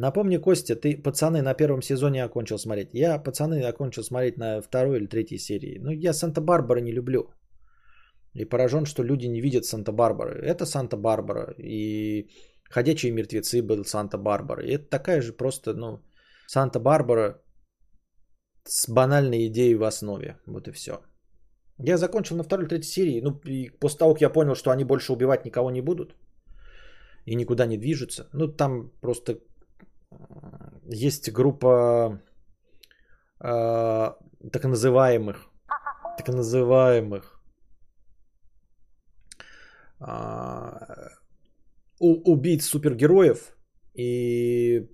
Напомни, 0.00 0.38
Костя, 0.38 0.76
ты 0.76 1.02
пацаны 1.02 1.42
на 1.42 1.54
первом 1.54 1.82
сезоне 1.82 2.24
окончил 2.24 2.58
смотреть. 2.58 2.88
Я 2.94 3.18
пацаны 3.18 3.68
окончил 3.68 4.02
смотреть 4.02 4.38
на 4.38 4.62
второй 4.62 4.96
или 4.96 5.06
третьей 5.06 5.38
серии. 5.38 5.78
Ну, 5.78 5.90
я 5.90 6.12
Санта-Барбара 6.14 6.80
не 6.80 6.92
люблю. 6.92 7.30
И 8.32 8.46
поражен, 8.46 8.86
что 8.86 9.02
люди 9.02 9.26
не 9.28 9.42
видят 9.42 9.64
Санта-Барбары. 9.66 10.40
Это 10.42 10.64
Санта-Барбара. 10.64 11.54
И 11.58 12.30
Ходячие 12.70 13.12
мертвецы 13.12 13.62
был 13.62 13.84
Санта-Барбара. 13.84 14.62
И 14.62 14.72
это 14.74 14.88
такая 14.90 15.20
же 15.20 15.32
просто, 15.32 15.74
ну, 15.74 15.98
Санта-Барбара 16.46 17.42
с 18.64 18.88
банальной 18.88 19.48
идеей 19.48 19.74
в 19.74 19.82
основе. 19.82 20.38
Вот 20.46 20.68
и 20.68 20.72
все. 20.72 20.92
Я 21.78 21.98
закончил 21.98 22.36
на 22.36 22.42
второй 22.42 22.64
или 22.64 22.70
третьей 22.70 22.92
серии. 22.92 23.20
Ну, 23.20 23.40
и 23.44 23.68
после 23.80 23.98
того, 23.98 24.14
как 24.14 24.22
я 24.22 24.30
понял, 24.30 24.54
что 24.54 24.70
они 24.70 24.84
больше 24.84 25.12
убивать 25.12 25.44
никого 25.44 25.70
не 25.70 25.82
будут. 25.82 26.14
И 27.26 27.34
никуда 27.34 27.66
не 27.66 27.76
движутся. 27.76 28.28
Ну, 28.32 28.48
там 28.48 28.92
просто 29.00 29.40
есть 30.92 31.30
группа 31.32 32.20
э, 33.40 34.12
так 34.52 34.64
называемых, 34.64 35.48
так 36.18 36.28
называемых 36.28 37.40
э, 40.00 40.06
убийц 42.00 42.66
супергероев. 42.66 43.56
И 43.94 44.88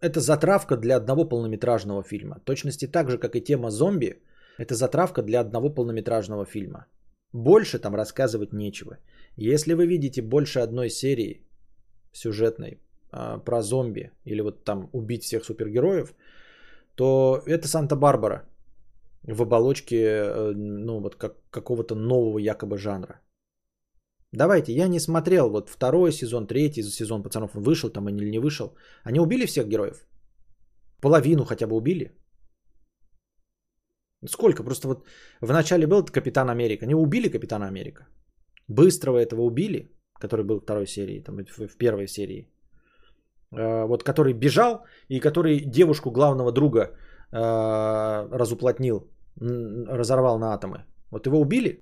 это 0.00 0.20
затравка 0.20 0.76
для 0.76 0.96
одного 0.96 1.28
полнометражного 1.28 2.02
фильма. 2.02 2.40
точности 2.44 2.86
так 2.86 3.10
же, 3.10 3.18
как 3.18 3.36
и 3.36 3.44
тема 3.44 3.70
зомби, 3.70 4.22
это 4.58 4.74
затравка 4.74 5.22
для 5.22 5.40
одного 5.40 5.74
полнометражного 5.74 6.44
фильма. 6.44 6.86
Больше 7.32 7.78
там 7.78 7.94
рассказывать 7.94 8.52
нечего. 8.52 8.98
Если 9.36 9.74
вы 9.74 9.86
видите 9.86 10.22
больше 10.22 10.60
одной 10.60 10.90
серии 10.90 11.46
сюжетной 12.12 12.83
а, 13.16 13.38
про 13.38 13.62
зомби 13.62 14.10
или 14.24 14.42
вот 14.42 14.64
там 14.64 14.88
убить 14.92 15.22
всех 15.22 15.44
супергероев, 15.44 16.14
то 16.96 17.42
это 17.46 17.68
Санта-Барбара 17.68 18.42
в 19.22 19.42
оболочке 19.42 19.96
э, 19.96 20.52
ну, 20.56 21.00
вот 21.00 21.14
как, 21.14 21.34
какого-то 21.50 21.94
нового 21.94 22.38
якобы 22.38 22.76
жанра. 22.76 23.20
Давайте, 24.32 24.72
я 24.72 24.88
не 24.88 25.00
смотрел 25.00 25.48
вот 25.48 25.68
второй 25.68 26.12
сезон, 26.12 26.46
третий 26.46 26.82
сезон 26.82 27.22
пацанов, 27.22 27.54
он 27.54 27.62
вышел 27.62 27.90
там 27.90 28.08
или 28.08 28.30
не 28.30 28.40
вышел. 28.40 28.74
Они 29.04 29.20
убили 29.20 29.46
всех 29.46 29.68
героев? 29.68 30.08
Половину 31.00 31.44
хотя 31.44 31.66
бы 31.66 31.76
убили? 31.76 32.10
Сколько? 34.26 34.64
Просто 34.64 34.88
вот 34.88 35.06
в 35.40 35.52
начале 35.52 35.86
был 35.86 36.04
Капитан 36.04 36.50
Америка. 36.50 36.84
Они 36.84 36.94
убили 36.94 37.28
Капитана 37.28 37.68
Америка. 37.68 38.08
Быстрого 38.68 39.18
этого 39.18 39.42
убили, 39.42 39.92
который 40.20 40.44
был 40.44 40.58
в 40.58 40.62
второй 40.62 40.86
серии, 40.86 41.20
там 41.20 41.36
в 41.36 41.76
первой 41.78 42.08
серии. 42.08 42.53
Э, 43.56 43.86
вот 43.86 44.02
который 44.02 44.32
бежал 44.32 44.84
и 45.08 45.20
который 45.20 45.60
девушку 45.60 46.10
главного 46.10 46.52
друга 46.52 46.80
э, 46.80 48.28
разуплотнил, 48.32 49.08
разорвал 49.36 50.38
на 50.38 50.54
атомы. 50.54 50.84
Вот 51.10 51.26
его 51.26 51.40
убили? 51.40 51.80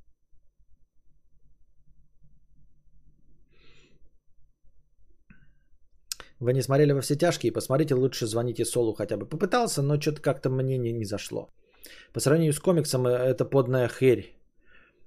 Вы 6.40 6.52
не 6.52 6.62
смотрели 6.62 6.92
во 6.92 7.00
все 7.00 7.16
тяжкие? 7.16 7.52
Посмотрите, 7.52 7.94
лучше 7.94 8.26
звоните 8.26 8.64
Солу 8.64 8.94
хотя 8.94 9.16
бы. 9.16 9.26
Попытался, 9.26 9.82
но 9.82 10.00
что-то 10.00 10.20
как-то 10.20 10.50
мне 10.50 10.78
не, 10.78 10.92
не 10.92 11.04
зашло. 11.04 11.48
По 12.12 12.20
сравнению 12.20 12.52
с 12.52 12.60
комиксом 12.60 13.06
э, 13.06 13.10
это 13.10 13.44
подная 13.44 13.88
херь. 13.88 14.41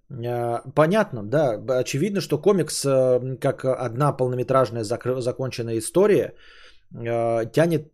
Э, 0.10 0.62
понятно, 0.76 1.24
да. 1.24 1.60
Очевидно, 1.80 2.22
что 2.22 2.38
комикс, 2.38 2.86
э, 2.86 3.38
как 3.40 3.66
одна 3.66 4.12
полнометражная 4.14 4.84
законченная 4.84 5.78
история, 5.78 6.34
тянет, 6.92 7.92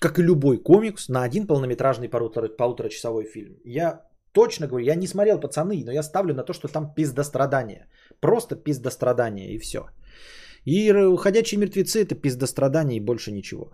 как 0.00 0.18
и 0.18 0.22
любой 0.22 0.62
комикс, 0.62 1.08
на 1.08 1.22
один 1.22 1.46
полнометражный 1.46 2.08
полутора, 2.08 2.48
полуторачасовой 2.48 3.24
фильм. 3.24 3.56
Я 3.64 4.00
точно 4.32 4.66
говорю, 4.66 4.86
я 4.86 4.94
не 4.94 5.06
смотрел 5.06 5.40
«Пацаны», 5.40 5.84
но 5.84 5.92
я 5.92 6.02
ставлю 6.02 6.34
на 6.34 6.42
то, 6.42 6.52
что 6.52 6.68
там 6.68 6.94
пиздострадание. 6.94 7.86
Просто 8.20 8.56
пиздострадание 8.56 9.54
и 9.54 9.58
все. 9.58 9.80
И 10.64 10.92
«Ходячие 11.16 11.60
мертвецы»— 11.60 12.02
это 12.02 12.14
пиздострадание 12.14 12.96
и 12.96 13.04
больше 13.04 13.32
ничего. 13.32 13.72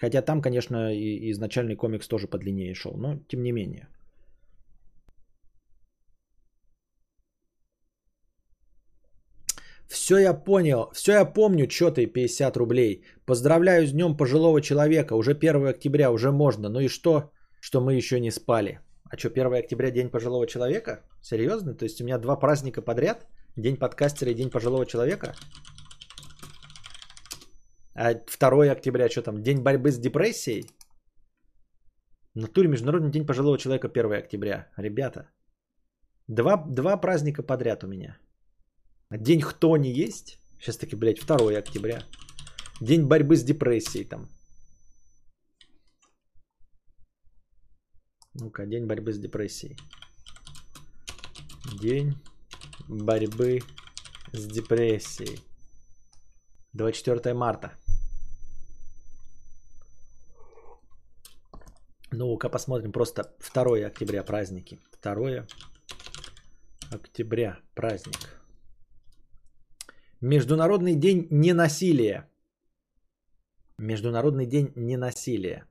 Хотя 0.00 0.22
там, 0.22 0.40
конечно, 0.40 0.94
и 0.94 1.30
изначальный 1.32 1.76
комикс 1.76 2.08
тоже 2.08 2.28
подлиннее 2.28 2.74
шел, 2.74 2.96
но 2.96 3.18
тем 3.28 3.42
не 3.42 3.52
менее. 3.52 3.88
Все 9.88 10.18
я 10.18 10.34
понял, 10.34 10.90
все 10.92 11.12
я 11.12 11.24
помню, 11.24 11.66
что 11.70 11.90
ты 11.90 12.06
50 12.06 12.56
рублей. 12.56 13.04
Поздравляю 13.24 13.86
с 13.86 13.92
днем 13.92 14.16
пожилого 14.16 14.60
человека, 14.60 15.14
уже 15.14 15.32
1 15.32 15.66
октября, 15.66 16.10
уже 16.10 16.30
можно. 16.30 16.68
Ну 16.68 16.80
и 16.80 16.88
что, 16.88 17.30
что 17.60 17.80
мы 17.80 17.94
еще 17.94 18.20
не 18.20 18.30
спали? 18.30 18.80
А 19.10 19.16
что, 19.16 19.28
1 19.28 19.54
октября 19.54 19.90
день 19.90 20.10
пожилого 20.10 20.46
человека? 20.46 21.00
Серьезно? 21.22 21.74
То 21.74 21.84
есть 21.84 22.00
у 22.00 22.04
меня 22.04 22.18
два 22.18 22.36
праздника 22.36 22.82
подряд? 22.82 23.26
День 23.56 23.76
подкастера 23.76 24.30
и 24.30 24.34
День 24.34 24.50
пожилого 24.50 24.84
человека. 24.84 25.34
А 27.94 28.14
2 28.14 28.70
октября 28.70 29.08
что 29.08 29.22
там? 29.22 29.42
День 29.42 29.62
борьбы 29.62 29.90
с 29.90 29.98
депрессией? 29.98 30.66
В 32.34 32.40
натуре 32.40 32.68
Международный 32.68 33.10
день 33.10 33.26
пожилого 33.26 33.58
человека 33.58 33.88
1 33.88 34.12
октября. 34.12 34.68
Ребята, 34.76 35.30
два, 36.28 36.56
два 36.56 36.96
праздника 36.98 37.42
подряд 37.42 37.84
у 37.84 37.86
меня. 37.86 38.18
День 39.10 39.40
кто 39.40 39.76
не 39.78 39.90
есть? 39.90 40.38
Сейчас 40.60 40.76
таки, 40.76 40.94
блядь, 40.94 41.24
2 41.24 41.58
октября. 41.58 42.02
День 42.80 43.06
борьбы 43.06 43.36
с 43.36 43.42
депрессией 43.42 44.04
там. 44.04 44.28
Ну-ка, 48.34 48.66
день 48.66 48.86
борьбы 48.86 49.12
с 49.12 49.18
депрессией. 49.18 49.78
День 51.80 52.14
борьбы 52.86 53.60
с 54.32 54.46
депрессией. 54.46 55.40
24 56.74 57.34
марта. 57.34 57.72
Ну-ка 62.10 62.50
посмотрим 62.50 62.92
просто 62.92 63.34
2 63.54 63.86
октября 63.86 64.22
праздники. 64.22 64.78
2 65.02 65.46
октября 66.90 67.58
праздник. 67.74 68.38
Международный 70.20 70.96
день 70.96 71.28
ненасилия. 71.30 72.28
Международный 73.78 74.46
день 74.46 74.72
ненасилия. 74.74 75.64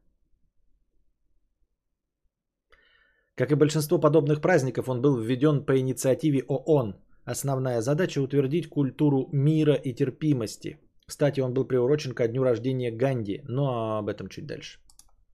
Как 3.35 3.51
и 3.51 3.55
большинство 3.55 3.99
подобных 3.99 4.39
праздников, 4.39 4.87
он 4.87 5.01
был 5.01 5.17
введен 5.17 5.65
по 5.65 5.77
инициативе 5.77 6.45
ООН. 6.47 6.95
Основная 7.25 7.81
задача– 7.81 8.21
утвердить 8.21 8.69
культуру 8.69 9.27
мира 9.33 9.73
и 9.73 9.93
терпимости. 9.93 10.79
Кстати, 11.05 11.41
он 11.41 11.53
был 11.53 11.67
приурочен 11.67 12.13
ко 12.13 12.29
дню 12.29 12.43
рождения 12.43 12.89
Ганди, 12.89 13.41
но 13.49 13.97
об 13.97 14.07
этом 14.07 14.29
чуть 14.29 14.45
дальше. 14.45 14.79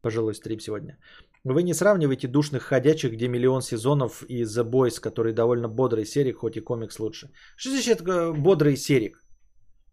Пожилой 0.01 0.33
стрим 0.33 0.59
сегодня. 0.59 0.97
Вы 1.45 1.63
не 1.63 1.73
сравнивайте 1.73 2.27
душных 2.27 2.63
ходячих, 2.63 3.11
где 3.11 3.27
миллион 3.27 3.61
сезонов 3.61 4.23
и 4.29 4.43
The 4.43 4.63
Boys, 4.63 5.01
который 5.01 5.33
довольно 5.33 5.67
бодрый 5.67 6.05
серик, 6.05 6.37
хоть 6.37 6.55
и 6.55 6.61
комикс 6.61 6.99
лучше. 6.99 7.31
Что 7.57 7.69
значит 7.69 8.01
бодрый 8.37 8.77
серик? 8.77 9.23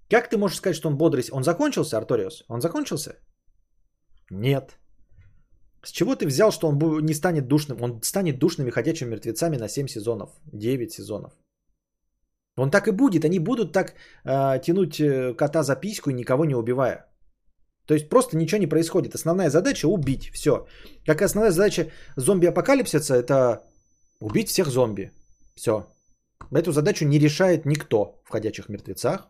Как 0.09 0.31
ты 0.31 0.37
можешь 0.37 0.59
сказать, 0.59 0.77
что 0.77 0.89
он 0.89 0.97
бодрый? 0.97 1.25
Он 1.33 1.43
закончился, 1.43 1.99
Арториус? 1.99 2.45
Он 2.49 2.61
закончился? 2.61 3.17
Нет. 4.31 4.77
С 5.83 5.91
чего 5.91 6.15
ты 6.15 6.27
взял, 6.27 6.53
что 6.53 6.69
он 6.69 6.79
не 7.05 7.15
станет 7.15 7.49
душным? 7.49 7.83
Он 7.83 8.01
станет 8.03 8.39
душными 8.39 8.71
ходячими 8.71 9.11
мертвецами 9.11 9.57
на 9.57 9.69
7 9.69 9.89
сезонов, 9.89 10.31
9 10.53 10.93
сезонов. 10.93 11.33
Он 12.57 12.71
так 12.71 12.87
и 12.87 12.93
будет. 12.93 13.25
Они 13.25 13.39
будут 13.39 13.73
так 13.73 13.95
э, 14.25 14.61
тянуть 14.63 15.03
кота 15.37 15.63
за 15.63 15.77
письку, 15.77 16.11
никого 16.11 16.45
не 16.45 16.55
убивая. 16.55 17.10
То 17.91 17.95
есть 17.95 18.09
просто 18.09 18.37
ничего 18.37 18.61
не 18.61 18.69
происходит. 18.69 19.15
Основная 19.15 19.51
задача 19.51 19.89
убить. 19.89 20.31
Все. 20.33 20.67
Как 21.07 21.23
основная 21.23 21.51
задача 21.51 21.91
зомби-апокалипсиса 22.17 23.17
это 23.17 23.65
убить 24.21 24.49
всех 24.49 24.69
зомби. 24.69 25.11
Все. 25.57 25.85
Эту 26.53 26.71
задачу 26.71 27.05
не 27.05 27.19
решает 27.19 27.67
никто 27.67 28.23
в 28.25 28.31
«Ходячих 28.31 28.69
мертвецах». 28.69 29.29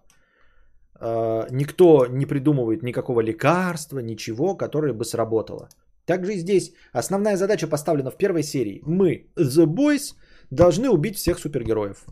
Э, 1.01 1.47
никто 1.51 2.07
не 2.07 2.27
придумывает 2.27 2.83
никакого 2.83 3.23
лекарства, 3.23 4.01
ничего, 4.01 4.55
которое 4.55 4.93
бы 4.93 5.07
сработало. 5.07 5.69
Также 6.05 6.35
и 6.35 6.41
здесь 6.41 6.75
основная 6.93 7.37
задача 7.37 7.67
поставлена 7.67 8.11
в 8.11 8.19
первой 8.19 8.43
серии. 8.43 8.83
Мы, 8.85 9.31
The 9.39 9.65
Boys, 9.65 10.17
должны 10.51 10.91
убить 10.91 11.17
всех 11.17 11.39
супергероев. 11.39 12.05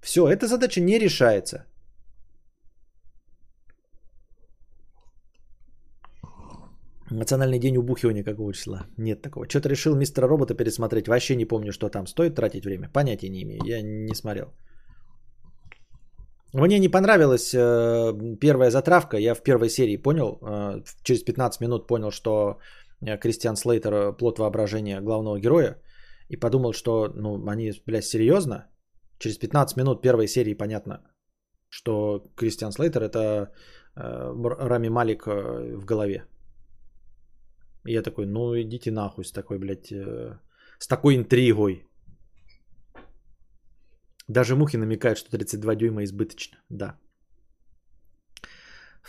Все, 0.00 0.26
эта 0.26 0.46
задача 0.46 0.80
не 0.80 0.98
решается. 0.98 1.66
Национальный 7.12 7.58
день 7.58 7.76
убухивания 7.76 8.24
какого 8.24 8.52
числа? 8.52 8.86
Нет 8.98 9.22
такого. 9.22 9.46
Что-то 9.48 9.68
решил 9.68 9.94
мистера 9.94 10.28
робота 10.28 10.54
пересмотреть. 10.54 11.08
Вообще 11.08 11.36
не 11.36 11.44
помню, 11.44 11.72
что 11.72 11.88
там. 11.88 12.06
Стоит 12.06 12.34
тратить 12.34 12.64
время? 12.64 12.88
Понятия 12.92 13.28
не 13.28 13.42
имею. 13.42 13.60
Я 13.64 13.82
не 13.82 14.14
смотрел. 14.14 14.46
Мне 16.54 16.78
не 16.78 16.88
понравилась 16.88 17.54
э, 17.54 18.12
первая 18.40 18.70
затравка. 18.70 19.16
Я 19.16 19.34
в 19.34 19.42
первой 19.42 19.68
серии 19.68 19.96
понял, 19.96 20.38
э, 20.42 20.82
через 21.02 21.22
15 21.22 21.60
минут 21.60 21.86
понял, 21.86 22.10
что 22.10 22.58
э, 23.00 23.18
Кристиан 23.18 23.56
Слейтер 23.56 23.92
э, 23.92 24.12
плод 24.12 24.38
воображения 24.38 25.00
главного 25.00 25.40
героя. 25.40 25.76
И 26.28 26.36
подумал, 26.36 26.72
что 26.72 27.08
ну, 27.14 27.46
они, 27.48 27.72
блядь, 27.86 28.04
серьезно? 28.04 28.66
Через 29.18 29.38
15 29.38 29.76
минут 29.76 30.02
первой 30.02 30.28
серии 30.28 30.54
понятно, 30.54 31.00
что 31.68 32.22
Кристиан 32.36 32.72
Слейтер 32.72 33.02
это 33.02 33.52
э, 33.96 34.32
Рами 34.68 34.88
Малик 34.88 35.26
э, 35.26 35.76
в 35.76 35.84
голове. 35.84 36.26
И 37.86 37.92
я 37.92 38.02
такой, 38.02 38.26
ну 38.26 38.54
идите 38.54 38.90
нахуй 38.90 39.24
с 39.24 39.32
такой, 39.32 39.58
блядь, 39.58 39.92
э, 39.92 40.38
с 40.78 40.86
такой 40.86 41.16
интригой. 41.16 41.86
Даже 44.28 44.56
мухи 44.56 44.76
намекают, 44.76 45.18
что 45.18 45.30
32 45.30 45.74
дюйма 45.74 46.04
избыточно. 46.04 46.58
Да. 46.70 46.98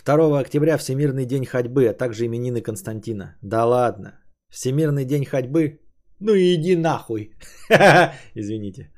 2 0.06 0.40
октября 0.40 0.78
Всемирный 0.78 1.26
день 1.26 1.46
ходьбы, 1.46 1.88
а 1.88 1.94
также 1.94 2.26
именины 2.26 2.62
Константина. 2.62 3.38
Да 3.42 3.66
ладно. 3.66 4.20
Всемирный 4.50 5.06
день 5.06 5.26
ходьбы? 5.26 5.80
Ну 6.20 6.36
иди 6.36 6.76
нахуй. 6.76 7.32
Извините. 8.36 8.92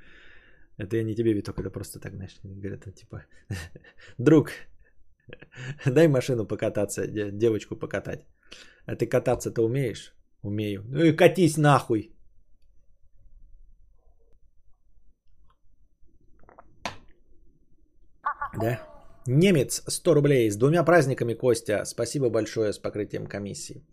Это 0.77 0.97
я 0.97 1.03
не 1.03 1.15
тебе, 1.15 1.33
Виток, 1.33 1.59
это 1.59 1.69
просто 1.69 1.99
так, 1.99 2.13
знаешь, 2.13 2.37
говорят, 2.43 2.83
типа, 2.95 3.23
друг, 4.17 4.49
дай 5.85 6.07
машину 6.07 6.45
покататься, 6.45 7.07
девочку 7.07 7.75
покатать. 7.75 8.25
А 8.85 8.95
ты 8.95 9.05
кататься-то 9.07 9.61
умеешь? 9.61 10.13
Умею. 10.43 10.83
Ну 10.87 11.03
и 11.03 11.15
катись 11.15 11.57
нахуй. 11.57 12.11
Да? 18.61 18.79
Немец 19.27 19.83
100 19.87 20.13
рублей 20.13 20.51
с 20.51 20.55
двумя 20.55 20.83
праздниками, 20.83 21.33
Костя. 21.33 21.83
Спасибо 21.85 22.29
большое 22.29 22.73
с 22.73 22.77
покрытием 22.77 23.25
комиссии. 23.25 23.83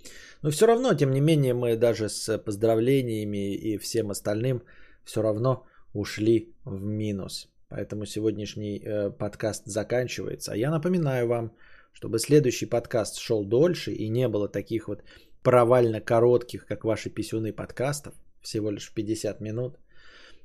Но 0.43 0.51
все 0.51 0.67
равно, 0.67 0.95
тем 0.95 1.11
не 1.11 1.21
менее, 1.21 1.55
мы 1.55 1.77
даже 1.77 2.09
с 2.09 2.39
поздравлениями 2.39 3.55
и 3.55 3.79
всем 3.79 4.11
остальным 4.11 4.63
все 5.05 5.23
равно 5.23 5.65
ушли 5.95 6.55
в 6.65 6.85
минус. 6.85 7.49
Поэтому 7.69 8.05
сегодняшний 8.05 8.79
э, 8.79 9.11
подкаст 9.11 9.65
заканчивается. 9.67 10.53
А 10.53 10.57
я 10.57 10.71
напоминаю 10.71 11.27
вам, 11.27 11.53
чтобы 11.93 12.19
следующий 12.19 12.67
подкаст 12.67 13.19
шел 13.19 13.45
дольше 13.45 13.93
и 13.93 14.09
не 14.09 14.29
было 14.29 14.49
таких 14.49 14.89
вот 14.89 15.03
провально 15.43 16.01
коротких, 16.01 16.67
как 16.67 16.85
ваши 16.85 17.11
писюны 17.11 17.53
подкастов, 17.53 18.15
всего 18.41 18.71
лишь 18.71 18.93
50 18.95 19.41
минут, 19.41 19.79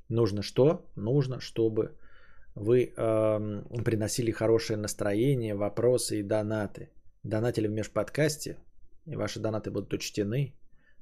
нужно 0.09 0.41
что? 0.41 0.85
Нужно, 0.95 1.39
чтобы 1.39 1.91
вы 2.55 2.93
э, 2.97 3.83
приносили 3.83 4.31
хорошее 4.31 4.77
настроение, 4.77 5.55
вопросы 5.55 6.19
и 6.19 6.23
донаты. 6.23 6.89
Донатили 7.23 7.67
в 7.67 7.71
межподкасте, 7.71 8.57
и 9.05 9.15
ваши 9.15 9.39
донаты 9.39 9.69
будут 9.69 9.93
учтены, 9.93 10.53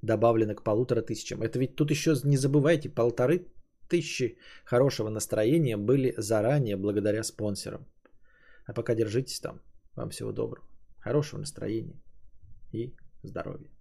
добавлены 0.02 0.56
к 0.56 0.64
полутора 0.64 1.02
тысячам. 1.02 1.42
Это 1.42 1.60
ведь 1.60 1.76
тут 1.76 1.92
еще 1.92 2.16
не 2.24 2.38
забывайте, 2.38 2.90
полторы 2.90 3.46
тысячи 3.90 4.38
хорошего 4.66 5.10
настроения 5.10 5.78
были 5.78 6.14
заранее 6.18 6.76
благодаря 6.76 7.24
спонсорам. 7.24 7.86
А 8.66 8.74
пока 8.74 8.96
держитесь 8.96 9.40
там. 9.40 9.62
Вам 9.96 10.10
всего 10.10 10.32
доброго, 10.32 10.68
хорошего 11.00 11.40
настроения 11.40 12.00
и 12.72 12.94
здоровья. 13.24 13.75